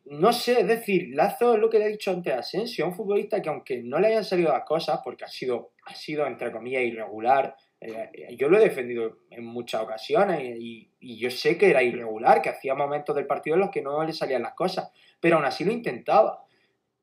no 0.05 0.33
sé, 0.33 0.62
es 0.62 0.67
decir, 0.67 1.10
Lazo 1.13 1.55
es 1.55 1.60
lo 1.60 1.69
que 1.69 1.79
le 1.79 1.86
he 1.86 1.89
dicho 1.89 2.12
antes 2.12 2.33
a 2.33 2.39
Asensio, 2.39 2.86
un 2.86 2.93
futbolista 2.93 3.41
que 3.41 3.49
aunque 3.49 3.81
no 3.83 3.99
le 3.99 4.07
hayan 4.07 4.23
salido 4.23 4.51
las 4.51 4.63
cosas, 4.63 4.99
porque 5.03 5.25
ha 5.25 5.27
sido, 5.27 5.71
ha 5.86 5.95
sido 5.95 6.25
entre 6.25 6.51
comillas 6.51 6.83
irregular, 6.83 7.55
eh, 7.79 8.36
yo 8.38 8.49
lo 8.49 8.57
he 8.57 8.62
defendido 8.62 9.19
en 9.29 9.45
muchas 9.45 9.81
ocasiones 9.81 10.57
y, 10.60 10.91
yo 10.99 11.29
sé 11.29 11.57
que 11.57 11.69
era 11.69 11.83
irregular, 11.83 12.41
que 12.41 12.49
hacía 12.49 12.75
momentos 12.75 13.15
del 13.15 13.27
partido 13.27 13.55
en 13.55 13.62
los 13.62 13.71
que 13.71 13.81
no 13.81 14.03
le 14.03 14.13
salían 14.13 14.41
las 14.41 14.53
cosas, 14.53 14.91
pero 15.19 15.38
aún 15.38 15.45
así 15.45 15.63
lo 15.63 15.71
intentaba. 15.71 16.43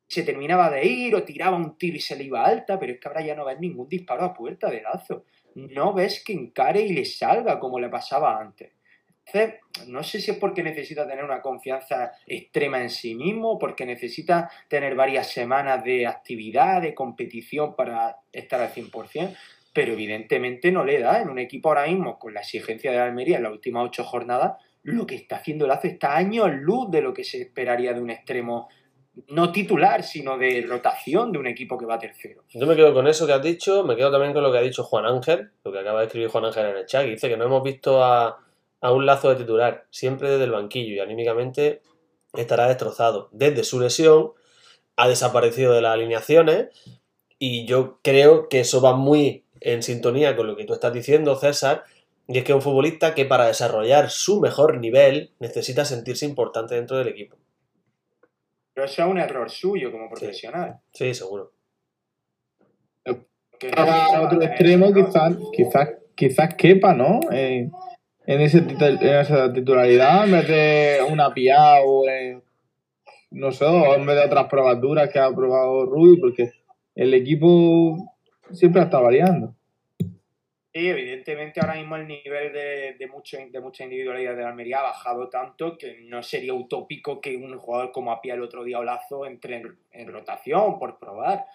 Se 0.07 0.23
terminaba 0.23 0.69
de 0.69 0.85
ir 0.85 1.15
o 1.15 1.23
tiraba 1.23 1.57
un 1.57 1.77
tiro 1.77 1.97
y 1.97 1.99
se 1.99 2.15
le 2.15 2.25
iba 2.25 2.45
alta, 2.45 2.79
pero 2.79 2.93
es 2.93 2.99
que 2.99 3.07
ahora 3.07 3.25
ya 3.25 3.35
no 3.35 3.45
ves 3.45 3.59
ningún 3.59 3.89
disparo 3.89 4.23
a 4.23 4.33
puerta 4.33 4.69
de 4.69 4.81
lazo. 4.81 5.25
No 5.55 5.93
ves 5.93 6.23
que 6.23 6.33
encare 6.33 6.81
y 6.81 6.93
le 6.93 7.05
salga 7.05 7.59
como 7.59 7.79
le 7.79 7.89
pasaba 7.89 8.39
antes. 8.39 8.71
Entonces, 9.25 9.59
no 9.87 10.03
sé 10.03 10.21
si 10.21 10.31
es 10.31 10.37
porque 10.37 10.61
necesita 10.61 11.07
tener 11.07 11.23
una 11.23 11.41
confianza 11.41 12.11
extrema 12.27 12.81
en 12.81 12.89
sí 12.89 13.15
mismo, 13.15 13.57
porque 13.57 13.85
necesita 13.85 14.49
tener 14.67 14.95
varias 14.95 15.31
semanas 15.31 15.83
de 15.83 16.05
actividad, 16.05 16.81
de 16.81 16.93
competición 16.93 17.75
para 17.75 18.17
estar 18.31 18.61
al 18.61 18.71
100%, 18.71 19.35
pero 19.73 19.93
evidentemente 19.93 20.71
no 20.71 20.85
le 20.85 20.99
da 20.99 21.21
en 21.21 21.29
un 21.29 21.39
equipo 21.39 21.69
ahora 21.69 21.87
mismo 21.87 22.19
con 22.19 22.33
la 22.33 22.41
exigencia 22.41 22.91
de 22.91 22.97
la 22.97 23.05
Almería 23.05 23.37
en 23.37 23.43
las 23.43 23.51
últimas 23.51 23.85
ocho 23.85 24.03
jornadas. 24.03 24.61
Lo 24.83 25.07
que 25.07 25.15
está 25.15 25.37
haciendo 25.37 25.65
el 25.65 25.71
ACE 25.71 25.87
está 25.87 26.15
años 26.15 26.49
luz 26.53 26.91
de 26.91 27.01
lo 27.01 27.13
que 27.13 27.23
se 27.23 27.41
esperaría 27.41 27.93
de 27.93 28.01
un 28.01 28.11
extremo 28.11 28.69
no 29.27 29.51
titular, 29.51 30.03
sino 30.03 30.37
de 30.37 30.65
rotación 30.67 31.31
de 31.31 31.39
un 31.39 31.47
equipo 31.47 31.77
que 31.77 31.85
va 31.85 31.99
tercero. 31.99 32.43
Yo 32.53 32.67
me 32.67 32.75
quedo 32.75 32.93
con 32.93 33.07
eso 33.07 33.25
que 33.25 33.33
has 33.33 33.41
dicho, 33.41 33.83
me 33.83 33.95
quedo 33.95 34.11
también 34.11 34.33
con 34.33 34.43
lo 34.43 34.51
que 34.51 34.57
ha 34.57 34.61
dicho 34.61 34.83
Juan 34.83 35.05
Ángel, 35.05 35.51
lo 35.63 35.71
que 35.71 35.79
acaba 35.79 35.99
de 35.99 36.07
escribir 36.07 36.29
Juan 36.29 36.45
Ángel 36.45 36.65
en 36.65 36.77
el 36.77 36.85
chat, 36.85 37.03
que 37.03 37.11
dice 37.11 37.29
que 37.29 37.37
no 37.37 37.45
hemos 37.45 37.63
visto 37.63 38.03
a, 38.03 38.39
a 38.81 38.91
un 38.91 39.05
lazo 39.05 39.29
de 39.29 39.35
titular, 39.35 39.85
siempre 39.89 40.29
desde 40.29 40.43
el 40.45 40.51
banquillo 40.51 40.95
y 40.95 40.99
anímicamente 40.99 41.81
estará 42.33 42.67
destrozado. 42.67 43.29
Desde 43.31 43.63
su 43.63 43.79
lesión 43.79 44.33
ha 44.95 45.07
desaparecido 45.07 45.73
de 45.73 45.81
las 45.81 45.93
alineaciones 45.93 46.67
y 47.39 47.65
yo 47.65 47.99
creo 48.01 48.49
que 48.49 48.61
eso 48.61 48.81
va 48.81 48.93
muy 48.93 49.45
en 49.61 49.83
sintonía 49.83 50.35
con 50.35 50.47
lo 50.47 50.55
que 50.55 50.65
tú 50.65 50.73
estás 50.73 50.93
diciendo, 50.93 51.35
César, 51.35 51.83
y 52.27 52.37
es 52.37 52.43
que 52.43 52.53
un 52.53 52.61
futbolista 52.61 53.13
que 53.13 53.25
para 53.25 53.47
desarrollar 53.47 54.09
su 54.09 54.39
mejor 54.39 54.77
nivel 54.77 55.31
necesita 55.39 55.85
sentirse 55.85 56.25
importante 56.25 56.75
dentro 56.75 56.97
del 56.97 57.07
equipo. 57.07 57.37
Pero 58.75 58.85
eso 58.85 59.03
es 59.03 59.07
un 59.07 59.17
error 59.17 59.49
suyo 59.49 59.89
como 59.89 60.09
profesional. 60.09 60.79
Sí, 60.91 61.13
seguro. 61.13 61.53
A 63.05 64.21
otro 64.21 64.41
extremo 64.41 64.93
quizás, 64.93 65.37
quizás, 65.53 65.89
quizás 66.13 66.55
quepa, 66.55 66.93
¿no? 66.93 67.21
en, 67.31 67.71
ese 68.25 68.57
en 68.57 69.01
esa 69.01 69.53
titularidad, 69.53 70.25
en 70.25 70.31
vez 70.33 70.47
de 70.49 70.97
una 71.09 71.33
PIA 71.33 71.83
o 71.85 72.03
no 73.31 73.51
sé, 73.53 73.65
en 73.65 74.05
vez 74.05 74.17
de 74.17 74.25
otras 74.25 74.47
probaturas 74.47 75.09
que 75.09 75.19
ha 75.19 75.33
probado 75.33 75.85
Rui, 75.85 76.19
porque 76.19 76.51
el 76.95 77.13
equipo 77.13 77.95
siempre 78.51 78.81
está 78.81 78.99
variando. 78.99 79.55
Sí, 80.75 80.89
evidentemente 80.89 81.61
ahora 81.61 81.75
mismo 81.75 81.95
el 81.95 82.05
nivel 82.05 82.51
de, 82.51 82.95
de, 82.99 83.07
mucho, 83.07 83.37
de 83.49 83.61
mucha 83.61 83.85
individualidad 83.85 84.35
de 84.35 84.41
la 84.41 84.49
Almería 84.49 84.79
ha 84.79 84.83
bajado 84.83 85.29
tanto 85.29 85.77
que 85.77 86.01
no 86.01 86.21
sería 86.21 86.53
utópico 86.53 87.21
que 87.21 87.37
un 87.37 87.57
jugador 87.57 87.93
como 87.93 88.11
Apia 88.11 88.33
el 88.33 88.41
otro 88.41 88.61
día 88.61 88.79
o 88.79 88.83
Lazo 88.83 89.25
entre 89.25 89.63
en, 89.93 90.07
rotación 90.09 90.77
por 90.77 90.99
probar. 90.99 91.45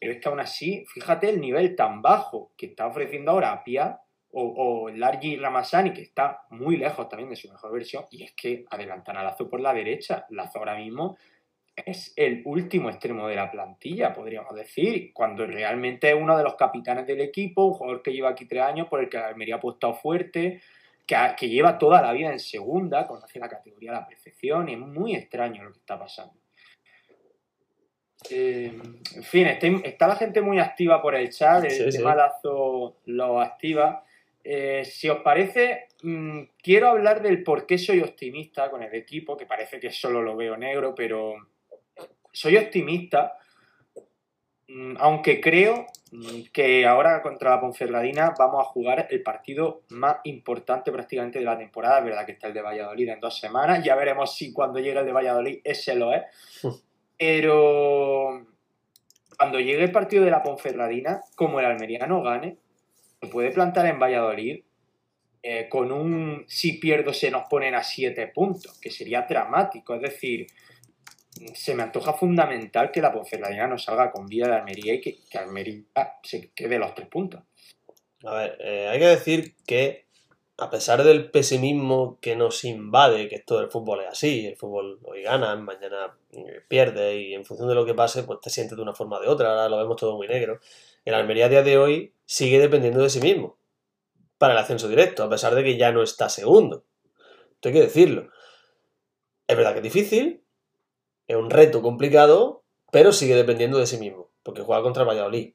Pero 0.00 0.12
es 0.12 0.18
que 0.18 0.28
aún 0.30 0.40
así, 0.40 0.82
fíjate 0.86 1.28
el 1.28 1.42
nivel 1.42 1.76
tan 1.76 2.00
bajo 2.00 2.52
que 2.56 2.64
está 2.64 2.86
ofreciendo 2.86 3.32
ahora 3.32 3.52
Apia 3.52 4.00
o, 4.30 4.86
o 4.86 4.88
Largi 4.88 5.36
Ramasani, 5.36 5.92
que 5.92 6.00
está 6.00 6.46
muy 6.48 6.78
lejos 6.78 7.10
también 7.10 7.28
de 7.28 7.36
su 7.36 7.52
mejor 7.52 7.70
versión, 7.70 8.06
y 8.10 8.22
es 8.22 8.32
que 8.32 8.64
adelantan 8.70 9.18
a 9.18 9.24
Lazo 9.24 9.46
por 9.50 9.60
la 9.60 9.74
derecha. 9.74 10.24
Lazo 10.30 10.58
ahora 10.58 10.76
mismo 10.76 11.18
es 11.74 12.12
el 12.16 12.42
último 12.44 12.90
extremo 12.90 13.28
de 13.28 13.36
la 13.36 13.50
plantilla, 13.50 14.12
podríamos 14.12 14.54
decir, 14.54 15.12
cuando 15.12 15.46
realmente 15.46 16.10
es 16.10 16.14
uno 16.14 16.36
de 16.36 16.44
los 16.44 16.54
capitanes 16.54 17.06
del 17.06 17.20
equipo, 17.20 17.64
un 17.64 17.74
jugador 17.74 18.02
que 18.02 18.12
lleva 18.12 18.30
aquí 18.30 18.44
tres 18.44 18.62
años, 18.62 18.88
por 18.88 19.00
el 19.00 19.08
que 19.08 19.18
la 19.18 19.28
Almería 19.28 19.54
ha 19.54 19.58
apostado 19.58 19.94
fuerte, 19.94 20.60
que, 21.06 21.48
lleva 21.48 21.78
toda 21.78 22.02
la 22.02 22.12
vida 22.12 22.30
en 22.30 22.38
segunda, 22.38 23.06
conoce 23.06 23.38
la 23.38 23.48
categoría 23.48 23.90
a 23.90 24.00
la 24.00 24.06
perfección, 24.06 24.68
y 24.68 24.74
es 24.74 24.78
muy 24.78 25.14
extraño 25.14 25.64
lo 25.64 25.72
que 25.72 25.78
está 25.78 25.98
pasando. 25.98 26.34
Eh, 28.30 28.72
en 29.16 29.22
fin, 29.24 29.46
está, 29.46 30.06
la 30.06 30.16
gente 30.16 30.40
muy 30.42 30.60
activa 30.60 31.02
por 31.02 31.14
el 31.14 31.30
chat, 31.30 31.64
el 31.64 31.90
tema 31.90 32.14
Lazo 32.14 32.98
lo 33.06 33.40
activa. 33.40 34.04
Eh, 34.44 34.84
si 34.84 35.08
os 35.08 35.20
parece, 35.20 35.88
mm, 36.02 36.42
quiero 36.62 36.88
hablar 36.88 37.22
del 37.22 37.42
por 37.42 37.66
qué 37.66 37.78
soy 37.78 38.00
optimista 38.00 38.70
con 38.70 38.82
el 38.82 38.94
equipo, 38.94 39.36
que 39.36 39.46
parece 39.46 39.80
que 39.80 39.90
solo 39.90 40.22
lo 40.22 40.36
veo 40.36 40.56
negro, 40.56 40.94
pero 40.94 41.34
soy 42.32 42.56
optimista, 42.56 43.38
mm, 44.68 44.94
aunque 44.98 45.40
creo 45.40 45.86
mm, 46.10 46.42
que 46.52 46.86
ahora 46.86 47.22
contra 47.22 47.50
la 47.50 47.60
Ponferradina 47.60 48.34
vamos 48.38 48.60
a 48.60 48.68
jugar 48.70 49.06
el 49.10 49.22
partido 49.22 49.82
más 49.90 50.16
importante 50.24 50.90
prácticamente 50.90 51.38
de 51.38 51.44
la 51.44 51.58
temporada. 51.58 51.98
Es 51.98 52.04
verdad 52.04 52.26
que 52.26 52.32
está 52.32 52.48
el 52.48 52.54
de 52.54 52.62
Valladolid 52.62 53.08
en 53.08 53.20
dos 53.20 53.38
semanas. 53.38 53.84
Ya 53.84 53.94
veremos 53.94 54.34
si 54.34 54.52
cuando 54.52 54.78
llegue 54.78 54.98
el 54.98 55.06
de 55.06 55.12
Valladolid 55.12 55.60
ese 55.62 55.94
lo 55.94 56.12
es. 56.12 56.22
Pero 57.18 58.46
cuando 59.38 59.60
llegue 59.60 59.84
el 59.84 59.92
partido 59.92 60.24
de 60.24 60.30
la 60.30 60.42
Ponferradina, 60.42 61.20
como 61.36 61.60
el 61.60 61.66
Almería 61.66 62.06
no 62.06 62.22
gane, 62.22 62.56
se 63.20 63.28
puede 63.28 63.50
plantar 63.50 63.86
en 63.86 63.98
Valladolid 63.98 64.62
eh, 65.44 65.68
con 65.68 65.90
un 65.90 66.44
si 66.46 66.74
pierdo 66.74 67.12
se 67.12 67.30
nos 67.30 67.48
ponen 67.48 67.74
a 67.74 67.82
siete 67.82 68.28
puntos, 68.28 68.78
que 68.80 68.90
sería 68.90 69.22
dramático. 69.22 69.94
Es 69.94 70.02
decir, 70.02 70.46
se 71.54 71.74
me 71.74 71.82
antoja 71.82 72.12
fundamental 72.12 72.90
que 72.90 73.00
la 73.00 73.12
Ponferradina 73.12 73.66
no 73.66 73.78
salga 73.78 74.10
con 74.10 74.26
vida 74.26 74.48
de 74.48 74.54
Almería 74.54 74.94
y 74.94 75.00
que, 75.00 75.38
Almería 75.38 75.82
se 76.22 76.50
quede 76.50 76.78
los 76.78 76.94
tres 76.94 77.08
puntos. 77.08 77.42
A 78.24 78.34
ver, 78.34 78.56
eh, 78.60 78.88
hay 78.88 78.98
que 78.98 79.06
decir 79.06 79.56
que 79.66 80.06
a 80.58 80.70
pesar 80.70 81.02
del 81.02 81.30
pesimismo 81.30 82.18
que 82.20 82.36
nos 82.36 82.64
invade, 82.64 83.28
que 83.28 83.36
esto 83.36 83.58
del 83.58 83.70
fútbol 83.70 84.00
es 84.02 84.08
así, 84.08 84.46
el 84.46 84.56
fútbol 84.56 85.00
hoy 85.02 85.22
gana, 85.22 85.56
mañana 85.56 86.16
eh, 86.30 86.62
pierde 86.68 87.18
y 87.20 87.34
en 87.34 87.44
función 87.44 87.68
de 87.68 87.74
lo 87.74 87.84
que 87.84 87.94
pase, 87.94 88.22
pues 88.22 88.40
te 88.40 88.50
sientes 88.50 88.76
de 88.76 88.82
una 88.82 88.94
forma 88.94 89.18
o 89.18 89.20
de 89.20 89.28
otra, 89.28 89.50
ahora 89.50 89.68
lo 89.68 89.78
vemos 89.78 89.96
todo 89.96 90.16
muy 90.16 90.28
negro. 90.28 90.60
El 91.04 91.14
Almería 91.14 91.46
a 91.46 91.48
día 91.48 91.62
de 91.62 91.78
hoy 91.78 92.14
sigue 92.26 92.60
dependiendo 92.60 93.02
de 93.02 93.10
sí 93.10 93.20
mismo 93.20 93.58
para 94.38 94.52
el 94.52 94.58
ascenso 94.58 94.88
directo, 94.88 95.24
a 95.24 95.30
pesar 95.30 95.54
de 95.54 95.64
que 95.64 95.76
ya 95.76 95.90
no 95.90 96.02
está 96.02 96.28
segundo. 96.28 96.84
Esto 97.54 97.68
hay 97.68 97.74
que 97.74 97.80
decirlo. 97.82 98.30
Es 99.46 99.56
verdad 99.56 99.72
que 99.72 99.78
es 99.78 99.84
difícil, 99.84 100.41
es 101.26 101.36
un 101.36 101.50
reto 101.50 101.82
complicado, 101.82 102.62
pero 102.90 103.12
sigue 103.12 103.34
dependiendo 103.34 103.78
de 103.78 103.86
sí 103.86 103.98
mismo, 103.98 104.30
porque 104.42 104.62
juega 104.62 104.82
contra 104.82 105.04
Valladolid. 105.04 105.54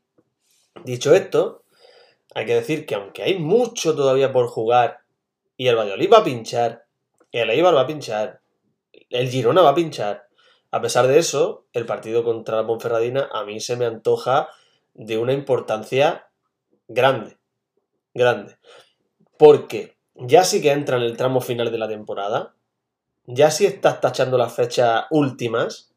Dicho 0.83 1.13
esto, 1.13 1.63
hay 2.33 2.45
que 2.45 2.55
decir 2.55 2.85
que 2.85 2.95
aunque 2.95 3.23
hay 3.23 3.37
mucho 3.39 3.95
todavía 3.95 4.31
por 4.31 4.47
jugar 4.47 4.99
y 5.55 5.67
el 5.67 5.75
Valladolid 5.75 6.11
va 6.11 6.17
a 6.19 6.23
pinchar, 6.23 6.85
el 7.31 7.49
Eibar 7.49 7.75
va 7.75 7.81
a 7.81 7.87
pinchar, 7.87 8.41
el 9.09 9.29
Girona 9.29 9.61
va 9.61 9.69
a 9.69 9.75
pinchar, 9.75 10.27
a 10.71 10.81
pesar 10.81 11.07
de 11.07 11.17
eso, 11.17 11.65
el 11.73 11.85
partido 11.85 12.23
contra 12.23 12.57
la 12.57 12.67
Ponferradina 12.67 13.29
a 13.31 13.45
mí 13.45 13.59
se 13.59 13.75
me 13.75 13.85
antoja 13.85 14.49
de 14.93 15.17
una 15.17 15.33
importancia 15.33 16.29
grande, 16.87 17.37
grande. 18.13 18.57
Porque 19.37 19.97
ya 20.15 20.43
sí 20.43 20.61
que 20.61 20.71
entra 20.71 20.97
en 20.97 21.03
el 21.03 21.15
tramo 21.15 21.41
final 21.41 21.71
de 21.71 21.77
la 21.77 21.87
temporada, 21.87 22.55
ya 23.27 23.51
sí 23.51 23.65
estás 23.65 24.01
tachando 24.01 24.37
las 24.37 24.53
fechas 24.53 25.05
últimas, 25.11 25.93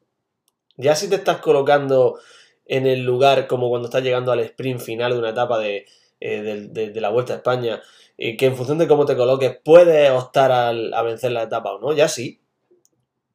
ya 0.77 0.95
sí 0.97 1.09
te 1.09 1.17
estás 1.17 1.39
colocando 1.39 2.19
en 2.67 2.87
el 2.87 3.05
lugar 3.05 3.47
como 3.47 3.69
cuando 3.69 3.89
estás 3.89 4.03
llegando 4.03 4.33
al 4.33 4.41
sprint 4.41 4.81
final 4.81 5.13
de 5.13 5.19
una 5.19 5.31
etapa 5.31 5.59
de, 5.59 5.87
eh, 6.21 6.93
la 6.95 7.09
Vuelta 7.09 7.33
a 7.33 7.37
España, 7.37 7.81
y 8.17 8.37
que 8.37 8.47
en 8.47 8.57
función 8.57 8.79
de 8.79 8.87
cómo 8.87 9.07
te 9.07 9.17
coloques 9.17 9.59
puedes 9.65 10.11
optar 10.11 10.53
a 10.53 11.03
vencer 11.03 11.33
la 11.33 11.45
etapa 11.45 11.73
o 11.73 11.81
no, 11.81 11.93
ya 11.93 12.09
sí. 12.09 12.41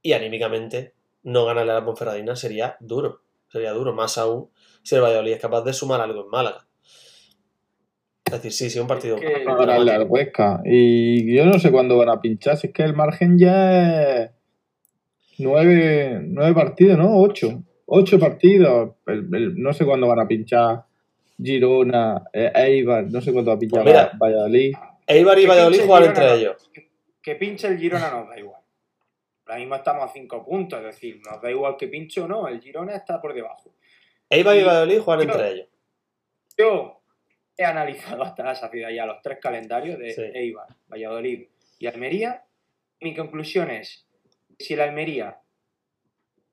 Y 0.02 0.14
anímicamente, 0.14 0.94
no 1.24 1.46
ganarle 1.46 1.72
a 1.72 1.76
la 1.76 1.86
Ponferradina 1.86 2.36
sería 2.36 2.78
duro, 2.80 3.22
sería 3.48 3.72
duro, 3.72 3.94
más 3.94 4.18
aún 4.20 4.52
si 4.84 4.96
el 4.96 5.02
Valladolid 5.02 5.34
es 5.34 5.42
capaz 5.42 5.64
de 5.64 5.74
sumar 5.74 6.02
algo 6.02 6.22
en 6.22 6.30
Málaga. 6.30 6.68
Es 8.26 8.32
decir, 8.32 8.52
sí, 8.52 8.70
sí, 8.70 8.80
un 8.80 8.88
partido. 8.88 9.18
para 9.46 9.56
ganarle 9.56 9.92
al 9.92 10.08
Huesca. 10.10 10.62
Y 10.66 11.36
yo 11.36 11.46
no 11.46 11.60
sé 11.60 11.72
cuándo 11.72 11.98
van 11.98 12.10
a 12.10 12.20
pinchar, 12.20 12.58
si 12.58 12.68
es 12.68 12.74
que 12.74 12.84
el 12.84 12.96
margen 12.96 13.38
ya 13.38 14.24
es 14.24 14.32
nueve, 15.38 16.22
nueve 16.24 16.54
partidos, 16.54 16.98
¿no? 16.98 17.20
Ocho. 17.20 17.64
Ocho 17.86 18.20
partidos. 18.20 18.96
no 19.06 19.74
sé 19.74 19.86
cuándo 19.86 20.08
van 20.08 20.20
a 20.20 20.28
pinchar 20.28 20.86
Girona, 21.42 22.24
eh, 22.34 22.52
Eibar, 22.56 23.06
no 23.12 23.22
sé 23.22 23.32
cuándo 23.32 23.52
va 23.52 23.58
a 23.58 23.60
pinchar 23.60 23.84
Pues 23.84 23.94
mira, 23.94 24.12
Valladolid. 24.18 24.74
Eibar 25.06 25.38
y 25.38 25.46
Valladolid 25.46 25.82
juegan 25.86 26.10
entre 26.10 26.34
ellos. 26.34 26.72
Que 27.22 27.36
pinche 27.36 27.68
el 27.68 27.78
Girona 27.78 28.10
nos 28.10 28.30
da 28.30 28.40
igual. 28.40 28.62
Ahora 29.46 29.60
mismo 29.60 29.76
estamos 29.76 30.04
a 30.04 30.08
cinco 30.08 30.44
puntos, 30.44 30.80
es 30.80 30.86
decir, 30.86 31.22
nos 31.24 31.40
da 31.42 31.52
igual 31.52 31.76
que 31.78 31.88
pinche 31.88 32.22
o 32.22 32.28
no, 32.28 32.48
el 32.48 32.60
Girona 32.60 32.96
está 32.96 33.22
por 33.22 33.36
debajo. 33.36 33.76
Eibar 34.30 34.58
y 34.58 34.64
Valladolid 34.64 35.00
juegan 35.02 35.30
entre 35.30 35.52
ellos. 35.52 35.68
Yo 36.58 37.02
he 37.58 37.64
analizado 37.64 38.24
hasta 38.24 38.44
la 38.44 38.56
saciedad 38.56 38.90
ya 38.90 39.06
los 39.06 39.22
tres 39.22 39.40
calendarios 39.42 39.98
de 40.00 40.32
Eibar, 40.34 40.68
Valladolid 40.88 41.48
y 41.80 41.88
Almería. 41.88 42.44
Mi 43.02 43.16
conclusión 43.16 43.70
es, 43.72 44.08
si 44.58 44.74
el 44.74 44.82
Almería, 44.82 45.40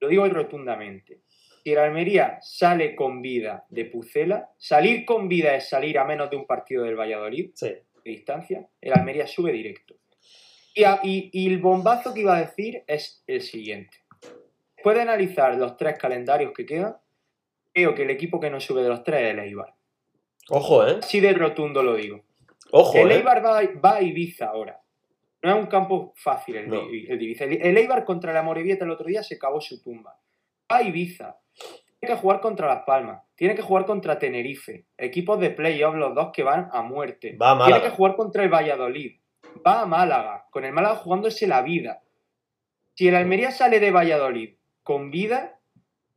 lo 0.01 0.09
digo 0.09 0.29
rotundamente, 0.29 1.23
si 1.63 1.73
el 1.73 1.79
Almería 1.79 2.39
sale 2.43 2.97
con 2.97 3.23
vida 3.23 3.65
de 3.69 3.85
Pucela, 3.85 4.51
salir 4.59 5.05
con 5.05 5.29
vida 5.29 5.55
es 5.55 5.69
salir 5.69 5.99
a 5.99 6.05
menos 6.05 6.29
de 6.31 6.37
un 6.37 6.47
partido 6.47 6.85
del 6.85 6.99
Valladolid, 6.99 7.53
de 7.61 7.85
distancia, 8.05 8.69
el 8.81 8.93
Almería 8.93 9.27
sube 9.27 9.53
directo. 9.53 9.95
Y, 10.75 11.31
y, 11.33 11.53
el 11.53 11.59
bombazo 11.59 12.15
que 12.15 12.21
iba 12.21 12.37
a 12.37 12.41
decir 12.41 12.83
es 12.87 13.23
el 13.27 13.43
siguiente. 13.43 13.99
Puede 14.83 15.03
analizar 15.03 15.55
los 15.57 15.77
tres 15.77 15.99
calendarios 15.99 16.53
que 16.53 16.65
quedan. 16.65 16.97
Creo 17.75 17.95
que 17.95 18.03
el 18.05 18.11
equipo 18.11 18.41
que 18.41 18.51
no 18.51 18.59
sube 18.59 18.83
de 18.83 18.89
los 18.89 19.05
tres 19.05 19.23
es 19.23 19.31
el 19.33 19.39
Eibar. 19.41 19.75
Ojo, 20.49 20.87
¿eh? 20.87 20.99
Así 21.03 21.21
de 21.21 21.33
rotundo 21.33 21.83
lo 21.83 21.95
digo. 21.95 22.23
Ojo, 22.71 22.99
el 22.99 23.11
¿eh? 23.11 23.17
Eibar 23.17 23.45
va, 23.45 23.61
va, 23.85 23.97
a 23.97 24.03
Ibiza 24.03 24.47
ahora. 24.47 24.81
No 25.43 25.51
es 25.51 25.57
un 25.57 25.67
campo 25.67 26.13
fácil 26.17 26.57
el, 26.57 26.73
el 26.73 27.23
Ibiza. 27.23 27.45
El, 27.45 27.77
Eibar 27.77 28.05
contra 28.05 28.33
la 28.33 28.43
Morevieta 28.43 28.85
el 28.85 28.91
otro 28.91 29.07
día 29.07 29.23
se 29.23 29.39
cavó 29.39 29.61
su 29.61 29.83
tumba. 29.83 30.19
Va 30.71 30.77
a 30.77 30.83
Ibiza. 30.83 31.37
Tiene 31.99 32.17
que 32.17 32.21
jugar 32.21 32.41
contra 32.41 32.67
Las 32.67 32.85
Palmas. 32.85 33.23
Tiene 33.37 33.55
que 33.55 33.63
jugar 33.63 33.85
contra 33.87 34.19
Tenerife. 34.19 34.87
Equipos 34.97 35.39
de 35.39 35.51
playoff, 35.51 35.95
los 35.95 36.15
dos 36.15 36.31
que 36.33 36.43
van 36.43 36.69
a 36.73 36.83
muerte. 36.83 37.37
Va 37.37 37.53
a 37.53 37.67
Tiene 37.67 37.83
que 37.83 37.91
jugar 37.91 38.17
contra 38.17 38.43
el 38.43 38.49
Valladolid. 38.49 39.21
Va 39.65 39.83
a 39.83 39.87
Málaga. 39.87 40.47
Con 40.51 40.65
el 40.65 40.73
Málaga 40.73 40.97
jugándose 40.97 41.47
la 41.47 41.63
vida. 41.63 42.03
Si 42.95 43.09
el 43.09 43.15
Almería 43.15 43.51
sale 43.51 43.81
de 43.81 43.91
Valladolid 43.91 44.55
con 44.83 45.11
vida, 45.11 45.61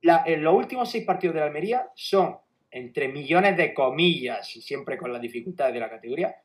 en 0.01 0.43
los 0.43 0.55
últimos 0.55 0.89
seis 0.89 1.05
partidos 1.05 1.35
de 1.35 1.41
la 1.41 1.47
Almería 1.47 1.89
son 1.95 2.37
entre 2.75 3.07
millones 3.07 3.55
de 3.55 3.73
comillas 3.73 4.53
y 4.53 4.61
siempre 4.61 4.97
con 4.97 5.13
las 5.13 5.21
dificultades 5.21 5.73
de 5.73 5.79
la 5.79 5.89
categoría, 5.89 6.35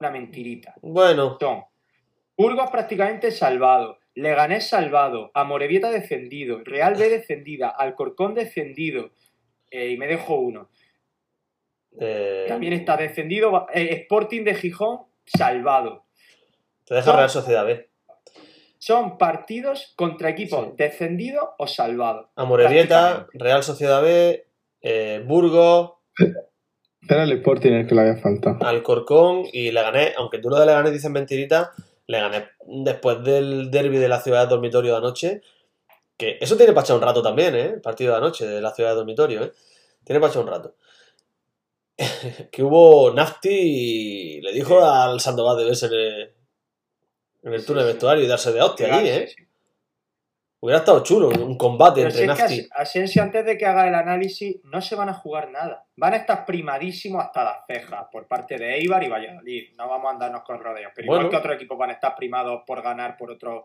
una 0.00 0.10
mentirita. 0.10 0.74
Bueno. 0.80 1.36
Son 1.38 1.64
Burgos 2.34 2.70
prácticamente 2.70 3.30
salvado, 3.30 3.98
Leganés 4.14 4.70
salvado, 4.70 5.30
Amorebieta 5.34 5.90
descendido, 5.90 6.64
Real 6.64 6.94
B 6.94 7.10
descendida, 7.10 7.68
Alcorcón 7.68 8.34
descendido, 8.34 9.10
eh, 9.70 9.90
y 9.90 9.98
me 9.98 10.06
dejo 10.06 10.36
uno. 10.36 10.70
Eh, 12.00 12.46
También 12.48 12.72
está 12.72 12.96
descendido 12.96 13.66
eh, 13.74 13.88
Sporting 14.02 14.44
de 14.44 14.54
Gijón 14.54 15.00
salvado. 15.26 16.06
Te 16.86 16.94
deja 16.94 17.14
Real 17.14 17.30
Sociedad 17.30 17.66
B. 17.66 17.90
Son 18.78 19.18
partidos 19.18 19.92
contra 19.94 20.30
equipos 20.30 20.74
descendidos 20.76 21.50
o 21.58 21.66
salvados. 21.66 22.28
Amorebieta, 22.34 23.26
Real 23.34 23.62
Sociedad 23.62 24.00
B, 24.00 24.45
eh, 24.80 25.22
Burgos. 25.26 25.92
Era 27.08 27.24
el 27.24 27.32
Sporting 27.32 27.72
el 27.72 27.86
que 27.86 27.94
le 27.94 28.00
había 28.00 28.16
faltado. 28.16 28.58
Alcorcón 28.60 29.44
y 29.52 29.70
Leganés, 29.70 30.14
aunque 30.16 30.38
tú 30.38 30.48
lo 30.48 30.58
de 30.58 30.66
Leganés 30.66 30.92
dicen 30.92 31.12
mentirita, 31.12 31.72
Leganés 32.06 32.44
después 32.66 33.22
del 33.22 33.70
derby 33.70 33.98
de 33.98 34.08
la 34.08 34.20
ciudad 34.20 34.44
de 34.44 34.50
dormitorio 34.50 34.92
de 34.92 34.98
anoche, 34.98 35.42
que 36.16 36.38
eso 36.40 36.56
tiene 36.56 36.72
para 36.72 36.84
echar 36.84 36.96
un 36.96 37.02
rato 37.02 37.22
también, 37.22 37.54
¿eh? 37.54 37.72
El 37.74 37.80
partido 37.80 38.12
de 38.12 38.18
anoche 38.18 38.46
de 38.46 38.60
la 38.60 38.72
ciudad 38.72 38.90
de 38.90 38.96
dormitorio, 38.96 39.44
¿eh? 39.44 39.52
Tiene 40.04 40.20
para 40.20 40.32
echar 40.32 40.42
un 40.42 40.48
rato. 40.48 40.74
que 42.50 42.62
hubo 42.62 43.12
Nafti 43.12 43.48
y 43.48 44.40
le 44.40 44.52
dijo 44.52 44.84
al 44.84 45.20
Sandoval 45.20 45.56
de 45.58 45.64
verse 45.64 45.86
en 45.86 45.92
el, 45.92 46.34
en 47.44 47.52
el 47.54 47.64
túnel 47.64 47.86
vestuario 47.86 48.24
y 48.24 48.26
darse 48.26 48.52
de 48.52 48.62
hostia 48.62 48.94
allí, 48.94 49.08
¿eh? 49.08 49.28
Hubiera 50.60 50.78
estado 50.78 51.02
chulo 51.02 51.28
un 51.28 51.56
combate 51.58 52.00
Pero 52.02 52.08
entre 52.08 52.20
si 52.22 52.26
Nafti. 52.26 52.42
Es 52.42 52.62
que 52.62 52.68
Asensio, 52.74 53.22
antes 53.22 53.44
de 53.44 53.58
que 53.58 53.66
haga 53.66 53.86
el 53.86 53.94
análisis, 53.94 54.56
no 54.64 54.80
se 54.80 54.94
van 54.96 55.08
a 55.08 55.14
jugar 55.14 55.50
nada. 55.50 55.84
Van 55.96 56.14
a 56.14 56.16
estar 56.16 56.46
primadísimos 56.46 57.22
hasta 57.22 57.44
las 57.44 57.56
cejas 57.66 58.06
por 58.10 58.26
parte 58.26 58.56
de 58.56 58.76
Eibar 58.76 59.04
y 59.04 59.08
Valladolid. 59.08 59.74
No 59.76 59.88
vamos 59.88 60.08
a 60.08 60.14
andarnos 60.14 60.42
con 60.42 60.58
rodeos. 60.58 60.92
Pero 60.94 61.06
Bueno. 61.06 61.22
igual 61.22 61.30
que 61.30 61.36
otros 61.36 61.56
equipos 61.56 61.78
van 61.78 61.90
a 61.90 61.94
estar 61.94 62.14
primados 62.16 62.62
por 62.66 62.82
ganar 62.82 63.16
por 63.16 63.30
otro. 63.30 63.64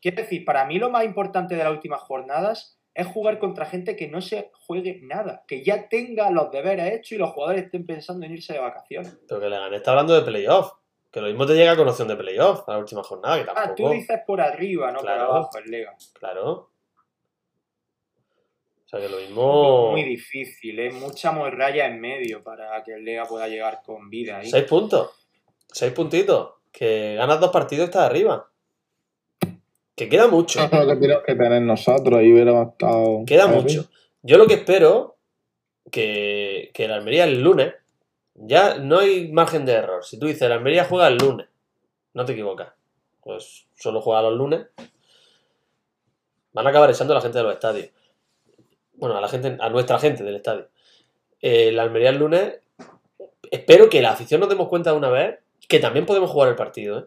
Quiero 0.00 0.16
decir, 0.22 0.44
para 0.44 0.64
mí 0.64 0.78
lo 0.78 0.90
más 0.90 1.04
importante 1.04 1.54
de 1.54 1.64
las 1.64 1.72
últimas 1.72 2.00
jornadas 2.00 2.78
es 2.94 3.06
jugar 3.06 3.38
contra 3.38 3.66
gente 3.66 3.94
que 3.94 4.08
no 4.08 4.22
se 4.22 4.50
juegue 4.66 5.00
nada. 5.02 5.44
Que 5.46 5.62
ya 5.62 5.88
tenga 5.88 6.30
los 6.30 6.50
deberes 6.50 6.92
hechos 6.94 7.12
y 7.12 7.18
los 7.18 7.30
jugadores 7.30 7.64
estén 7.64 7.84
pensando 7.84 8.24
en 8.24 8.32
irse 8.32 8.54
de 8.54 8.58
vacaciones. 8.58 9.18
Pero 9.28 9.40
que 9.40 9.50
Leganés 9.50 9.76
está 9.78 9.90
hablando 9.90 10.14
de 10.14 10.22
playoff. 10.22 10.72
Que 11.16 11.22
lo 11.22 11.28
mismo 11.28 11.46
te 11.46 11.54
llega 11.54 11.74
con 11.74 11.88
opción 11.88 12.08
de 12.08 12.16
playoff 12.16 12.68
a 12.68 12.72
la 12.72 12.78
última 12.78 13.02
jornada, 13.02 13.36
que 13.42 13.50
Ah, 13.50 13.54
tampoco. 13.54 13.74
tú 13.88 13.88
dices 13.94 14.20
por 14.26 14.38
arriba, 14.38 14.92
no 14.92 14.98
Claro. 15.00 15.26
por 15.28 15.36
abajo, 15.36 15.58
el 15.64 15.70
Lega. 15.70 15.96
Claro. 16.12 16.52
O 16.52 16.68
sea 18.84 19.00
que 19.00 19.08
lo 19.08 19.16
mismo. 19.16 19.92
Muy 19.92 20.02
difícil, 20.02 20.78
es 20.78 20.92
mucha 20.92 21.32
morralla 21.32 21.86
en 21.86 22.02
medio 22.02 22.42
para 22.42 22.84
que 22.84 22.92
el 22.96 23.02
Lega 23.06 23.24
pueda 23.24 23.48
llegar 23.48 23.80
con 23.82 24.10
vida 24.10 24.36
ahí. 24.40 24.50
Seis 24.50 24.64
puntos. 24.64 25.08
Seis 25.72 25.90
puntitos. 25.94 26.50
Que 26.70 27.14
ganas 27.14 27.40
dos 27.40 27.50
partidos 27.50 27.84
y 27.84 27.86
estás 27.86 28.02
arriba. 28.10 28.50
Que 29.94 30.10
queda 30.10 30.28
mucho. 30.28 30.60
Eso 30.62 30.76
es 30.82 30.86
lo 30.86 30.94
que 30.96 31.00
tenemos 31.00 31.22
que 31.24 31.34
tener 31.34 31.62
nosotros 31.62 32.22
y 32.22 32.30
hubiéramos 32.30 32.72
estado. 32.72 33.22
Queda 33.26 33.46
mucho. 33.46 33.88
Yo 34.20 34.36
lo 34.36 34.46
que 34.46 34.52
espero 34.52 35.16
que, 35.90 36.70
que 36.74 36.84
el 36.84 36.92
Almería 36.92 37.24
el 37.24 37.40
lunes. 37.42 37.72
Ya 38.38 38.78
no 38.78 38.98
hay 38.98 39.32
margen 39.32 39.64
de 39.64 39.72
error. 39.72 40.04
Si 40.04 40.18
tú 40.18 40.26
dices 40.26 40.42
el 40.42 40.52
Almería 40.52 40.84
juega 40.84 41.08
el 41.08 41.16
lunes, 41.16 41.48
no 42.14 42.24
te 42.24 42.32
equivocas. 42.32 42.72
Pues 43.22 43.66
solo 43.74 44.00
juega 44.00 44.22
los 44.22 44.34
lunes. 44.36 44.66
Van 46.52 46.66
a 46.66 46.70
acabar 46.70 46.90
echando 46.90 47.12
a 47.12 47.16
la 47.16 47.20
gente 47.22 47.38
de 47.38 47.44
los 47.44 47.54
estadios. 47.54 47.90
Bueno, 48.94 49.16
a 49.16 49.20
la 49.20 49.28
gente, 49.28 49.56
a 49.60 49.68
nuestra 49.68 49.98
gente 49.98 50.22
del 50.22 50.36
estadio. 50.36 50.68
Eh, 51.40 51.68
el 51.68 51.78
Almería 51.78 52.10
el 52.10 52.18
lunes. 52.18 52.60
Espero 53.50 53.88
que 53.88 54.02
la 54.02 54.12
afición 54.12 54.40
nos 54.40 54.48
demos 54.48 54.68
cuenta 54.68 54.90
de 54.90 54.96
una 54.96 55.10
vez 55.10 55.38
que 55.68 55.78
también 55.78 56.06
podemos 56.06 56.30
jugar 56.30 56.48
el 56.48 56.56
partido, 56.56 56.98
¿eh? 56.98 57.06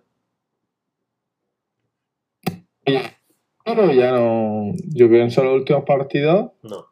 Pero 3.63 3.91
ya 3.91 4.11
no. 4.11 4.71
Yo 4.87 5.09
pienso 5.09 5.41
en 5.41 5.47
los 5.47 5.55
últimos 5.57 5.83
partidos, 5.83 6.51
No. 6.63 6.87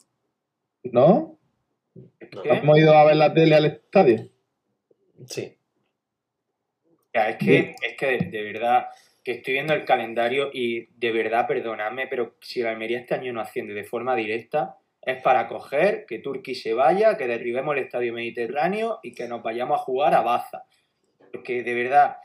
¿no? 0.83 1.36
Hemos 2.43 2.78
ido 2.78 2.93
a 2.97 3.05
ver 3.05 3.15
la 3.15 3.34
tele 3.34 3.55
al 3.55 3.65
estadio. 3.65 4.30
Sí. 5.28 5.57
es 7.13 7.36
que, 7.38 7.75
es 7.82 7.97
que 7.97 8.05
de, 8.05 8.17
de 8.30 8.43
verdad 8.43 8.88
que 9.23 9.32
estoy 9.34 9.53
viendo 9.55 9.73
el 9.73 9.84
calendario 9.86 10.49
y 10.53 10.88
de 10.97 11.11
verdad, 11.11 11.47
perdonadme, 11.47 12.07
pero 12.07 12.36
si 12.41 12.61
la 12.61 12.69
Almería 12.71 12.99
este 12.99 13.15
año 13.15 13.34
no 13.34 13.41
asciende 13.41 13.73
de 13.73 13.84
forma 13.84 14.15
directa, 14.15 14.78
es 15.01 15.21
para 15.21 15.47
coger, 15.47 16.05
que 16.05 16.19
Turquía 16.19 16.55
se 16.55 16.73
vaya, 16.73 17.17
que 17.17 17.28
derribemos 17.28 17.75
el 17.75 17.84
estadio 17.84 18.13
mediterráneo 18.13 18.99
y 19.03 19.13
que 19.13 19.28
nos 19.28 19.41
vayamos 19.43 19.80
a 19.80 19.84
jugar 19.84 20.13
a 20.13 20.21
Baza. 20.21 20.63
Porque 21.34 21.63
de 21.63 21.73
verdad, 21.73 22.17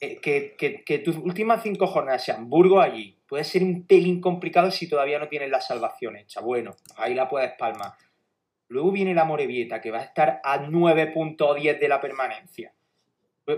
eh, 0.00 0.18
que, 0.20 0.54
que- 0.56 0.82
que 0.84 0.98
tus 1.00 1.16
últimas 1.16 1.62
cinco 1.62 1.86
jornadas 1.86 2.24
sean 2.24 2.48
Burgos 2.48 2.84
allí, 2.84 3.18
puede 3.26 3.44
ser 3.44 3.62
un 3.62 3.86
pelín 3.86 4.20
complicado 4.20 4.70
si 4.70 4.88
todavía 4.88 5.18
no 5.18 5.28
tienes 5.28 5.50
la 5.50 5.60
salvación 5.60 6.16
hecha. 6.16 6.40
Bueno, 6.40 6.74
ahí 6.96 7.14
la 7.14 7.28
puedes 7.28 7.52
palmar. 7.52 7.92
Luego 8.68 8.92
viene 8.92 9.14
la 9.14 9.24
Morevieta, 9.24 9.80
que 9.80 9.90
va 9.90 10.00
a 10.00 10.04
estar 10.04 10.40
a 10.42 10.58
9.10 10.66 11.78
de 11.78 11.88
la 11.88 12.00
permanencia. 12.00 12.72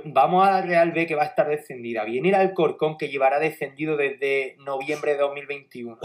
Vamos 0.04 0.46
a 0.46 0.50
la 0.50 0.62
Real 0.62 0.90
B, 0.90 1.06
que 1.06 1.14
va 1.14 1.22
a 1.22 1.26
estar 1.26 1.48
descendida. 1.48 2.04
Viene 2.04 2.30
el 2.30 2.34
Alcorcón, 2.34 2.98
que 2.98 3.08
llevará 3.08 3.38
descendido 3.38 3.96
desde 3.96 4.56
noviembre 4.58 5.12
de 5.12 5.18
2021. 5.18 5.98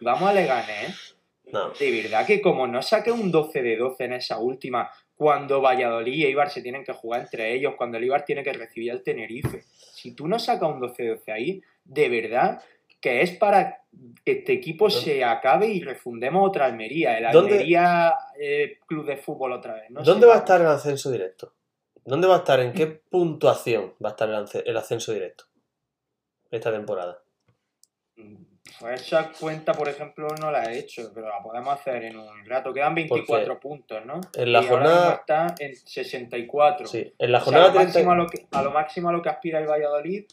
Y 0.00 0.04
Vamos 0.04 0.28
a 0.28 0.32
Leganés. 0.32 1.16
No. 1.52 1.70
De 1.70 2.02
verdad 2.02 2.26
que 2.26 2.40
como 2.40 2.66
no 2.66 2.82
saque 2.82 3.12
un 3.12 3.30
12 3.30 3.62
de 3.62 3.76
12 3.76 4.04
en 4.04 4.12
esa 4.14 4.38
última, 4.38 4.90
cuando 5.14 5.60
Valladolid 5.60 6.14
y 6.14 6.24
Eibar 6.24 6.50
se 6.50 6.62
tienen 6.62 6.82
que 6.82 6.92
jugar 6.92 7.20
entre 7.20 7.54
ellos, 7.54 7.74
cuando 7.76 7.98
el 7.98 8.04
Eibar 8.04 8.24
tiene 8.24 8.42
que 8.42 8.52
recibir 8.52 8.90
al 8.90 9.02
Tenerife, 9.02 9.62
si 9.62 10.14
tú 10.14 10.26
no 10.26 10.38
sacas 10.38 10.68
un 10.70 10.80
12 10.80 11.02
de 11.02 11.08
12 11.10 11.32
ahí, 11.32 11.62
de 11.84 12.08
verdad 12.08 12.62
que 13.02 13.20
es 13.20 13.32
para 13.36 13.82
que 14.24 14.32
este 14.32 14.52
equipo 14.54 14.88
se 14.88 15.22
acabe 15.24 15.66
y 15.66 15.82
refundemos 15.82 16.48
otra 16.48 16.64
Almería, 16.64 17.18
el 17.18 17.30
¿Dónde- 17.32 17.52
Almería 17.54 18.14
eh, 18.40 18.78
Club 18.86 19.04
de 19.04 19.18
Fútbol 19.18 19.52
otra 19.52 19.74
vez. 19.74 19.90
No 19.90 20.02
¿Dónde 20.02 20.22
sé, 20.22 20.28
va 20.28 20.34
a 20.36 20.38
estar 20.38 20.60
el 20.60 20.68
ascenso 20.68 21.10
directo? 21.10 21.52
¿Dónde 22.04 22.26
va 22.28 22.36
a 22.36 22.38
estar? 22.38 22.58
¿En 22.60 22.72
qué 22.72 22.86
puntuación 22.86 23.94
va 24.02 24.08
a 24.08 24.12
estar 24.12 24.28
el 24.64 24.76
ascenso 24.76 25.12
directo? 25.12 25.44
Esta 26.50 26.72
temporada. 26.72 27.18
Pues 28.80 29.02
esa 29.02 29.30
cuenta, 29.38 29.72
por 29.72 29.88
ejemplo, 29.88 30.28
no 30.40 30.50
la 30.50 30.64
he 30.72 30.78
hecho, 30.78 31.10
pero 31.14 31.28
la 31.28 31.42
podemos 31.42 31.74
hacer 31.74 32.04
en 32.04 32.16
un 32.18 32.44
rato. 32.46 32.72
Quedan 32.72 32.94
24 32.94 33.58
puntos, 33.60 34.04
¿no? 34.06 34.20
en 34.34 34.52
la 34.52 34.62
y 34.62 34.66
jornada- 34.66 35.14
está 35.14 35.54
en 35.58 35.74
64. 35.76 36.86
Sí. 36.86 37.12
En 37.18 37.32
la 37.32 37.38
O 37.38 37.40
sea, 37.40 37.44
jornada 37.44 37.64
a, 37.66 37.68
lo 37.68 37.74
30 37.80 37.92
máximo 37.98 38.12
a, 38.12 38.16
lo 38.16 38.26
que, 38.28 38.46
a 38.50 38.62
lo 38.62 38.70
máximo 38.70 39.08
a 39.08 39.12
lo 39.12 39.22
que 39.22 39.28
aspira 39.28 39.58
el 39.58 39.66
Valladolid 39.68 40.24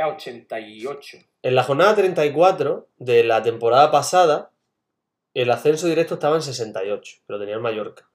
a 0.00 0.08
88. 0.08 1.18
En 1.42 1.54
la 1.54 1.62
jornada 1.62 1.94
34 1.94 2.88
de 2.98 3.24
la 3.24 3.42
temporada 3.42 3.90
pasada, 3.90 4.50
el 5.34 5.50
ascenso 5.50 5.86
directo 5.86 6.14
estaba 6.14 6.36
en 6.36 6.42
68, 6.42 7.18
pero 7.26 7.38
tenía 7.38 7.54
el 7.54 7.60
Mallorca. 7.60 8.08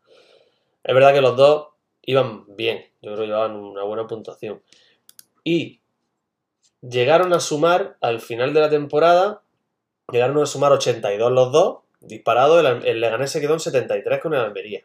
Es 0.84 0.94
verdad 0.96 1.14
que 1.14 1.22
los 1.22 1.36
dos 1.38 1.68
iban 2.02 2.46
bien, 2.56 2.86
yo 3.02 3.12
creo 3.12 3.18
que 3.18 3.28
llevaban 3.28 3.56
una 3.56 3.84
buena 3.84 4.08
puntuación. 4.08 4.62
Y 5.44 5.82
llegaron 6.82 7.34
a 7.34 7.40
sumar, 7.40 7.98
al 8.02 8.20
final 8.20 8.54
de 8.54 8.60
la 8.60 8.70
temporada, 8.70 9.44
llegaron 10.12 10.42
a 10.42 10.46
sumar 10.46 10.72
82 10.72 11.32
los 11.32 11.52
dos, 11.52 11.80
disparados, 12.00 12.60
el, 12.66 12.86
el 12.86 13.02
Leganés 13.02 13.32
se 13.32 13.40
quedó 13.40 13.54
en 13.54 13.60
73 13.60 14.20
con 14.20 14.34
el 14.34 14.40
Almería. 14.40 14.84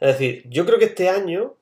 Es 0.00 0.08
decir, 0.08 0.44
yo 0.48 0.66
creo 0.66 0.78
que 0.78 0.86
este 0.86 1.08
año, 1.08 1.54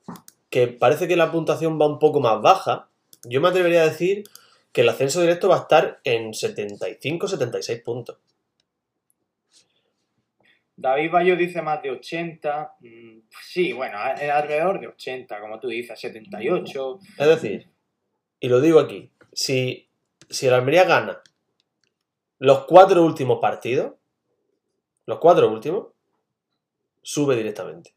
que 0.51 0.69
parece 0.69 1.09
que 1.09 1.17
la 1.17 1.33
puntuación 1.33 1.81
va 1.81 1.87
un 1.87 1.99
poco 1.99 2.21
más 2.21 2.41
baja, 2.41 2.89
yo 3.25 3.41
me 3.41 3.49
atrevería 3.49 3.83
a 3.83 3.89
decir 3.89 4.25
que 4.73 4.81
el 4.83 4.89
ascenso 4.89 5.21
directo 5.21 5.49
va 5.49 5.57
a 5.57 5.61
estar 5.61 6.01
en 6.05 6.33
75-76 6.33 7.83
puntos. 7.83 8.19
David 10.77 11.11
Bayo 11.13 11.37
dice 11.37 11.63
más 11.63 11.83
de 11.83 11.93
80. 11.93 12.77
mm, 12.81 13.19
Sí, 13.43 13.73
bueno, 13.73 13.99
alrededor 13.99 14.81
de 14.81 14.89
80, 14.89 15.41
como 15.41 15.61
tú 15.61 15.69
dices, 15.69 15.99
78. 15.99 17.01
Es 17.19 17.27
decir, 17.29 17.69
y 18.41 18.49
lo 18.49 18.61
digo 18.61 18.81
aquí, 18.81 19.11
si, 19.33 19.89
si 20.29 20.47
el 20.49 20.55
Almería 20.55 20.85
gana 20.85 21.23
los 22.39 22.65
cuatro 22.65 23.05
últimos 23.05 23.39
partidos, 23.41 23.95
los 25.07 25.19
cuatro 25.19 25.49
últimos, 25.51 25.89
sube 27.03 27.37
directamente. 27.37 27.95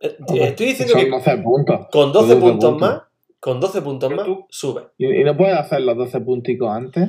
Eh, 0.00 0.16
Estoy 0.40 0.66
diciendo 0.66 0.92
Son 0.94 1.02
que 1.04 1.10
12 1.10 1.36
puntos. 1.38 1.86
con 1.90 2.12
12 2.12 2.28
12 2.34 2.40
puntos 2.40 2.70
puntos. 2.70 2.88
más, 2.88 3.02
con 3.40 3.60
12 3.60 3.82
puntos 3.82 4.12
más, 4.12 4.24
tú- 4.26 4.46
sube. 4.48 4.82
¿Y, 4.98 5.20
y 5.20 5.24
no 5.24 5.36
puedes 5.36 5.56
hacer 5.56 5.80
los 5.82 5.96
12 5.96 6.20
punticos 6.20 6.70
antes? 6.70 7.08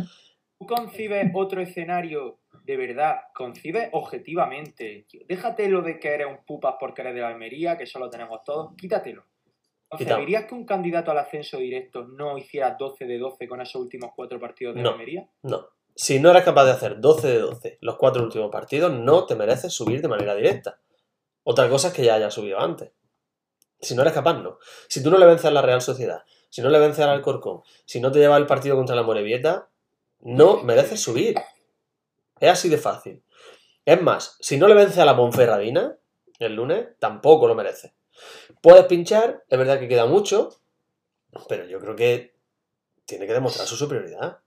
¿Tú 0.60 0.66
concibes 0.66 1.32
otro 1.34 1.62
escenario 1.62 2.40
de 2.66 2.78
verdad? 2.78 3.16
¿Concibes 3.34 3.90
objetivamente? 3.94 5.06
Déjate 5.28 5.70
lo 5.70 5.82
de 5.82 6.00
que 6.00 6.10
eres 6.10 6.28
un 6.28 6.44
pupas 6.46 6.76
porque 6.80 7.02
eres 7.02 7.14
de 7.16 7.22
la 7.22 7.30
Almería, 7.30 7.78
que 7.78 7.84
eso 7.84 8.00
lo 8.00 8.10
tenemos 8.10 8.44
todos. 8.44 8.76
Quítatelo. 8.76 9.24
¿Concebirías 9.88 10.46
que 10.46 10.54
un 10.54 10.66
candidato 10.66 11.10
al 11.12 11.18
ascenso 11.18 11.58
directo 11.58 12.04
no 12.06 12.38
hiciera 12.38 12.76
12 12.78 13.06
de 13.06 13.18
12 13.18 13.48
con 13.48 13.60
esos 13.62 13.82
últimos 13.82 14.12
cuatro 14.16 14.40
partidos 14.40 14.76
de 14.76 14.82
No. 14.82 14.90
la 14.90 14.94
Almería? 14.94 15.28
No. 15.44 15.66
Si 15.96 16.20
no 16.20 16.30
eres 16.32 16.44
capaz 16.44 16.66
de 16.66 16.72
hacer 16.72 17.00
12 17.00 17.28
de 17.28 17.40
12 17.40 17.78
los 17.82 17.96
cuatro 17.98 18.24
últimos 18.24 18.52
partidos, 18.52 18.94
no 18.94 19.26
te 19.26 19.36
mereces 19.36 19.74
subir 19.74 20.02
de 20.02 20.08
manera 20.08 20.36
directa. 20.36 20.80
Otra 21.44 21.70
cosa 21.70 21.90
es 21.90 21.94
que 21.94 22.04
ya 22.04 22.16
hayas 22.16 22.34
subido 22.34 22.60
antes. 22.60 22.92
Si 23.82 23.96
no 23.96 24.02
eres 24.02 24.14
capaz, 24.14 24.34
no. 24.34 24.60
Si 24.88 25.02
tú 25.02 25.10
no 25.10 25.18
le 25.18 25.26
vences 25.26 25.46
a 25.46 25.52
la 25.52 25.62
Real 25.62 25.82
Sociedad, 25.82 26.24
si 26.50 26.62
no 26.62 26.70
le 26.70 26.80
vences 26.80 27.04
al 27.04 27.12
Alcorcón, 27.12 27.62
si 27.86 28.02
no 28.02 28.12
te 28.12 28.20
llevas 28.20 28.40
el 28.40 28.46
partido 28.46 28.76
contra 28.76 28.96
la 28.96 29.04
Morevieta, 29.04 29.70
no 30.22 30.64
mereces 30.64 31.02
subir. 31.02 31.36
Es 32.40 32.50
así 32.50 32.70
de 32.70 32.78
fácil. 32.78 33.24
Es 33.86 34.02
más, 34.02 34.38
si 34.40 34.58
no 34.58 34.68
le 34.68 34.76
vences 34.76 34.98
a 34.98 35.06
la 35.06 35.16
Ponferradina 35.16 35.98
el 36.40 36.56
lunes, 36.56 36.88
tampoco 37.00 37.48
lo 37.48 37.56
mereces. 37.56 37.94
Puedes 38.62 38.86
pinchar, 38.86 39.44
es 39.48 39.58
verdad 39.58 39.80
que 39.80 39.88
queda 39.88 40.06
mucho, 40.06 40.50
pero 41.48 41.66
yo 41.66 41.80
creo 41.80 41.96
que 41.96 42.36
tiene 43.06 43.28
que 43.28 43.34
demostrar 43.34 43.68
su 43.68 43.76
superioridad. 43.76 44.40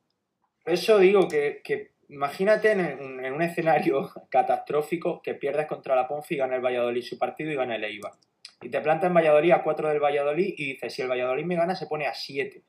Eso 0.65 0.99
digo 0.99 1.27
que 1.29 1.92
imagínate 2.13 2.73
en 2.73 2.81
un, 2.81 3.25
en 3.25 3.33
un 3.33 3.43
escenario 3.43 4.11
catastrófico 4.31 5.21
que 5.23 5.35
pierdes 5.35 5.67
contra 5.67 5.97
la 5.97 6.07
Ponfi 6.07 6.35
y 6.35 6.39
gana 6.39 6.57
el 6.57 6.65
Valladolid 6.65 7.03
su 7.03 7.19
partido 7.19 7.51
y 7.51 7.57
gana 7.57 7.77
el 7.77 7.85
Eibar. 7.85 8.13
Y 8.61 8.69
te 8.69 8.81
plantas 8.81 9.09
en 9.09 9.15
Valladolid 9.15 9.53
a 9.53 9.63
4 9.63 9.89
del 9.89 10.01
Valladolid 10.01 10.55
y 10.57 10.73
dices, 10.73 10.95
si 10.95 11.03
el 11.03 11.11
Valladolid 11.11 11.45
me 11.45 11.57
gana, 11.57 11.75
se 11.75 11.87
pone 11.87 12.07
a 12.07 12.15
7. 12.15 12.63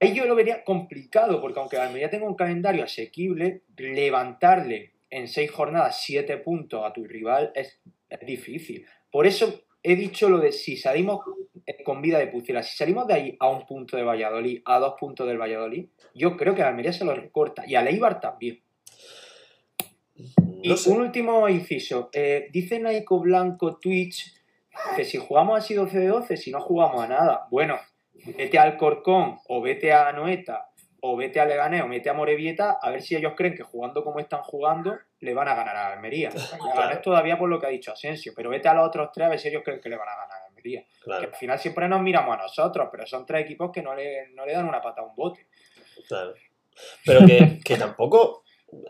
Ahí 0.00 0.14
yo 0.14 0.26
lo 0.26 0.34
vería 0.34 0.62
complicado, 0.62 1.40
porque 1.40 1.58
aunque 1.58 1.78
Almería 1.78 2.10
tenga 2.10 2.26
un 2.26 2.36
calendario 2.36 2.84
asequible, 2.84 3.62
levantarle 3.76 4.92
en 5.10 5.26
6 5.26 5.50
jornadas 5.50 6.00
7 6.02 6.36
puntos 6.38 6.84
a 6.84 6.92
tu 6.92 7.04
rival 7.04 7.50
es, 7.54 7.80
es 8.08 8.20
difícil. 8.20 8.86
Por 9.10 9.26
eso 9.26 9.63
he 9.84 9.96
dicho 9.96 10.28
lo 10.30 10.38
de 10.38 10.50
si 10.50 10.76
salimos 10.76 11.20
eh, 11.66 11.84
con 11.84 12.00
vida 12.00 12.18
de 12.18 12.26
Pucela, 12.26 12.62
si 12.62 12.76
salimos 12.76 13.06
de 13.06 13.14
ahí 13.14 13.36
a 13.38 13.48
un 13.48 13.66
punto 13.66 13.96
de 13.96 14.02
Valladolid, 14.02 14.62
a 14.64 14.78
dos 14.78 14.94
puntos 14.98 15.26
del 15.28 15.38
Valladolid, 15.38 15.86
yo 16.14 16.36
creo 16.36 16.54
que 16.54 16.62
a 16.62 16.64
la 16.64 16.70
Almería 16.70 16.92
se 16.92 17.04
lo 17.04 17.14
recorta 17.14 17.64
y 17.66 17.74
al 17.74 17.86
Eibar 17.86 18.18
también. 18.18 18.60
Y 20.62 20.68
No 20.68 20.76
sé. 20.76 20.90
un 20.90 21.02
último 21.02 21.48
inciso. 21.48 22.08
Eh, 22.12 22.48
dice 22.50 22.80
Naiko 22.80 23.20
Blanco 23.20 23.76
Twitch 23.76 24.32
que 24.96 25.04
si 25.04 25.18
jugamos 25.18 25.58
así 25.58 25.74
12 25.74 25.98
de 25.98 26.08
12, 26.08 26.36
si 26.36 26.50
no 26.50 26.60
jugamos 26.60 27.02
a 27.04 27.06
nada. 27.06 27.46
Bueno, 27.50 27.78
vete 28.36 28.58
al 28.58 28.76
Corcón 28.76 29.38
o 29.48 29.60
vete 29.60 29.92
a 29.92 30.10
Noeta 30.12 30.70
o 31.06 31.16
vete 31.16 31.38
a 31.38 31.44
Leganés 31.44 31.82
o 31.82 31.88
vete 31.88 32.08
a 32.08 32.14
Morevieta 32.14 32.78
a 32.80 32.90
ver 32.90 33.02
si 33.02 33.14
ellos 33.14 33.34
creen 33.36 33.54
que 33.54 33.62
jugando 33.62 34.02
como 34.02 34.20
están 34.20 34.40
jugando 34.40 34.96
le 35.20 35.34
van 35.34 35.48
a 35.48 35.54
ganar 35.54 35.76
a 35.76 35.92
Almería. 35.92 36.30
Leganés 36.66 37.02
todavía 37.02 37.36
por 37.38 37.50
lo 37.50 37.60
que 37.60 37.66
ha 37.66 37.68
dicho 37.68 37.92
Asensio, 37.92 38.32
pero 38.34 38.48
vete 38.48 38.68
a 38.68 38.74
los 38.74 38.86
otros 38.88 39.10
tres 39.12 39.26
a 39.26 39.30
ver 39.30 39.38
si 39.38 39.48
ellos 39.48 39.62
creen 39.62 39.82
que 39.82 39.90
le 39.90 39.96
van 39.98 40.08
a 40.08 40.16
ganar 40.16 40.38
a 40.42 40.46
Almería. 40.46 40.82
Que 40.82 41.00
Claro, 41.04 41.28
al 41.28 41.34
final 41.34 41.58
siempre 41.58 41.88
nos 41.88 42.00
miramos 42.00 42.34
a 42.34 42.42
nosotros, 42.42 42.88
pero 42.90 43.06
son 43.06 43.26
tres 43.26 43.44
equipos 43.44 43.70
que 43.70 43.82
no 43.82 43.94
le, 43.94 44.28
no 44.30 44.46
le 44.46 44.54
dan 44.54 44.66
una 44.66 44.80
pata 44.80 45.02
a 45.02 45.04
un 45.04 45.14
bote. 45.14 45.46
claro. 46.08 46.32
Pero 47.04 47.26
que, 47.26 47.60
que 47.62 47.76
tampoco. 47.76 48.42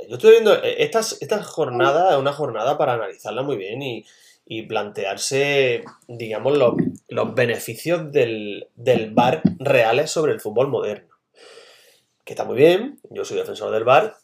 Yo 0.09 0.15
estoy 0.17 0.31
viendo. 0.31 0.55
eh, 0.63 0.77
Esta, 0.85 1.01
esta 1.01 1.43
jornada 1.43 2.13
es 2.13 2.17
una 2.17 2.33
jornada 2.33 2.79
para 2.79 2.93
analizarla 2.95 3.43
muy 3.43 3.57
bien 3.57 3.83
y, 3.83 4.07
y 4.47 4.63
plantearse, 4.63 5.83
digamos, 6.07 6.57
los, 6.57 6.75
los 7.09 7.35
beneficios 7.35 8.11
del, 8.13 8.69
del 8.77 9.13
VAR 9.13 9.43
reales 9.59 10.11
sobre 10.13 10.33
el 10.33 10.41
fútbol 10.41 10.69
moderno. 10.69 11.14
Que 12.25 12.33
está 12.33 12.45
muy 12.45 12.57
bien, 12.57 12.99
yo 13.11 13.25
soy 13.25 13.37
defensor 13.37 13.71
del 13.71 13.85
VAR, 13.85 14.15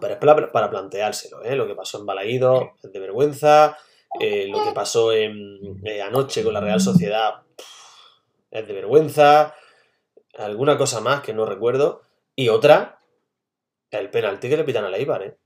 pero 0.00 0.14
es 0.14 0.18
para, 0.20 0.52
para 0.52 0.70
planteárselo. 0.70 1.42
¿eh? 1.42 1.56
Lo 1.56 1.66
que 1.66 1.74
pasó 1.74 1.98
en 1.98 2.06
Balaído 2.06 2.74
es 2.82 2.92
de 2.92 3.00
vergüenza, 3.00 3.78
eh, 4.20 4.46
lo 4.48 4.62
que 4.62 4.72
pasó 4.72 5.12
en, 5.12 5.80
eh, 5.84 6.02
anoche 6.02 6.42
con 6.44 6.52
la 6.54 6.60
Real 6.60 6.80
Sociedad 6.80 7.42
pff, 7.56 7.68
es 8.50 8.66
de 8.66 8.72
vergüenza, 8.74 9.54
alguna 10.36 10.76
cosa 10.76 11.00
más 11.00 11.20
que 11.22 11.32
no 11.32 11.46
recuerdo, 11.46 12.02
y 12.36 12.48
otra, 12.48 12.98
el 13.90 14.10
penalti 14.10 14.48
que 14.48 14.56
le 14.56 14.64
pitan 14.64 14.84
al 14.84 14.94
Eibar. 14.94 15.22
¿eh? 15.22 15.36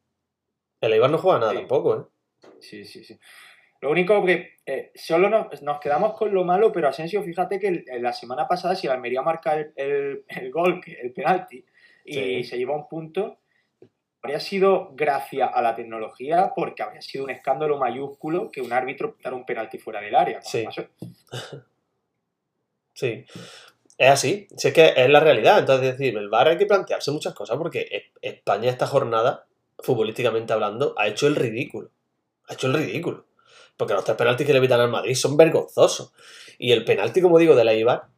El 0.80 0.92
Eibar 0.94 1.10
no 1.10 1.18
juega 1.18 1.38
nada 1.38 1.52
Sí. 1.52 1.58
tampoco. 1.58 1.96
¿eh? 1.96 2.48
Sí, 2.60 2.84
sí, 2.84 3.04
sí. 3.04 3.18
Lo 3.80 3.90
único 3.90 4.24
que 4.24 4.56
eh, 4.66 4.90
solo 4.96 5.28
nos, 5.30 5.62
nos 5.62 5.78
quedamos 5.78 6.14
con 6.18 6.34
lo 6.34 6.42
malo, 6.42 6.72
pero 6.72 6.88
Asensio, 6.88 7.22
fíjate 7.22 7.60
que 7.60 7.68
el- 7.68 7.84
la 8.02 8.12
semana 8.12 8.48
pasada, 8.48 8.74
si 8.74 8.88
la 8.88 8.94
Almería 8.94 9.22
marca 9.22 9.54
el, 9.56 9.72
el- 9.76 10.24
el 10.26 10.50
gol, 10.50 10.80
el 10.84 11.12
penalti, 11.12 11.64
y 12.08 12.44
se 12.44 12.56
lleva 12.56 12.76
un 12.76 12.88
punto, 12.88 13.38
habría 14.22 14.40
sido 14.40 14.90
gracias 14.94 15.50
a 15.52 15.62
la 15.62 15.74
tecnología 15.74 16.52
porque 16.54 16.82
habría 16.82 17.02
sido 17.02 17.24
un 17.24 17.30
escándalo 17.30 17.78
mayúsculo 17.78 18.50
que 18.50 18.60
un 18.60 18.72
árbitro 18.72 19.14
pitara 19.16 19.36
un 19.36 19.46
penalti 19.46 19.78
fuera 19.78 20.00
del 20.00 20.14
área. 20.14 20.42
Sí. 20.42 20.64
Sí. 22.94 23.24
Es 23.96 24.10
así, 24.10 24.48
si 24.56 24.68
es 24.68 24.74
que 24.74 24.92
es 24.96 25.08
la 25.08 25.20
realidad. 25.20 25.60
Entonces, 25.60 25.96
decir, 25.96 26.16
el 26.16 26.28
VAR 26.28 26.48
hay 26.48 26.58
que 26.58 26.66
plantearse 26.66 27.12
muchas 27.12 27.32
cosas 27.32 27.56
porque 27.56 28.10
España 28.20 28.70
esta 28.70 28.88
jornada, 28.88 29.46
futbolísticamente 29.78 30.52
hablando, 30.52 30.94
ha 30.96 31.06
hecho 31.06 31.28
el 31.28 31.36
ridículo. 31.36 31.90
Ha 32.48 32.54
hecho 32.54 32.66
el 32.66 32.74
ridículo. 32.74 33.26
Porque 33.76 33.94
los 33.94 34.04
tres 34.04 34.16
penaltis 34.16 34.44
que 34.44 34.52
le 34.52 34.58
evitan 34.58 34.80
al 34.80 34.90
Madrid 34.90 35.14
son 35.14 35.36
vergonzosos. 35.36 36.12
Y 36.58 36.72
el 36.72 36.84
penalti, 36.84 37.20
como 37.20 37.38
digo, 37.38 37.54
de 37.54 37.64
la 37.64 37.74
Ibar, 37.74 38.08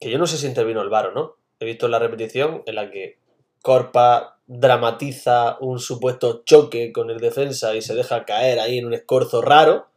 que 0.00 0.10
yo 0.10 0.18
no 0.18 0.26
sé 0.26 0.38
si 0.38 0.46
intervino 0.46 0.80
el 0.80 0.88
VAR 0.88 1.08
o 1.08 1.12
no. 1.12 1.36
He 1.60 1.64
visto 1.64 1.88
la 1.88 1.98
repetición 1.98 2.62
en 2.66 2.74
la 2.74 2.90
que 2.90 3.18
Corpa 3.62 4.40
dramatiza 4.46 5.58
un 5.60 5.78
supuesto 5.78 6.42
choque 6.44 6.92
con 6.92 7.10
el 7.10 7.18
defensa 7.18 7.74
y 7.74 7.82
se 7.82 7.94
deja 7.94 8.24
caer 8.24 8.60
ahí 8.60 8.78
en 8.78 8.86
un 8.86 8.94
escorzo 8.94 9.42
raro. 9.42 9.88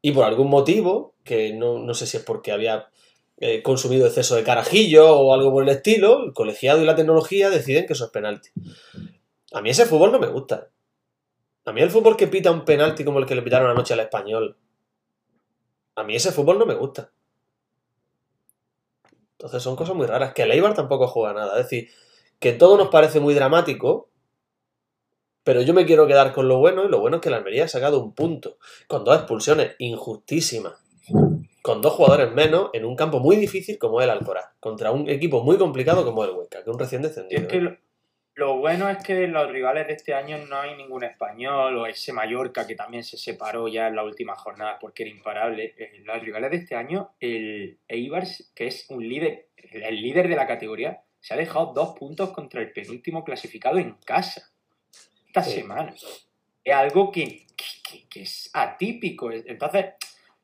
Y 0.00 0.12
por 0.12 0.24
algún 0.24 0.48
motivo, 0.48 1.14
que 1.24 1.52
no, 1.52 1.78
no 1.78 1.94
sé 1.94 2.06
si 2.06 2.18
es 2.18 2.22
porque 2.22 2.52
había 2.52 2.88
eh, 3.40 3.62
consumido 3.62 4.06
exceso 4.06 4.36
de 4.36 4.44
carajillo 4.44 5.16
o 5.16 5.32
algo 5.32 5.52
por 5.52 5.62
el 5.62 5.68
estilo, 5.68 6.24
el 6.24 6.32
colegiado 6.32 6.82
y 6.82 6.86
la 6.86 6.96
tecnología 6.96 7.50
deciden 7.50 7.86
que 7.86 7.92
eso 7.92 8.04
es 8.04 8.10
penalti. 8.10 8.50
A 9.52 9.62
mí 9.62 9.70
ese 9.70 9.86
fútbol 9.86 10.12
no 10.12 10.18
me 10.18 10.26
gusta. 10.26 10.70
A 11.64 11.72
mí 11.72 11.80
el 11.80 11.90
fútbol 11.90 12.16
que 12.16 12.26
pita 12.26 12.50
un 12.50 12.64
penalti 12.64 13.04
como 13.04 13.18
el 13.18 13.26
que 13.26 13.34
le 13.34 13.42
pitaron 13.42 13.70
anoche 13.70 13.94
al 13.94 14.00
español. 14.00 14.56
A 15.94 16.02
mí 16.02 16.16
ese 16.16 16.32
fútbol 16.32 16.58
no 16.58 16.66
me 16.66 16.74
gusta. 16.74 17.12
Entonces 19.38 19.62
son 19.62 19.76
cosas 19.76 19.94
muy 19.94 20.06
raras. 20.06 20.34
Que 20.34 20.42
el 20.42 20.52
Eibar 20.52 20.74
tampoco 20.74 21.06
juega 21.06 21.32
nada. 21.32 21.58
Es 21.58 21.64
decir, 21.64 21.88
que 22.38 22.52
todo 22.52 22.76
nos 22.76 22.88
parece 22.88 23.20
muy 23.20 23.34
dramático, 23.34 24.10
pero 25.44 25.62
yo 25.62 25.72
me 25.74 25.86
quiero 25.86 26.06
quedar 26.06 26.32
con 26.32 26.48
lo 26.48 26.58
bueno 26.58 26.84
y 26.84 26.88
lo 26.88 27.00
bueno 27.00 27.16
es 27.16 27.22
que 27.22 27.30
la 27.30 27.38
Almería 27.38 27.64
ha 27.64 27.68
sacado 27.68 28.00
un 28.00 28.14
punto, 28.14 28.58
con 28.86 29.04
dos 29.04 29.16
expulsiones 29.16 29.76
injustísimas 29.78 30.74
con 31.68 31.82
dos 31.82 31.92
jugadores 31.92 32.32
menos 32.32 32.70
en 32.72 32.86
un 32.86 32.96
campo 32.96 33.20
muy 33.20 33.36
difícil 33.36 33.78
como 33.78 34.00
el 34.00 34.08
Alcoraz, 34.08 34.46
contra 34.58 34.90
un 34.90 35.08
equipo 35.08 35.42
muy 35.42 35.58
complicado 35.58 36.02
como 36.02 36.24
el 36.24 36.30
Huesca, 36.30 36.62
que 36.62 36.70
es 36.70 36.74
un 36.74 36.78
recién 36.78 37.02
descendido. 37.02 37.42
Es 37.42 37.48
que. 37.48 37.78
Lo, 38.38 38.58
bueno 38.58 38.88
es 38.88 38.98
que 38.98 39.26
los 39.26 39.50
rivales 39.50 39.88
de 39.88 39.94
este 39.94 40.14
año 40.14 40.38
no 40.38 40.60
hay 40.60 40.76
ningún 40.76 41.02
español 41.02 41.76
o 41.76 41.86
ese 41.86 42.12
Mallorca 42.12 42.66
que 42.66 42.76
también 42.76 43.02
se 43.02 43.16
separó 43.16 43.66
ya 43.66 43.88
en 43.88 43.96
la 43.96 44.04
última 44.04 44.36
jornada 44.36 44.78
porque 44.78 45.02
era 45.02 45.10
imparable. 45.10 45.74
Eh, 45.76 46.02
los 46.04 46.22
rivales 46.22 46.52
de 46.52 46.56
este 46.58 46.76
año, 46.76 47.10
el 47.18 47.78
Eibar, 47.88 48.24
que 48.54 48.68
es 48.68 48.86
un 48.90 49.08
líder, 49.08 49.48
el 49.56 50.00
líder 50.00 50.28
de 50.28 50.36
la 50.36 50.46
categoría, 50.46 51.02
se 51.20 51.34
ha 51.34 51.36
dejado 51.36 51.72
dos 51.74 51.98
puntos 51.98 52.30
contra 52.30 52.60
el 52.60 52.72
penúltimo 52.72 53.24
clasificado 53.24 53.78
en 53.78 53.94
casa 54.04 54.50
esta 55.26 55.42
semana. 55.42 55.92
Es 56.62 56.74
algo 56.74 57.10
que, 57.10 57.46
que 58.08 58.22
es 58.22 58.50
atípico. 58.52 59.32
Entonces, 59.32 59.94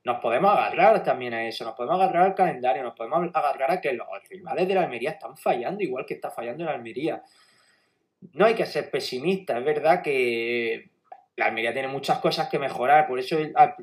nos 0.04 0.20
podemos 0.20 0.50
agarrar 0.50 1.02
también 1.02 1.32
a 1.32 1.46
eso, 1.46 1.64
nos 1.64 1.74
podemos 1.74 2.00
agarrar 2.00 2.26
al 2.26 2.34
calendario, 2.34 2.82
nos 2.82 2.94
podemos 2.94 3.30
agarrar 3.32 3.70
a 3.70 3.80
que 3.80 3.92
los 3.92 4.06
rivales 4.28 4.68
de 4.68 4.74
la 4.74 4.82
Almería 4.82 5.12
están 5.12 5.36
fallando 5.36 5.82
igual 5.82 6.04
que 6.04 6.14
está 6.14 6.30
fallando 6.30 6.64
la 6.64 6.72
Almería. 6.72 7.22
No 8.32 8.46
hay 8.46 8.54
que 8.54 8.66
ser 8.66 8.90
pesimista, 8.90 9.58
es 9.58 9.64
verdad 9.64 10.02
que 10.02 10.90
la 11.36 11.46
Almería 11.46 11.72
tiene 11.72 11.88
muchas 11.88 12.18
cosas 12.20 12.48
que 12.48 12.58
mejorar, 12.58 13.06
por 13.06 13.18
eso 13.18 13.36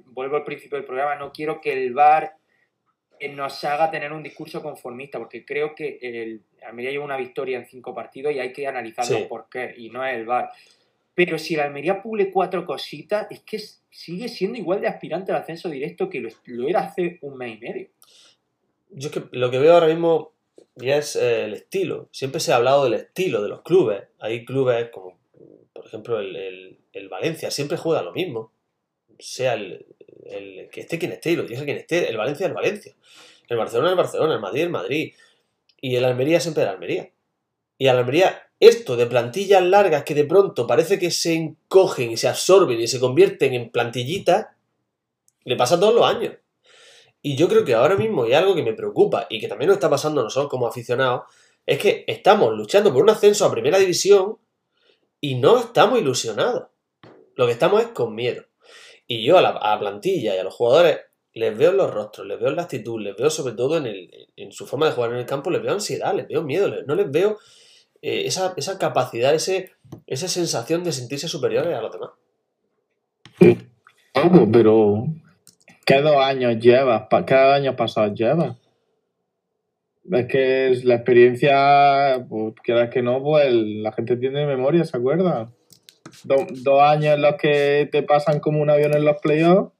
vuelvo 0.05 0.37
al 0.37 0.43
principio 0.43 0.77
del 0.77 0.85
programa, 0.85 1.15
no 1.15 1.31
quiero 1.31 1.59
que 1.61 1.73
el 1.73 1.93
VAR 1.93 2.35
eh, 3.19 3.29
nos 3.29 3.63
haga 3.63 3.91
tener 3.91 4.11
un 4.11 4.23
discurso 4.23 4.61
conformista, 4.61 5.19
porque 5.19 5.45
creo 5.45 5.75
que 5.75 5.99
el 6.01 6.41
Almería 6.65 6.91
lleva 6.91 7.05
una 7.05 7.17
victoria 7.17 7.57
en 7.57 7.65
cinco 7.65 7.93
partidos 7.93 8.33
y 8.33 8.39
hay 8.39 8.53
que 8.53 8.67
analizarlo 8.67 9.27
por 9.27 9.47
qué, 9.49 9.73
y 9.77 9.89
no 9.89 10.05
es 10.05 10.15
el 10.15 10.25
VAR. 10.25 10.51
Pero 11.13 11.37
si 11.37 11.55
la 11.55 11.65
Almería 11.65 12.01
pule 12.01 12.31
cuatro 12.31 12.65
cositas, 12.65 13.27
es 13.29 13.41
que 13.41 13.59
sigue 13.89 14.29
siendo 14.29 14.57
igual 14.57 14.81
de 14.81 14.87
aspirante 14.87 15.31
al 15.31 15.39
ascenso 15.39 15.69
directo 15.69 16.09
que 16.09 16.21
lo, 16.21 16.67
era 16.67 16.79
hace 16.79 17.19
un 17.21 17.37
mes 17.37 17.57
y 17.57 17.59
medio. 17.59 17.87
Yo 18.89 19.09
es 19.09 19.13
que 19.13 19.23
lo 19.31 19.51
que 19.51 19.59
veo 19.59 19.73
ahora 19.73 19.87
mismo 19.87 20.33
ya 20.81 20.97
es 20.97 21.15
eh, 21.15 21.45
el 21.45 21.53
estilo. 21.53 22.09
Siempre 22.11 22.39
se 22.39 22.51
ha 22.51 22.57
hablado 22.57 22.83
del 22.83 22.93
estilo 22.93 23.41
de 23.41 23.49
los 23.49 23.61
clubes. 23.61 24.03
Hay 24.19 24.45
clubes 24.45 24.89
como, 24.89 25.19
por 25.73 25.85
ejemplo, 25.85 26.19
el, 26.19 26.77
Valencia, 27.09 27.51
siempre 27.51 27.77
juega 27.77 28.01
lo 28.01 28.13
mismo. 28.13 28.51
Sea 29.19 29.53
el, 29.53 29.85
que 30.71 30.81
esté 30.81 30.97
quien 30.97 31.11
esté, 31.11 31.31
y 31.31 31.35
lo 31.35 31.43
dice 31.43 31.65
quien 31.65 31.77
esté, 31.77 32.09
el 32.09 32.17
Valencia 32.17 32.47
el 32.47 32.53
Valencia. 32.53 32.95
El 33.47 33.57
Barcelona 33.57 33.91
el 33.91 33.97
Barcelona, 33.97 34.35
el 34.35 34.39
Madrid 34.39 34.61
el 34.63 34.69
Madrid. 34.69 35.13
Y 35.81 35.95
el 35.95 36.05
Almería 36.05 36.39
siempre 36.39 36.63
el 36.63 36.69
Almería. 36.69 37.11
Y 37.77 37.87
a 37.87 37.93
la 37.93 37.99
Almería 37.99 38.51
esto 38.61 38.95
de 38.95 39.07
plantillas 39.07 39.63
largas 39.63 40.03
que 40.03 40.13
de 40.13 40.23
pronto 40.23 40.67
parece 40.67 40.99
que 40.99 41.09
se 41.09 41.33
encogen 41.33 42.11
y 42.11 42.17
se 42.17 42.27
absorben 42.27 42.79
y 42.79 42.87
se 42.87 42.99
convierten 42.99 43.55
en 43.55 43.71
plantillitas, 43.71 44.49
le 45.43 45.55
pasa 45.55 45.79
todos 45.79 45.95
los 45.95 46.05
años. 46.05 46.35
Y 47.21 47.35
yo 47.35 47.47
creo 47.47 47.63
que 47.63 47.75
ahora 47.75 47.95
mismo 47.95 48.23
hay 48.23 48.33
algo 48.33 48.55
que 48.55 48.63
me 48.63 48.73
preocupa 48.73 49.27
y 49.29 49.39
que 49.39 49.47
también 49.47 49.67
nos 49.67 49.77
está 49.77 49.89
pasando 49.89 50.21
a 50.21 50.23
nosotros 50.23 50.49
como 50.49 50.67
aficionados, 50.67 51.23
es 51.65 51.77
que 51.77 52.03
estamos 52.07 52.53
luchando 52.53 52.91
por 52.91 53.03
un 53.03 53.09
ascenso 53.09 53.45
a 53.45 53.51
primera 53.51 53.77
división 53.77 54.37
y 55.19 55.35
no 55.35 55.59
estamos 55.59 55.99
ilusionados. 55.99 56.67
Lo 57.35 57.45
que 57.45 57.53
estamos 57.53 57.81
es 57.81 57.87
con 57.89 58.15
miedo. 58.15 58.43
Y 59.07 59.23
yo 59.23 59.37
a 59.37 59.41
la, 59.41 59.79
plantilla 59.79 60.35
y 60.35 60.39
a 60.39 60.43
los 60.43 60.53
jugadores 60.53 60.99
les 61.33 61.57
veo 61.57 61.71
en 61.71 61.77
los 61.77 61.93
rostros, 61.93 62.27
les 62.27 62.39
veo 62.39 62.49
en 62.49 62.55
la 62.55 62.63
actitud, 62.63 62.99
les 62.99 63.15
veo 63.15 63.29
sobre 63.29 63.53
todo 63.53 63.77
en, 63.77 64.51
su 64.51 64.65
forma 64.65 64.87
de 64.87 64.93
jugar 64.93 65.11
en 65.11 65.17
el 65.17 65.25
campo, 65.25 65.51
les 65.51 65.61
veo 65.61 65.73
ansiedad, 65.73 66.13
les 66.15 66.27
veo 66.27 66.41
miedo, 66.43 66.69
no 66.87 66.95
les 66.95 67.09
veo 67.09 67.37
eh, 68.01 68.23
esa, 68.25 68.55
capacidad, 68.79 69.33
ese, 69.33 69.71
esa 70.07 70.27
sensación 70.27 70.83
de 70.83 70.91
sentirse 70.91 71.27
superiores 71.27 71.75
a 71.75 71.81
los 71.81 71.91
demás. 71.91 72.11
pero 74.51 75.05
¿qué 75.91 76.01
dos 76.01 76.17
años 76.17 76.59
llevas? 76.59 77.03
¿Qué 77.25 77.33
años 77.33 77.75
pasados 77.75 78.17
llevas? 78.17 78.57
Es 80.11 80.25
que 80.27 80.81
la 80.83 80.95
experiencia, 80.95 82.25
pues 82.27 82.55
quieras 82.63 82.89
que 82.89 83.01
no, 83.01 83.21
pues 83.21 83.53
la 83.53 83.91
gente 83.91 84.17
tiene 84.17 84.45
memoria, 84.45 84.83
¿se 84.85 84.97
acuerda? 84.97 85.51
dos 86.25 86.81
años 86.81 87.15
en 87.15 87.21
los 87.21 87.35
que 87.35 87.87
te 87.89 88.03
pasan 88.03 88.41
como 88.41 88.61
un 88.61 88.69
avión 88.69 88.93
en 88.93 89.05
los 89.05 89.21
playoffs 89.21 89.71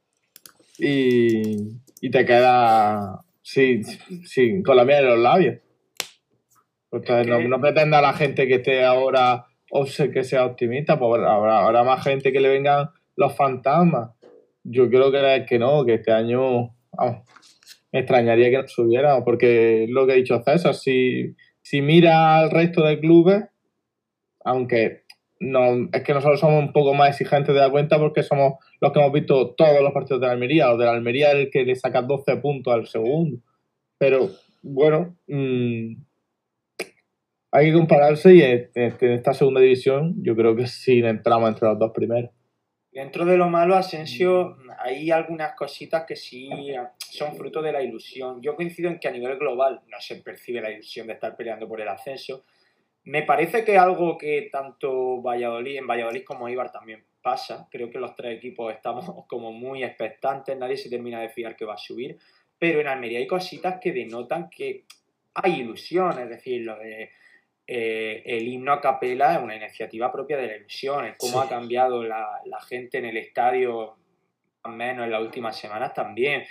y, 0.80 1.58
y 2.00 2.10
te 2.10 2.26
queda 2.26 3.20
sí, 3.42 3.84
sí, 4.24 4.64
con 4.64 4.78
la 4.78 4.86
miel 4.86 5.04
en 5.04 5.10
los 5.10 5.20
labios 5.20 5.58
no, 7.48 7.62
pretenda 7.62 8.02
la 8.02 8.14
gente 8.14 8.48
que 8.48 8.56
esté 8.56 8.84
ahora 8.84 9.46
o 9.72 9.86
que 9.86 10.24
sea 10.24 10.46
optimista, 10.46 11.00
pues 11.00 11.22
habrá, 11.24 11.84
más 11.84 12.04
gente 12.04 12.34
que 12.34 12.42
le 12.42 12.50
vengan 12.50 12.90
los 13.16 13.36
fantasmas. 13.36 14.12
Yo 14.64 14.90
creo 14.90 15.12
que, 15.12 15.46
que 15.48 15.60
no, 15.60 15.86
que 15.86 15.96
este 15.96 16.12
año 16.12 16.76
me 17.92 18.00
extrañaría 18.00 18.50
que 18.50 18.58
no 18.58 18.68
subiera, 18.68 19.24
porque 19.24 19.88
lo 19.90 20.06
que 20.06 20.14
ha 20.14 20.16
dicho 20.16 20.42
César, 20.44 20.76
si, 20.76 21.36
si 21.62 21.82
mira 21.82 22.38
al 22.38 22.52
resto 22.52 22.84
de 22.84 23.00
clubes, 23.00 23.44
aunque 24.44 25.04
no, 25.40 25.90
es 25.92 26.04
que 26.04 26.14
nosotros 26.14 26.40
somos 26.40 26.64
un 26.64 26.72
poco 26.72 26.94
más 26.94 27.10
exigentes 27.10 27.54
de 27.54 27.62
la 27.62 27.72
cuenta 27.72 27.98
porque 27.98 28.22
somos 28.22 28.54
los 28.80 28.92
que 28.92 29.00
hemos 29.00 29.12
visto 29.12 29.56
todos 29.56 29.82
los 29.82 29.92
partidos 29.92 30.22
de 30.22 30.28
la 30.28 30.34
Almería, 30.34 30.72
o 30.72 30.78
de 30.78 30.86
la 30.86 30.92
Almería 30.92 31.32
el 31.32 31.50
que 31.50 31.66
le 31.66 31.76
saca 31.76 32.04
12 32.04 32.38
puntos 32.38 32.74
al 32.74 32.88
segundo. 32.88 33.40
Pero 33.98 34.30
bueno, 34.62 35.18
mmm, 35.28 35.96
hay 37.52 37.66
que 37.66 37.74
compararse 37.74 38.36
y 38.36 38.42
en, 38.42 38.70
esta 38.76 39.34
segunda 39.34 39.62
división 39.62 40.16
yo 40.24 40.36
creo 40.36 40.56
que 40.56 40.68
sí 40.68 41.00
entramos 41.00 41.50
entre 41.50 41.68
los 41.68 41.80
dos 41.80 41.92
primeros. 41.94 42.32
Dentro 42.92 43.24
de 43.24 43.38
lo 43.38 43.48
malo, 43.48 43.76
Asensio, 43.76 44.58
hay 44.78 45.12
algunas 45.12 45.56
cositas 45.56 46.04
que 46.06 46.18
sí 46.18 46.50
son 47.00 47.38
fruto 47.38 47.62
de 47.62 47.72
la 47.72 47.82
ilusión. 47.82 48.42
Yo 48.42 48.54
coincido 48.56 48.90
en 48.90 49.00
que 49.00 49.08
a 49.08 49.12
nivel 49.12 49.38
global 49.38 49.82
no 49.88 50.02
se 50.02 50.18
percibe 50.18 50.60
la 50.60 50.72
ilusión 50.72 51.08
de 51.08 51.14
estar 51.14 51.38
peleando 51.38 51.70
por 51.70 51.80
el 51.80 51.88
ascenso. 51.88 52.44
Me 53.06 53.24
parece 53.24 53.64
que 53.64 53.78
algo 53.78 54.18
que 54.18 54.50
tanto 54.52 55.22
Valladolid, 55.22 55.78
en 55.78 55.88
Valladolid 55.88 56.26
como 56.26 56.50
Ibar 56.50 56.70
también 56.70 57.06
pasa. 57.22 57.68
Creo 57.72 57.90
que 57.90 57.98
los 57.98 58.14
tres 58.14 58.38
equipos 58.38 58.74
estamos 58.74 59.06
como 59.28 59.54
muy 59.54 59.86
expectantes, 59.86 60.58
nadie 60.58 60.76
se 60.76 60.90
termina 60.90 61.22
de 61.22 61.30
fiar 61.30 61.56
que 61.56 61.66
va 61.66 61.76
a 61.76 61.78
subir. 61.78 62.18
Pero 62.60 62.82
en 62.82 62.88
Almería 62.88 63.20
hay 63.20 63.28
cositas 63.28 63.80
que 63.80 63.94
denotan 63.94 64.50
que 64.50 64.84
hay 65.34 65.62
ilusión, 65.62 66.20
es 66.20 66.30
decir, 66.30 66.64
lo 66.64 66.78
de 66.78 67.10
eh, 67.74 68.22
el 68.26 68.50
himno 68.50 68.74
a 68.74 68.82
capela 68.82 69.34
es 69.34 69.42
una 69.42 69.56
iniciativa 69.56 70.12
propia 70.12 70.36
de 70.36 70.46
la 70.46 70.58
ilusión, 70.58 71.06
es 71.06 71.16
cómo 71.18 71.40
ha 71.40 71.48
cambiado 71.48 72.04
la, 72.04 72.42
gente 72.68 72.98
en 72.98 73.06
el 73.06 73.16
estadio, 73.16 73.96
al 74.64 74.74
menos 74.74 75.06
en 75.06 75.12
las 75.12 75.22
últimas 75.22 75.58
semanas 75.58 75.94
también. 75.94 76.44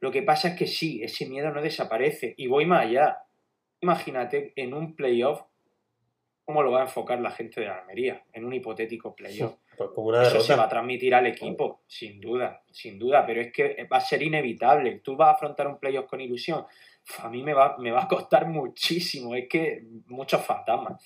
Lo 0.00 0.10
que 0.10 0.22
pasa 0.22 0.48
es 0.48 0.58
que 0.58 0.66
sí, 0.66 1.02
ese 1.02 1.26
miedo 1.26 1.50
no 1.50 1.60
desaparece. 1.60 2.32
Y 2.38 2.46
voy 2.46 2.64
más 2.64 2.86
allá. 2.86 3.18
Imagínate 3.82 4.54
en 4.56 4.72
un 4.72 4.96
playoff 4.96 5.42
cómo 6.46 6.62
lo 6.62 6.72
va 6.72 6.78
a 6.78 6.84
enfocar 6.84 7.20
la 7.20 7.30
gente 7.30 7.60
de 7.60 7.66
la 7.66 7.80
Almería, 7.80 8.24
en 8.32 8.46
un 8.46 8.54
hipotético 8.54 9.14
playoff. 9.14 9.58
Pues 9.76 9.90
una 9.96 10.22
Eso 10.22 10.40
se 10.40 10.54
va 10.56 10.64
a 10.64 10.68
transmitir 10.68 11.14
al 11.14 11.26
equipo, 11.26 11.82
sin 11.86 12.20
duda, 12.20 12.62
sin 12.70 12.98
duda, 12.98 13.24
pero 13.26 13.40
es 13.40 13.52
que 13.52 13.86
va 13.90 13.96
a 13.98 14.00
ser 14.00 14.22
inevitable. 14.22 15.00
Tú 15.02 15.16
vas 15.16 15.28
a 15.28 15.32
afrontar 15.32 15.66
un 15.68 15.78
playoff 15.78 16.06
con 16.06 16.20
ilusión 16.20 16.64
a 17.18 17.28
mí 17.28 17.42
me 17.42 17.52
va, 17.52 17.76
me 17.78 17.90
va 17.90 18.04
a 18.04 18.08
costar 18.08 18.46
muchísimo, 18.48 19.34
es 19.34 19.48
que 19.48 19.82
muchos 20.06 20.42
fantasmas. 20.44 21.02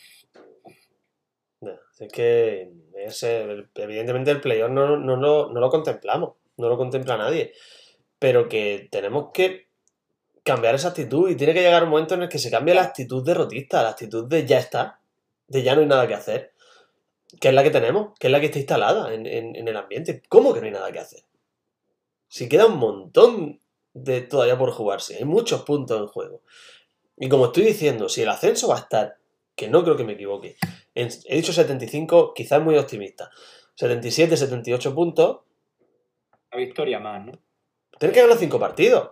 No, 1.60 1.72
es 1.98 2.12
que 2.12 2.70
ese, 2.94 3.66
evidentemente 3.74 4.30
el 4.30 4.40
playoff 4.40 4.70
no, 4.70 4.96
no, 4.96 5.16
lo- 5.16 5.50
no 5.52 5.60
lo 5.60 5.70
contemplamos, 5.70 6.34
no 6.56 6.68
lo 6.68 6.76
contempla 6.76 7.16
nadie. 7.16 7.52
Pero 8.18 8.48
que 8.48 8.88
tenemos 8.90 9.30
que 9.32 9.66
cambiar 10.44 10.76
esa 10.76 10.88
actitud 10.88 11.28
y 11.28 11.36
tiene 11.36 11.52
que 11.54 11.60
llegar 11.62 11.82
un 11.84 11.90
momento 11.90 12.14
en 12.14 12.22
el 12.22 12.28
que 12.28 12.38
se 12.38 12.50
cambie 12.50 12.74
la 12.74 12.82
actitud 12.84 13.24
derrotista, 13.24 13.82
la 13.82 13.90
actitud 13.90 14.28
de 14.28 14.46
ya 14.46 14.58
está, 14.58 15.00
de 15.48 15.62
ya 15.62 15.74
no 15.74 15.80
hay 15.80 15.86
nada 15.88 16.06
que 16.06 16.14
hacer. 16.14 16.52
Que 17.40 17.48
es 17.48 17.54
la 17.54 17.62
que 17.62 17.70
tenemos, 17.70 18.18
que 18.18 18.28
es 18.28 18.30
la 18.32 18.40
que 18.40 18.46
está 18.46 18.58
instalada 18.58 19.12
en, 19.12 19.26
en- 19.26 19.54
en 19.56 19.68
el 19.68 19.76
ambiente. 19.76 20.22
¿Cómo 20.28 20.54
que 20.54 20.60
no 20.60 20.66
hay 20.66 20.72
nada 20.72 20.90
que 20.92 20.98
hacer? 20.98 21.24
Si 22.28 22.48
queda 22.48 22.66
un 22.66 22.78
montón 22.78 23.60
de 23.92 24.20
todavía 24.22 24.56
por 24.58 24.70
jugarse, 24.72 25.16
hay 25.16 25.24
muchos 25.24 25.62
puntos 25.62 26.00
en 26.00 26.06
juego. 26.06 26.42
Y 27.16 27.28
como 27.28 27.46
estoy 27.46 27.64
diciendo, 27.64 28.08
si 28.08 28.22
el 28.22 28.28
ascenso 28.28 28.68
va 28.68 28.76
a 28.76 28.80
estar, 28.80 29.18
que 29.56 29.68
no 29.68 29.82
creo 29.82 29.96
que 29.96 30.04
me 30.04 30.12
equivoque, 30.14 30.56
en- 30.94 31.08
he 31.26 31.36
dicho 31.36 31.52
75, 31.52 32.32
quizás 32.34 32.62
muy 32.62 32.76
optimista. 32.76 33.30
77, 33.74 34.36
78 34.36 34.94
puntos, 34.94 35.40
Una 36.50 36.60
victoria 36.64 36.98
más, 36.98 37.26
¿no? 37.26 37.32
Tienes 37.98 38.14
que 38.14 38.22
ganar 38.22 38.38
5 38.38 38.58
partidos. 38.58 39.10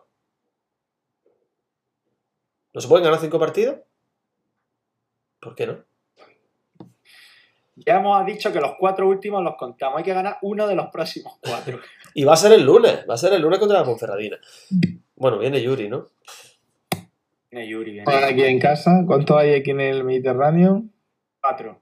¿No 2.72 2.80
se 2.80 2.88
pueden 2.88 3.04
ganar 3.04 3.20
5 3.20 3.38
partidos? 3.38 3.80
¿Por 5.40 5.54
qué 5.54 5.66
no? 5.66 5.84
Ya 7.76 7.96
hemos 7.98 8.24
dicho 8.24 8.50
que 8.52 8.60
los 8.60 8.72
cuatro 8.78 9.06
últimos 9.06 9.42
los 9.44 9.56
contamos. 9.56 9.98
Hay 9.98 10.04
que 10.04 10.14
ganar 10.14 10.38
uno 10.42 10.66
de 10.66 10.74
los 10.74 10.86
próximos 10.88 11.34
cuatro. 11.40 11.78
Y 12.14 12.24
va 12.24 12.32
a 12.32 12.36
ser 12.36 12.52
el 12.52 12.62
lunes, 12.64 13.04
va 13.08 13.12
a 13.14 13.18
ser 13.18 13.34
el 13.34 13.42
lunes 13.42 13.58
contra 13.58 13.78
la 13.80 13.84
Ponferradina. 13.84 14.38
Bueno, 15.16 15.38
viene 15.38 15.60
Yuri, 15.62 15.86
¿no? 15.88 16.06
Viene 17.50 17.68
Yuri, 17.68 17.90
viene 17.92 18.10
aquí 18.24 18.42
en 18.42 18.58
casa, 18.58 19.04
¿cuánto 19.06 19.36
hay 19.36 19.52
aquí 19.54 19.72
en 19.72 19.80
el 19.80 20.02
Mediterráneo? 20.04 20.84
cuatro. 21.42 21.78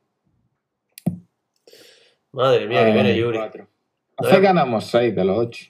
Madre 2.32 2.66
mía, 2.66 2.84
que 2.84 2.92
viene 2.92 3.16
Yuri. 3.16 3.38
Cuatro. 3.38 3.68
Hace 4.16 4.40
ganamos 4.40 4.86
6 4.86 5.14
de 5.14 5.24
los 5.24 5.38
8. 5.38 5.66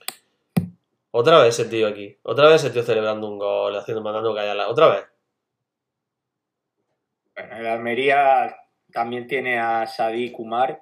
Otra 1.11 1.39
vez 1.43 1.59
ese 1.59 1.69
tío 1.69 1.87
aquí. 1.87 2.17
Otra 2.23 2.49
vez 2.49 2.63
ese 2.63 2.71
tío 2.73 2.81
celebrando 2.83 3.29
un 3.29 3.37
gol, 3.37 3.75
haciendo, 3.75 4.01
mandando 4.03 4.33
callar. 4.33 4.55
la- 4.55 4.67
Otra 4.67 4.87
vez. 4.89 5.05
Bueno, 7.35 7.57
el 7.57 7.67
Almería 7.67 8.55
también 8.95 9.27
tiene 9.27 9.59
a 9.59 9.85
Sadi 9.85 10.31
Kumar, 10.31 10.81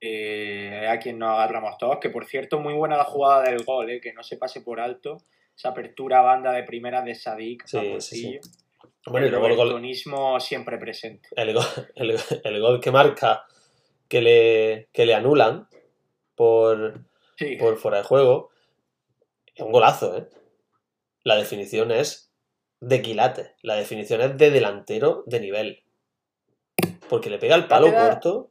eh, 0.00 0.88
a 0.88 0.98
quien 0.98 1.18
nos 1.18 1.28
agarramos 1.28 1.76
todos, 1.76 1.98
que 2.00 2.08
por 2.08 2.24
cierto, 2.24 2.58
muy 2.58 2.72
buena 2.72 2.96
la 2.96 3.04
jugada 3.04 3.42
del 3.42 3.62
gol, 3.64 3.90
eh, 3.90 4.00
que 4.00 4.14
no 4.14 4.22
se 4.22 4.38
pase 4.38 4.62
por 4.62 4.80
alto. 4.80 5.18
Esa 5.54 5.68
apertura 5.68 6.20
a 6.20 6.22
banda 6.22 6.52
de 6.52 6.64
primera 6.64 7.02
de 7.02 7.14
Sadik 7.14 7.66
Sí, 7.66 7.76
a 7.76 8.00
sí. 8.00 8.40
Bueno, 9.06 9.26
el 9.26 9.32
luego 9.32 9.46
el 9.46 9.56
gol, 9.56 9.68
robertonismo 9.68 10.40
siempre 10.40 10.78
presente. 10.78 11.28
el 11.36 11.52
gol, 11.52 11.64
el, 11.96 12.16
el 12.42 12.60
gol 12.60 12.80
que 12.80 12.90
marca, 12.90 13.44
que 14.08 14.22
le, 14.22 14.88
que 14.90 15.04
le 15.04 15.14
anulan 15.14 15.68
por, 16.34 17.04
por 17.60 17.76
fuera 17.76 17.98
de 17.98 18.04
juego. 18.04 18.50
Es 19.54 19.62
un 19.62 19.70
golazo, 19.70 20.16
¿eh? 20.16 20.28
La 21.22 21.36
definición 21.36 21.90
es 21.90 22.32
de 22.80 23.02
quilate. 23.02 23.54
La 23.62 23.74
definición 23.74 24.22
es 24.22 24.36
de 24.38 24.50
delantero 24.50 25.24
de 25.26 25.40
nivel. 25.40 25.83
Porque 27.08 27.30
le 27.30 27.38
pega 27.38 27.54
el 27.56 27.66
palo 27.66 27.90
da- 27.90 28.10
corto. 28.10 28.50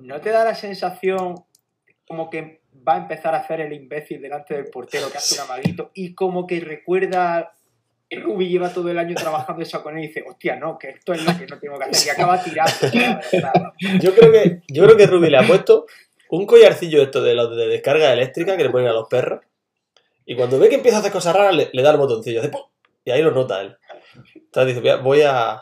¿no 0.00 0.20
te 0.20 0.30
da 0.30 0.44
la 0.44 0.54
sensación 0.54 1.34
como 2.06 2.30
que 2.30 2.60
va 2.86 2.94
a 2.94 2.98
empezar 2.98 3.34
a 3.34 3.38
hacer 3.38 3.60
el 3.60 3.72
imbécil 3.72 4.20
delante 4.22 4.54
del 4.54 4.66
portero 4.70 5.10
que 5.10 5.18
hace 5.18 5.34
un 5.36 5.42
amaguito 5.42 5.90
y 5.94 6.14
como 6.14 6.46
que 6.46 6.60
recuerda 6.60 7.52
que 8.08 8.18
Rubi 8.20 8.48
lleva 8.48 8.70
todo 8.72 8.88
el 8.90 8.98
año 8.98 9.14
trabajando 9.14 9.62
eso 9.62 9.82
con 9.82 9.98
él 9.98 10.04
y 10.04 10.06
dice, 10.08 10.24
hostia, 10.26 10.56
no, 10.56 10.78
que 10.78 10.90
esto 10.90 11.12
es 11.12 11.22
lo 11.24 11.36
que 11.38 11.46
no 11.46 11.58
tengo 11.58 11.78
que 11.78 11.84
hacer 11.84 12.06
y 12.06 12.10
acaba 12.10 12.42
tirando. 12.42 12.72
Yo 14.00 14.14
creo 14.14 14.32
que, 14.32 14.62
yo 14.68 14.84
creo 14.84 14.96
que 14.96 15.06
Rubi 15.06 15.28
le 15.30 15.36
ha 15.38 15.46
puesto 15.46 15.86
un 16.30 16.46
collarcillo 16.46 17.02
esto 17.02 17.20
de 17.22 17.34
los 17.34 17.54
de 17.54 17.66
descarga 17.68 18.12
eléctrica 18.12 18.56
que 18.56 18.62
le 18.64 18.70
ponen 18.70 18.88
a 18.88 18.92
los 18.92 19.08
perros. 19.08 19.40
Y 20.24 20.36
cuando 20.36 20.58
ve 20.58 20.68
que 20.68 20.76
empieza 20.76 20.98
a 20.98 21.00
hacer 21.00 21.12
cosas 21.12 21.34
raras, 21.34 21.54
le, 21.54 21.68
le 21.72 21.82
da 21.82 21.90
el 21.90 21.96
botoncillo. 21.98 22.40
hace 22.40 22.48
¡pum! 22.50 22.62
y 23.04 23.10
ahí 23.10 23.20
lo 23.22 23.30
nota 23.30 23.60
él. 23.60 23.76
Entonces 24.34 24.74
dice, 24.74 24.80
"Voy 24.80 24.90
a- 24.90 24.96
voy 24.96 25.22
a. 25.22 25.60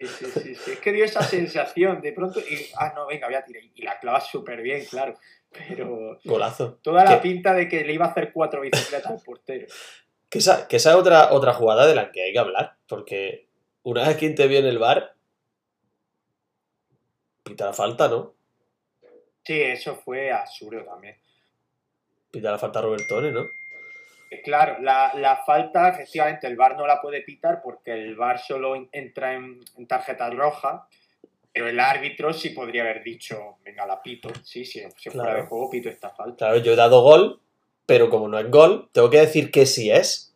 Sí, 0.00 0.06
sí, 0.06 0.26
sí, 0.26 0.54
sí. 0.54 0.70
Es 0.72 0.80
que 0.80 0.92
dio 0.92 1.04
esa 1.04 1.22
sensación 1.22 2.00
de 2.00 2.12
pronto 2.12 2.38
y, 2.40 2.70
ah, 2.76 2.92
no, 2.94 3.06
venga, 3.06 3.26
voy 3.26 3.34
a 3.34 3.44
tirar. 3.44 3.62
Y 3.74 3.82
la 3.82 3.98
clava 3.98 4.20
súper 4.20 4.62
bien, 4.62 4.84
claro. 4.86 5.18
Pero 5.50 6.18
Golazo. 6.24 6.78
toda 6.82 7.04
la 7.04 7.20
¿Qué? 7.20 7.28
pinta 7.30 7.54
de 7.54 7.68
que 7.68 7.84
le 7.84 7.94
iba 7.94 8.06
a 8.06 8.10
hacer 8.10 8.32
cuatro 8.32 8.60
bicicletas 8.60 9.10
al 9.10 9.20
portero. 9.20 9.66
Que 10.28 10.38
esa, 10.38 10.68
que 10.68 10.76
esa 10.76 10.90
es 10.90 10.96
otra, 10.96 11.32
otra 11.32 11.54
jugada 11.54 11.86
de 11.86 11.94
la 11.94 12.12
que 12.12 12.22
hay 12.22 12.32
que 12.32 12.38
hablar. 12.38 12.76
Porque 12.86 13.48
una 13.82 14.06
vez 14.06 14.16
que 14.18 14.26
interviene 14.26 14.68
el 14.68 14.78
bar, 14.78 15.14
pita 17.42 17.66
la 17.66 17.72
falta, 17.72 18.08
¿no? 18.08 18.34
Sí, 19.44 19.58
eso 19.60 19.96
fue 19.96 20.30
absurdo 20.30 20.84
también. 20.84 21.16
Pita 22.30 22.50
la 22.50 22.58
falta 22.58 22.80
a 22.80 22.82
Robertone, 22.82 23.32
¿no? 23.32 23.48
Claro, 24.44 24.76
la, 24.80 25.12
la 25.14 25.36
falta, 25.36 25.88
efectivamente, 25.88 26.46
el 26.46 26.56
VAR 26.56 26.76
no 26.76 26.86
la 26.86 27.00
puede 27.00 27.22
pitar 27.22 27.60
porque 27.62 27.92
el 27.92 28.14
VAR 28.16 28.38
solo 28.38 28.76
en- 28.76 28.88
entra 28.92 29.34
en, 29.34 29.60
en 29.76 29.86
tarjeta 29.86 30.28
roja, 30.30 30.86
pero 31.52 31.68
el 31.68 31.80
árbitro 31.80 32.32
sí 32.32 32.50
podría 32.50 32.82
haber 32.82 33.02
dicho, 33.02 33.56
venga, 33.64 33.86
la 33.86 34.02
pito, 34.02 34.28
sí, 34.44 34.64
sí, 34.64 34.82
si 34.96 35.10
fuera 35.10 35.34
de 35.34 35.42
juego, 35.42 35.70
pito 35.70 35.88
esta 35.88 36.10
falta. 36.10 36.36
Claro, 36.46 36.58
yo 36.58 36.72
he 36.72 36.76
dado 36.76 37.02
gol, 37.02 37.40
pero 37.86 38.10
como 38.10 38.28
no 38.28 38.38
es 38.38 38.50
gol, 38.50 38.88
tengo 38.92 39.08
que 39.10 39.20
decir 39.20 39.50
que 39.50 39.64
sí 39.66 39.90
es. 39.90 40.34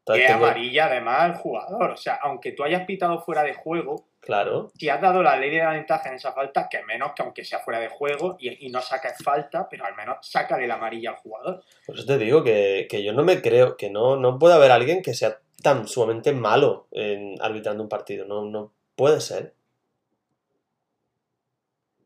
Entonces 0.00 0.26
tengo- 0.26 0.44
amarilla 0.46 0.86
además 0.86 1.20
al 1.22 1.34
jugador, 1.36 1.90
o 1.90 1.96
sea, 1.96 2.14
aunque 2.22 2.52
tú 2.52 2.62
hayas 2.62 2.84
pitado 2.86 3.20
fuera 3.22 3.42
de 3.42 3.54
juego, 3.54 4.06
Claro. 4.24 4.72
si 4.78 4.88
has 4.88 5.00
dado 5.00 5.22
la 5.22 5.36
ley 5.36 5.50
de 5.50 5.58
la 5.58 5.72
ventaja 5.72 6.08
en 6.08 6.14
esa 6.14 6.32
falta, 6.32 6.68
que 6.70 6.82
menos 6.82 7.12
que 7.14 7.22
aunque 7.22 7.44
sea 7.44 7.58
fuera 7.58 7.78
de 7.78 7.88
juego 7.88 8.36
y, 8.38 8.66
y 8.66 8.70
no 8.70 8.80
saques 8.80 9.22
falta, 9.22 9.68
pero 9.68 9.84
al 9.84 9.94
menos 9.94 10.16
sácale 10.22 10.66
la 10.66 10.74
amarilla 10.74 11.10
al 11.10 11.16
jugador. 11.16 11.62
Por 11.86 11.96
eso 11.96 12.06
te 12.06 12.18
digo 12.18 12.42
que, 12.42 12.86
que 12.88 13.04
yo 13.04 13.12
no 13.12 13.22
me 13.22 13.42
creo, 13.42 13.76
que 13.76 13.90
no, 13.90 14.16
no 14.16 14.38
puede 14.38 14.54
haber 14.54 14.70
alguien 14.70 15.02
que 15.02 15.14
sea 15.14 15.38
tan 15.62 15.88
sumamente 15.88 16.32
malo 16.32 16.88
en 16.90 17.40
arbitrando 17.40 17.82
un 17.82 17.88
partido. 17.88 18.26
No, 18.26 18.44
no 18.44 18.72
puede 18.96 19.20
ser. 19.20 19.54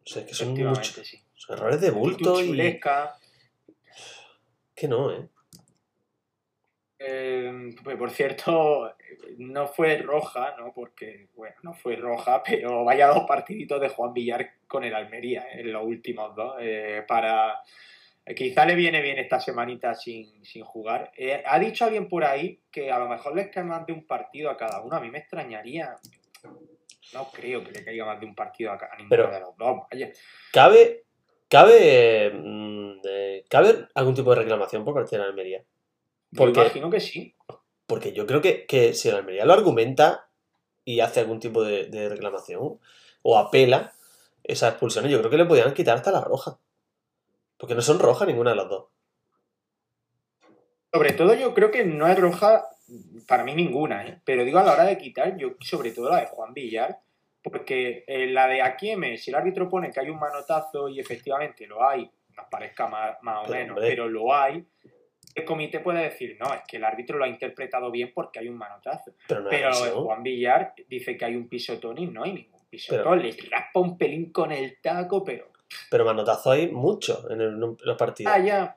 O 0.04 0.10
sea, 0.10 0.22
es 0.22 0.28
que 0.28 0.34
son 0.34 0.54
muchos 0.54 1.06
sí. 1.06 1.18
son 1.34 1.58
errores 1.58 1.80
de 1.80 1.90
bulto 1.90 2.40
y. 2.40 2.80
Que 4.74 4.86
no, 4.86 5.12
¿eh? 5.12 5.28
Eh, 7.00 7.74
pues 7.82 7.96
por 7.96 8.10
cierto, 8.10 8.92
no 9.38 9.66
fue 9.66 9.98
roja, 9.98 10.54
¿no? 10.58 10.72
Porque, 10.72 11.28
bueno, 11.34 11.56
no 11.62 11.74
fue 11.74 11.96
roja, 11.96 12.42
pero 12.46 12.84
vaya 12.84 13.08
dos 13.08 13.24
partiditos 13.26 13.80
de 13.80 13.88
Juan 13.88 14.12
Villar 14.12 14.50
con 14.66 14.84
el 14.84 14.94
Almería, 14.94 15.42
¿eh? 15.52 15.60
en 15.60 15.72
los 15.72 15.84
últimos 15.84 16.34
dos. 16.34 16.56
eh, 16.60 17.04
para. 17.06 17.60
eh, 18.26 18.34
Quizá 18.34 18.64
le 18.66 18.74
viene 18.74 19.00
bien 19.02 19.18
esta 19.18 19.40
semanita 19.40 19.94
sin, 19.94 20.44
sin 20.44 20.64
jugar. 20.64 21.10
Eh, 21.16 21.42
ha 21.46 21.58
dicho 21.58 21.84
alguien 21.84 22.08
por 22.08 22.24
ahí 22.24 22.60
que 22.70 22.90
a 22.90 22.98
lo 22.98 23.08
mejor 23.08 23.34
les 23.36 23.48
cae 23.48 23.64
más 23.64 23.84
de 23.86 23.92
un 23.92 24.06
partido 24.06 24.50
a 24.50 24.56
cada 24.56 24.82
uno. 24.82 24.96
A 24.96 25.00
mí 25.00 25.10
me 25.10 25.18
extrañaría. 25.18 25.96
No 27.14 27.30
creo 27.32 27.64
que 27.64 27.72
le 27.72 27.84
caiga 27.84 28.04
más 28.04 28.20
de 28.20 28.26
un 28.26 28.34
partido 28.34 28.70
a, 28.72 28.76
ninguno 28.98 29.08
Pero- 29.08 29.30
de 29.30 29.40
los 29.40 29.56
dos. 29.56 29.78
Vaya. 29.90 30.10
¿Cabe, 30.52 31.04
cabe, 31.48 32.30
mm, 32.34 33.00
eh, 33.08 33.44
¿cabe 33.48 33.86
algún 33.94 34.14
tipo 34.14 34.30
de 34.34 34.40
reclamación 34.42 34.84
por 34.84 34.92
parte 34.94 35.16
de 35.16 35.22
la 35.22 35.28
Almería? 35.28 35.62
Yo 36.30 36.36
¿Por 36.38 36.52
qué? 36.52 36.60
imagino 36.60 36.90
que 36.90 37.00
sí. 37.00 37.34
Porque 37.88 38.12
yo 38.12 38.26
creo 38.26 38.40
que, 38.40 38.66
que 38.66 38.94
si 38.94 39.08
el 39.08 39.16
Almería 39.16 39.44
lo 39.44 39.54
argumenta 39.54 40.28
y 40.84 41.00
hace 41.00 41.20
algún 41.20 41.40
tipo 41.40 41.64
de, 41.64 41.86
de 41.86 42.08
reclamación 42.08 42.78
o 43.22 43.38
apela 43.38 43.92
esas 44.44 44.70
expulsiones, 44.70 45.10
yo 45.10 45.18
creo 45.18 45.30
que 45.30 45.38
le 45.38 45.46
podían 45.46 45.74
quitar 45.74 45.96
hasta 45.96 46.12
la 46.12 46.20
roja. 46.20 46.58
Porque 47.56 47.74
no 47.74 47.82
son 47.82 47.98
rojas 47.98 48.28
ninguna 48.28 48.50
de 48.50 48.56
las 48.56 48.68
dos. 48.68 48.86
Sobre 50.92 51.12
todo 51.14 51.34
yo 51.34 51.52
creo 51.54 51.70
que 51.70 51.84
no 51.84 52.06
es 52.06 52.18
roja, 52.18 52.68
para 53.26 53.42
mí 53.44 53.54
ninguna, 53.54 54.06
¿eh? 54.06 54.20
pero 54.24 54.44
digo 54.44 54.58
a 54.58 54.64
la 54.64 54.72
hora 54.72 54.84
de 54.84 54.96
quitar, 54.96 55.36
yo 55.36 55.50
sobre 55.60 55.90
todo 55.90 56.10
la 56.10 56.20
de 56.20 56.26
Juan 56.26 56.54
Villar, 56.54 57.00
porque 57.42 58.04
eh, 58.06 58.26
la 58.28 58.46
de 58.48 58.62
Akieme, 58.62 59.18
si 59.18 59.30
el 59.30 59.36
árbitro 59.36 59.68
pone 59.68 59.90
que 59.90 60.00
hay 60.00 60.08
un 60.08 60.18
manotazo 60.18 60.88
y 60.88 61.00
efectivamente 61.00 61.66
lo 61.66 61.86
hay, 61.86 62.10
nos 62.36 62.46
parezca 62.50 62.86
más, 62.86 63.16
más 63.22 63.40
o 63.44 63.50
Pero, 63.50 63.58
menos, 63.58 63.76
hombre. 63.76 63.88
pero 63.90 64.08
lo 64.08 64.34
hay, 64.34 64.64
el 65.38 65.44
comité 65.44 65.80
puede 65.80 66.02
decir, 66.02 66.36
no, 66.40 66.52
es 66.52 66.60
que 66.66 66.76
el 66.76 66.84
árbitro 66.84 67.18
lo 67.18 67.24
ha 67.24 67.28
interpretado 67.28 67.90
bien 67.90 68.12
porque 68.14 68.38
hay 68.40 68.48
un 68.48 68.56
manotazo. 68.56 69.12
Pero 69.26 69.40
no 69.42 69.50
Pero. 69.50 70.04
Juan 70.04 70.22
Villar 70.22 70.74
dice 70.88 71.16
que 71.16 71.24
hay 71.24 71.34
un 71.36 71.48
pisotón 71.48 71.98
y 71.98 72.06
no 72.06 72.24
hay 72.24 72.32
ningún 72.32 72.60
pisotón, 72.68 73.22
le 73.22 73.34
raspa 73.50 73.80
un 73.80 73.96
pelín 73.98 74.30
con 74.32 74.52
el 74.52 74.78
taco, 74.80 75.24
pero 75.24 75.48
Pero 75.90 76.04
manotazo 76.04 76.50
hay 76.50 76.68
mucho 76.70 77.30
en, 77.30 77.40
el- 77.40 77.54
en 77.54 77.76
los 77.82 77.96
partidos. 77.96 78.32
Ah, 78.34 78.38
ya. 78.38 78.76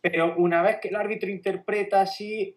Pero 0.00 0.34
una 0.36 0.62
vez 0.62 0.78
que 0.80 0.88
el 0.88 0.96
árbitro 0.96 1.28
interpreta 1.30 2.00
así, 2.00 2.56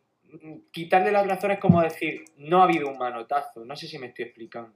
quitarle 0.72 1.12
las 1.12 1.28
razones 1.28 1.58
es 1.58 1.62
como 1.62 1.82
decir, 1.82 2.24
no 2.38 2.62
ha 2.62 2.64
habido 2.64 2.88
un 2.89 2.98
manotazo. 2.98 3.64
No 3.66 3.76
sé 3.76 3.88
si 3.88 4.00
me 4.00 4.08
estoy 4.08 4.26
explicando. 4.26 4.74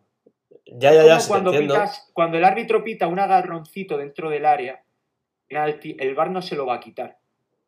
ya, 0.65 0.91
ya, 0.93 1.01
Como 1.01 1.07
ya, 1.07 1.18
te 1.20 1.28
cuando, 1.28 1.51
pitas- 1.53 2.09
cuando 2.13 2.38
el 2.38 2.43
árbitro 2.43 2.84
pita 2.84 3.07
un 3.07 3.20
agarroncito 3.20 3.97
dentro 3.97 4.30
del 4.30 4.45
área, 4.45 4.84
penalti, 5.47 5.95
el 5.99 6.13
VAR 6.13 6.30
no 6.30 6.41
se 6.41 6.55
lo 6.55 6.65
va 6.65 6.76
a 6.76 6.80
quitar. 6.80 7.18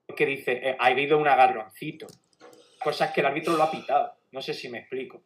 Porque 0.09 0.25
dice, 0.25 0.53
eh, 0.53 0.75
ha 0.79 0.87
habido 0.87 1.19
un 1.19 1.27
agarroncito. 1.27 2.07
Cosa 2.83 3.05
es 3.05 3.11
que 3.11 3.21
el 3.21 3.27
árbitro 3.27 3.55
lo 3.55 3.61
ha 3.63 3.69
pitado. 3.69 4.11
No 4.31 4.41
sé 4.41 4.55
si 4.55 4.67
me 4.69 4.79
explico. 4.79 5.21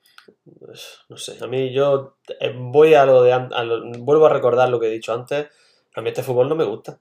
No 1.08 1.18
sé, 1.18 1.38
a 1.42 1.48
mí 1.48 1.72
yo 1.74 2.18
eh, 2.40 2.54
voy 2.54 2.94
a 2.94 3.06
lo 3.06 3.24
de... 3.24 3.32
an- 3.32 3.54
a 3.54 3.64
lo- 3.64 3.90
vuelvo 4.00 4.26
a 4.26 4.30
recordar 4.30 4.68
lo 4.68 4.80
que 4.82 4.88
he 4.88 4.92
dicho 4.92 5.14
antes. 5.14 5.48
A 5.96 6.02
mí 6.02 6.10
este 6.10 6.22
fútbol 6.22 6.50
no 6.50 6.56
me 6.56 6.66
gusta. 6.66 7.00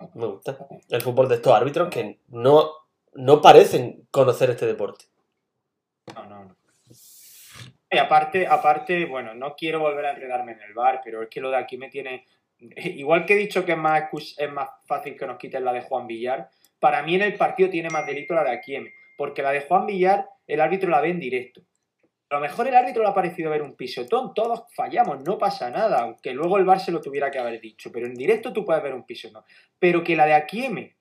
No 0.00 0.10
me 0.14 0.26
gusta. 0.26 0.58
El 0.90 1.00
fútbol 1.00 1.28
de 1.28 1.36
estos 1.36 1.54
árbitros 1.54 1.88
que 1.88 2.20
no, 2.28 2.70
no 3.14 3.40
parecen 3.40 4.06
conocer 4.10 4.50
este 4.50 4.66
deporte. 4.66 5.06
No, 6.14 6.26
no, 6.26 6.44
no. 6.44 6.56
Y 7.90 7.96
aparte, 7.98 8.46
aparte, 8.46 9.06
bueno, 9.06 9.34
no 9.34 9.54
quiero 9.56 9.80
volver 9.80 10.04
a 10.04 10.10
enredarme 10.10 10.52
en 10.52 10.60
el 10.60 10.74
bar, 10.74 11.00
pero 11.02 11.22
es 11.22 11.30
que 11.30 11.40
lo 11.40 11.48
de 11.50 11.56
aquí 11.56 11.78
me 11.78 11.88
tiene. 11.88 12.26
Igual 12.58 13.24
que 13.24 13.34
he 13.34 13.38
dicho 13.38 13.64
que 13.64 13.72
es 13.72 13.78
más, 13.78 14.04
es 14.36 14.52
más 14.52 14.68
fácil 14.86 15.16
que 15.16 15.26
nos 15.26 15.38
quiten 15.38 15.64
la 15.64 15.72
de 15.72 15.82
Juan 15.82 16.06
Villar, 16.06 16.50
para 16.78 17.02
mí 17.02 17.14
en 17.14 17.22
el 17.22 17.34
partido 17.34 17.70
tiene 17.70 17.90
más 17.90 18.06
delito 18.06 18.34
la 18.34 18.44
de 18.44 18.52
Aquieme, 18.52 18.92
porque 19.16 19.42
la 19.42 19.52
de 19.52 19.62
Juan 19.62 19.86
Villar 19.86 20.28
el 20.46 20.60
árbitro 20.60 20.90
la 20.90 21.00
ve 21.00 21.10
en 21.10 21.20
directo. 21.20 21.62
A 22.28 22.36
lo 22.36 22.40
mejor 22.40 22.66
el 22.66 22.74
árbitro 22.74 23.02
le 23.02 23.08
ha 23.08 23.14
parecido 23.14 23.50
ver 23.50 23.62
un 23.62 23.76
pisotón, 23.76 24.34
todos 24.34 24.64
fallamos, 24.74 25.22
no 25.22 25.38
pasa 25.38 25.70
nada, 25.70 26.00
aunque 26.00 26.32
luego 26.32 26.58
el 26.58 26.64
bar 26.64 26.80
se 26.80 26.90
lo 26.90 27.00
tuviera 27.00 27.30
que 27.30 27.38
haber 27.38 27.60
dicho, 27.60 27.90
pero 27.92 28.06
en 28.06 28.14
directo 28.14 28.52
tú 28.52 28.64
puedes 28.64 28.82
ver 28.82 28.94
un 28.94 29.06
pisotón. 29.06 29.44
Pero 29.78 30.02
que 30.02 30.16
la 30.16 30.26
de 30.26 30.34
Aquieme, 30.34 30.96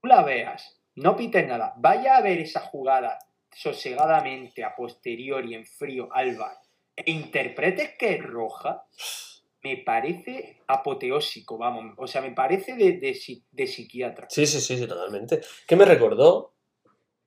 tú 0.00 0.06
la 0.06 0.22
veas, 0.22 0.80
no 0.94 1.16
pites 1.16 1.46
nada, 1.46 1.74
vaya 1.76 2.16
a 2.16 2.20
ver 2.20 2.38
esa 2.38 2.60
jugada 2.60 3.18
sosegadamente 3.52 4.62
a 4.62 4.74
posteriori 4.76 5.54
en 5.54 5.66
frío 5.66 6.08
al 6.12 6.36
bar 6.36 6.56
e 6.96 7.10
interpretes 7.10 7.96
que 7.98 8.14
es 8.14 8.22
roja, 8.22 8.84
me 9.62 9.76
parece 9.78 10.62
apoteósico, 10.66 11.58
vamos, 11.58 11.94
o 11.98 12.06
sea, 12.06 12.22
me 12.22 12.32
parece 12.32 12.74
de, 12.76 12.92
de, 12.92 13.18
de 13.50 13.66
psiquiatra. 13.66 14.26
Sí, 14.30 14.46
sí, 14.46 14.60
sí, 14.60 14.78
sí, 14.78 14.86
totalmente. 14.86 15.40
Que 15.66 15.76
me 15.76 15.84
recordó, 15.84 16.54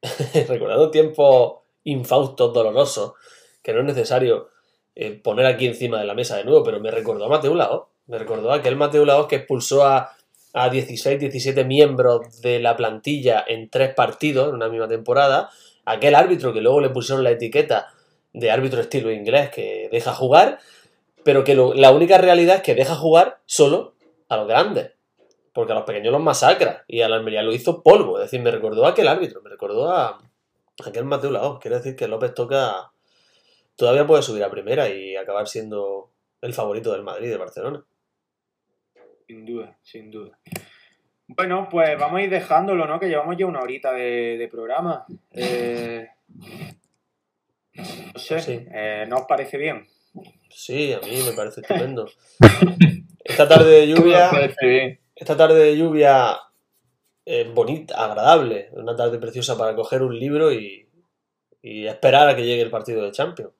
recordando 0.47 0.89
tiempos 0.89 1.59
infaustos, 1.83 2.53
dolorosos, 2.53 3.13
que 3.61 3.73
no 3.73 3.79
es 3.81 3.85
necesario 3.85 4.49
eh, 4.95 5.11
poner 5.11 5.45
aquí 5.45 5.65
encima 5.65 5.99
de 5.99 6.05
la 6.05 6.13
mesa 6.13 6.37
de 6.37 6.43
nuevo, 6.43 6.63
pero 6.63 6.79
me 6.79 6.91
recordó 6.91 7.25
a 7.25 7.29
Mateo 7.29 7.55
Laos. 7.55 7.87
Me 8.05 8.17
recordó 8.17 8.51
a 8.51 8.55
aquel 8.55 8.75
Mateo 8.75 9.05
Laos 9.05 9.27
que 9.27 9.37
expulsó 9.37 9.85
a, 9.85 10.11
a 10.53 10.69
16, 10.69 11.19
17 11.19 11.63
miembros 11.63 12.41
de 12.41 12.59
la 12.59 12.75
plantilla 12.75 13.43
en 13.47 13.69
tres 13.69 13.93
partidos 13.93 14.49
en 14.49 14.55
una 14.55 14.69
misma 14.69 14.87
temporada. 14.87 15.49
Aquel 15.85 16.15
árbitro 16.15 16.53
que 16.53 16.61
luego 16.61 16.81
le 16.81 16.89
pusieron 16.89 17.23
la 17.23 17.31
etiqueta 17.31 17.93
de 18.33 18.51
árbitro 18.51 18.81
estilo 18.81 19.11
inglés 19.11 19.49
que 19.51 19.89
deja 19.91 20.13
jugar, 20.13 20.59
pero 21.23 21.43
que 21.43 21.55
lo- 21.55 21.73
la 21.73 21.91
única 21.91 22.17
realidad 22.17 22.57
es 22.57 22.61
que 22.63 22.75
deja 22.75 22.95
jugar 22.95 23.39
solo 23.45 23.95
a 24.29 24.37
los 24.37 24.47
grandes 24.47 24.91
porque 25.53 25.71
a 25.71 25.75
los 25.75 25.83
pequeños 25.83 26.11
los 26.11 26.21
masacra 26.21 26.83
y 26.87 27.01
a 27.01 27.09
la 27.09 27.15
Almería 27.17 27.43
lo 27.43 27.53
hizo 27.53 27.83
polvo. 27.83 28.17
Es 28.17 28.23
decir, 28.23 28.41
me 28.41 28.49
recordó 28.49 28.85
a 28.85 28.89
aquel 28.89 29.07
árbitro, 29.07 29.39
me 29.43 29.51
recordó 29.51 29.91
a, 29.91 30.07
a 30.09 30.21
aquel 30.87 31.05
Mateo 31.05 31.29
Laos. 31.29 31.59
Quiere 31.59 31.77
decir 31.77 31.95
que 31.95 32.07
López 32.07 32.33
Toca 32.33 32.91
todavía 33.75 34.07
puede 34.07 34.23
subir 34.23 34.43
a 34.43 34.49
primera 34.49 34.89
y 34.89 35.15
acabar 35.15 35.47
siendo 35.47 36.09
el 36.41 36.53
favorito 36.55 36.91
del 36.91 37.03
Madrid 37.03 37.27
y 37.27 37.31
de 37.31 37.37
Barcelona. 37.37 37.83
Sin 39.27 39.45
duda, 39.45 39.77
sin 39.83 40.09
duda. 40.09 40.37
Bueno, 41.27 41.67
pues 41.69 41.97
vamos 41.99 42.19
a 42.19 42.23
ir 42.23 42.29
dejándolo, 42.31 42.85
¿no? 42.87 42.99
Que 42.99 43.07
llevamos 43.07 43.37
ya 43.37 43.45
una 43.45 43.61
horita 43.61 43.93
de, 43.93 44.37
de 44.39 44.47
programa. 44.47 45.05
Eh, 45.31 46.07
no 47.75 48.19
sé, 48.19 48.39
Sí. 48.39 48.65
eh, 48.71 49.05
¿no 49.07 49.17
os 49.17 49.25
parece 49.27 49.57
bien? 49.57 49.87
Sí, 50.53 50.93
a 50.93 50.99
mí 50.99 51.19
me 51.25 51.33
parece 51.33 51.61
estupendo. 51.67 52.09
Esta 53.23 53.47
tarde 53.47 53.71
de 53.71 53.87
lluvia, 53.87 54.31
esta 55.15 55.37
tarde 55.37 55.59
de 55.59 55.77
lluvia 55.77 56.37
eh, 57.25 57.51
bonita, 57.53 58.03
agradable, 58.03 58.69
una 58.73 58.95
tarde 58.95 59.17
preciosa 59.19 59.57
para 59.57 59.75
coger 59.75 60.01
un 60.01 60.17
libro 60.17 60.51
y, 60.51 60.89
y 61.61 61.87
esperar 61.87 62.29
a 62.29 62.35
que 62.35 62.45
llegue 62.45 62.61
el 62.61 62.71
partido 62.71 63.03
de 63.03 63.11
Champions. 63.11 63.53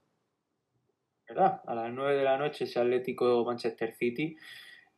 ¿verdad? 1.27 1.61
A 1.65 1.75
las 1.75 1.91
9 1.91 2.15
de 2.15 2.23
la 2.23 2.37
noche 2.37 2.65
ese 2.65 2.79
Atlético 2.79 3.43
Manchester 3.45 3.93
City. 3.95 4.35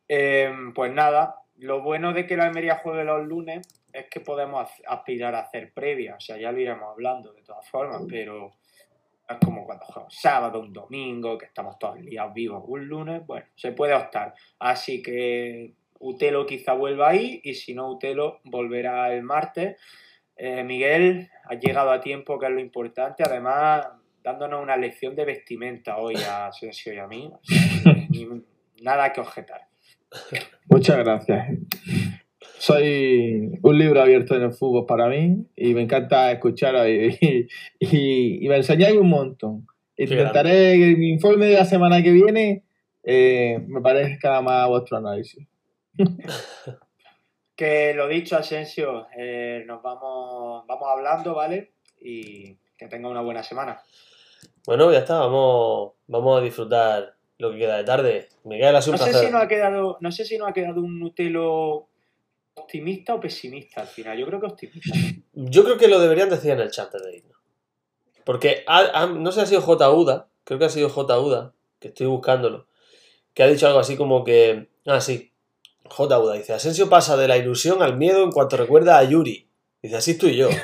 Eh, 0.08 0.52
pues 0.74 0.92
nada, 0.92 1.36
lo 1.58 1.82
bueno 1.82 2.12
de 2.12 2.26
que 2.26 2.36
la 2.36 2.46
Almería 2.46 2.76
juegue 2.76 3.04
los 3.04 3.26
lunes 3.26 3.66
es 3.92 4.06
que 4.10 4.20
podemos 4.20 4.68
aspirar 4.86 5.34
a 5.34 5.40
hacer 5.40 5.72
previa, 5.72 6.16
o 6.16 6.20
sea, 6.20 6.36
ya 6.36 6.52
lo 6.52 6.60
iremos 6.60 6.90
hablando 6.90 7.32
de 7.32 7.42
todas 7.42 7.68
formas, 7.68 8.02
pero 8.08 8.52
es 9.28 9.36
como 9.44 9.64
cuando 9.64 9.84
jugamos 9.84 10.14
sábado, 10.14 10.60
un 10.60 10.72
domingo, 10.72 11.36
que 11.38 11.46
estamos 11.46 11.78
todos 11.78 12.00
liados 12.00 12.32
vivos, 12.34 12.62
un 12.66 12.86
lunes, 12.86 13.26
bueno, 13.26 13.46
se 13.54 13.72
puede 13.72 13.94
optar. 13.94 14.34
Así 14.58 15.02
que 15.02 15.74
Utelo 15.98 16.46
quizá 16.46 16.74
vuelva 16.74 17.08
ahí 17.08 17.40
y 17.42 17.54
si 17.54 17.74
no, 17.74 17.90
Utelo 17.90 18.40
volverá 18.44 19.12
el 19.12 19.22
martes. 19.22 19.80
Eh, 20.36 20.62
Miguel, 20.62 21.28
has 21.44 21.58
llegado 21.58 21.90
a 21.90 22.00
tiempo, 22.00 22.38
que 22.38 22.46
es 22.46 22.52
lo 22.52 22.60
importante. 22.60 23.22
Además, 23.24 23.86
dándonos 24.22 24.62
una 24.62 24.76
lección 24.76 25.16
de 25.16 25.24
vestimenta 25.24 25.96
hoy 25.96 26.16
a 26.16 26.48
Asensio 26.48 26.92
y 26.92 26.98
a 26.98 27.06
mí. 27.06 27.30
O 27.32 27.40
sea, 27.44 27.92
ni- 28.10 28.28
nada 28.82 29.12
que 29.12 29.20
objetar. 29.20 29.62
Muchas 30.68 30.98
gracias. 30.98 31.48
Soy 32.58 33.58
un 33.62 33.78
libro 33.78 34.00
abierto 34.02 34.34
en 34.34 34.42
el 34.42 34.52
fútbol 34.52 34.86
para 34.86 35.08
mí 35.08 35.46
y 35.56 35.74
me 35.74 35.82
encanta 35.82 36.32
escucharos 36.32 36.86
y, 36.88 37.46
y- 37.80 38.48
me 38.48 38.56
enseñáis 38.56 38.96
un 38.96 39.08
montón. 39.08 39.66
Intentaré 39.96 40.76
que 40.78 40.96
mi 40.96 41.10
informe 41.10 41.46
de 41.46 41.54
la 41.56 41.64
semana 41.64 42.02
que 42.02 42.12
viene 42.12 42.64
eh, 43.02 43.62
me 43.66 43.80
parezca 43.80 44.40
más 44.42 44.64
a 44.64 44.66
vuestro 44.66 44.96
análisis. 44.98 45.46
Que 47.54 47.94
lo 47.94 48.06
dicho, 48.06 48.36
Asensio, 48.36 49.06
eh, 49.16 49.64
nos 49.66 49.82
vamos, 49.82 50.66
vamos 50.66 50.88
hablando, 50.90 51.34
¿vale? 51.34 51.72
Y 52.02 52.54
que 52.76 52.86
tenga 52.88 53.08
una 53.08 53.22
buena 53.22 53.42
semana. 53.42 53.80
Bueno, 54.66 54.92
ya 54.92 54.98
está, 54.98 55.20
vamos, 55.20 55.92
vamos 56.06 56.38
a 56.38 56.44
disfrutar 56.44 57.14
lo 57.38 57.52
que 57.52 57.58
queda 57.60 57.78
de 57.78 57.84
tarde. 57.84 58.28
Miguel, 58.44 58.76
ha 58.76 58.82
sido 58.82 58.98
No 58.98 59.04
un 59.04 59.10
sé 59.10 59.24
si 59.24 59.32
nos 59.32 59.42
ha 59.42 59.48
quedado, 59.48 59.96
no 60.02 60.12
sé 60.12 60.26
si 60.26 60.36
nos 60.36 60.48
ha 60.48 60.52
quedado 60.52 60.82
un 60.82 61.00
Nutelo 61.00 61.88
optimista 62.66 63.14
o 63.14 63.20
pesimista 63.20 63.80
al 63.82 63.86
final. 63.86 64.18
Yo 64.18 64.26
creo 64.26 64.40
que 64.40 64.46
optimista. 64.46 64.90
Yo 65.32 65.64
creo 65.64 65.78
que 65.78 65.88
lo 65.88 66.00
deberían 66.00 66.30
decir 66.30 66.50
en 66.50 66.60
el 66.60 66.70
chat 66.70 66.92
de 66.92 67.16
irnos. 67.16 67.36
Porque 68.24 68.64
ha- 68.66 68.90
ha- 69.02 69.06
no 69.06 69.30
sé 69.30 69.40
si 69.40 69.44
ha 69.44 69.46
sido 69.46 69.62
J. 69.62 69.90
Uda, 69.90 70.28
creo 70.44 70.58
que 70.58 70.64
ha 70.64 70.70
sido 70.70 70.88
J. 70.88 71.20
Uda, 71.20 71.52
que 71.78 71.88
estoy 71.88 72.06
buscándolo, 72.06 72.66
que 73.34 73.42
ha 73.42 73.46
dicho 73.46 73.66
algo 73.66 73.78
así 73.78 73.96
como 73.96 74.24
que. 74.24 74.68
Ah, 74.86 75.00
sí. 75.00 75.32
J. 75.88 76.18
Uda 76.18 76.34
dice: 76.34 76.52
Asensio 76.54 76.88
pasa 76.88 77.16
de 77.16 77.28
la 77.28 77.36
ilusión 77.36 77.82
al 77.82 77.96
miedo 77.96 78.24
en 78.24 78.32
cuanto 78.32 78.56
recuerda 78.56 78.98
a 78.98 79.04
Yuri. 79.04 79.48
Dice: 79.82 79.96
Así 79.96 80.12
estoy 80.12 80.36
yo. 80.36 80.48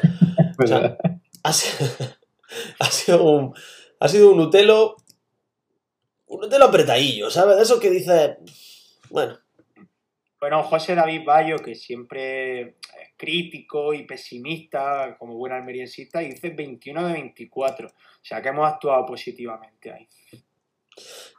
O 0.62 0.66
sea, 0.66 0.98
ha 1.42 1.52
sido, 1.52 1.90
ha 2.78 2.84
sido 2.86 3.22
un. 3.24 3.54
Ha 4.00 4.08
sido 4.08 4.30
un 4.30 4.36
Nutelo. 4.38 4.96
Un 6.26 6.40
Nutelo 6.40 6.66
apretadillo, 6.66 7.30
¿sabes? 7.30 7.56
De 7.56 7.62
eso 7.62 7.80
que 7.80 7.90
dice. 7.90 8.36
Bueno, 9.10 9.38
Bueno, 10.42 10.64
José 10.64 10.96
David 10.96 11.22
Bayo, 11.24 11.56
que 11.58 11.76
siempre 11.76 12.60
es 12.62 12.74
crítico 13.16 13.94
y 13.94 14.02
pesimista, 14.04 15.16
como 15.16 15.36
buen 15.36 15.52
almeriensista, 15.52 16.20
y 16.20 16.30
dice 16.30 16.50
21 16.50 17.06
de 17.06 17.12
24. 17.12 17.86
O 17.86 17.92
sea 18.20 18.42
que 18.42 18.48
hemos 18.48 18.68
actuado 18.68 19.06
positivamente 19.06 19.92
ahí. 19.92 20.08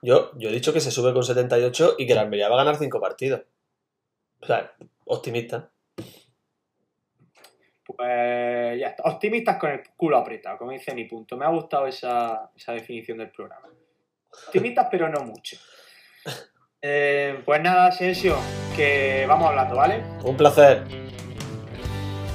yo, 0.02 0.32
yo 0.38 0.48
he 0.48 0.54
dicho 0.54 0.72
que 0.72 0.80
se 0.80 0.90
sube 0.90 1.12
con 1.12 1.22
78 1.22 1.96
y 1.98 2.08
que 2.08 2.16
la 2.16 2.22
Almería 2.22 2.48
va 2.48 2.56
a 2.56 2.64
ganar 2.64 2.78
5 2.78 3.02
partidos. 3.02 3.42
O 4.40 4.46
sea, 4.46 4.74
optimista. 5.04 5.70
Pues 7.86 8.80
ya 8.80 8.88
está. 8.88 9.04
Optimistas 9.04 9.58
con 9.58 9.72
el 9.72 9.84
culo 9.98 10.18
apretado, 10.18 10.58
como 10.58 10.72
dice 10.72 10.96
mi 10.96 11.04
punto. 11.04 11.36
Me 11.36 11.44
ha 11.44 11.50
gustado 11.50 11.88
esa, 11.88 12.52
esa 12.56 12.72
definición 12.72 13.18
del 13.18 13.32
programa. 13.32 13.68
Optimistas, 14.48 14.88
pero 14.90 15.10
no 15.10 15.26
mucho. 15.26 15.58
Eh, 16.86 17.42
pues 17.46 17.62
nada, 17.62 17.88
Asensio, 17.88 18.36
que 18.76 19.24
vamos 19.26 19.48
hablando, 19.48 19.78
¿vale? 19.78 20.04
Un 20.26 20.36
placer. 20.36 20.84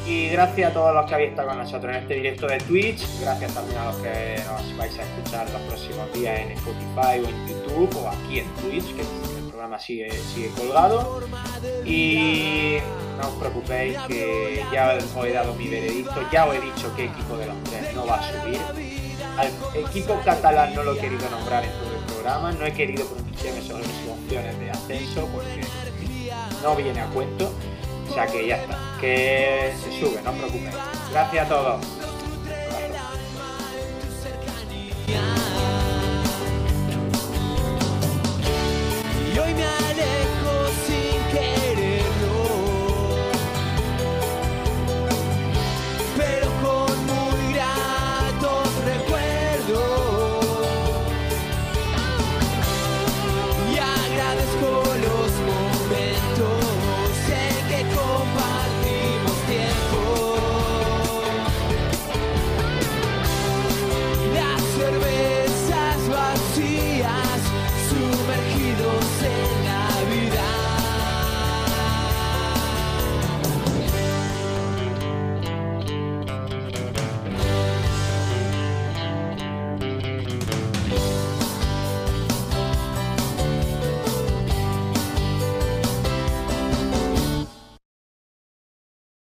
Y 0.07 0.31
gracias 0.31 0.71
a 0.71 0.73
todos 0.73 0.95
los 0.95 1.05
que 1.05 1.15
habéis 1.15 1.31
estado 1.33 1.49
con 1.49 1.59
nosotros 1.59 1.95
en 1.95 2.03
este 2.03 2.15
directo 2.15 2.47
de 2.47 2.57
Twitch. 2.57 3.05
Gracias 3.21 3.53
también 3.53 3.77
a 3.77 3.85
los 3.85 3.97
que 3.97 4.37
nos 4.47 4.79
vais 4.79 4.99
a 4.99 5.03
escuchar 5.03 5.51
los 5.51 5.61
próximos 5.61 6.11
días 6.15 6.41
en 6.41 6.53
Spotify 6.53 7.23
o 7.23 7.29
en 7.29 7.47
YouTube 7.47 7.95
o 7.99 8.09
aquí 8.09 8.39
en 8.39 8.47
Twitch, 8.55 8.95
que 8.95 9.03
el 9.03 9.49
programa 9.51 9.79
sigue, 9.79 10.11
sigue 10.11 10.49
colgado. 10.57 11.21
Y 11.85 12.79
no 13.21 13.29
os 13.29 13.35
preocupéis 13.35 13.99
que 14.09 14.65
ya 14.73 14.97
os 14.97 15.27
he 15.27 15.33
dado 15.35 15.53
mi 15.57 15.69
veredicto, 15.69 16.27
ya 16.33 16.47
os 16.47 16.55
he 16.55 16.61
dicho 16.63 16.91
qué 16.97 17.05
equipo 17.05 17.37
de 17.37 17.49
los 17.49 17.65
tres 17.65 17.95
no 17.95 18.07
va 18.07 18.15
a 18.15 18.23
subir. 18.23 18.59
Al 19.37 19.49
equipo 19.79 20.19
catalán 20.25 20.75
no 20.75 20.85
lo 20.85 20.95
he 20.95 20.99
querido 20.99 21.29
nombrar 21.29 21.65
en 21.65 21.71
todo 21.71 21.88
no 22.25 22.67
he 22.67 22.73
querido 22.73 23.07
pronunciarme 23.07 23.63
sobre 23.63 23.85
sus 23.85 24.11
opciones 24.11 24.59
de 24.59 24.71
ascenso 24.71 25.29
porque 25.33 25.61
no 26.63 26.77
viene 26.77 27.01
a 27.01 27.07
cuento. 27.07 27.53
O 28.11 28.15
sea 28.15 28.27
que 28.27 28.47
ya 28.47 28.57
está, 28.57 28.79
que 29.01 29.73
se 29.83 30.01
sube, 30.01 30.21
no 30.23 30.31
os 30.31 30.37
preocupéis. 30.37 30.75
Gracias 31.13 31.47
a 31.47 31.49
todos. 31.49 31.99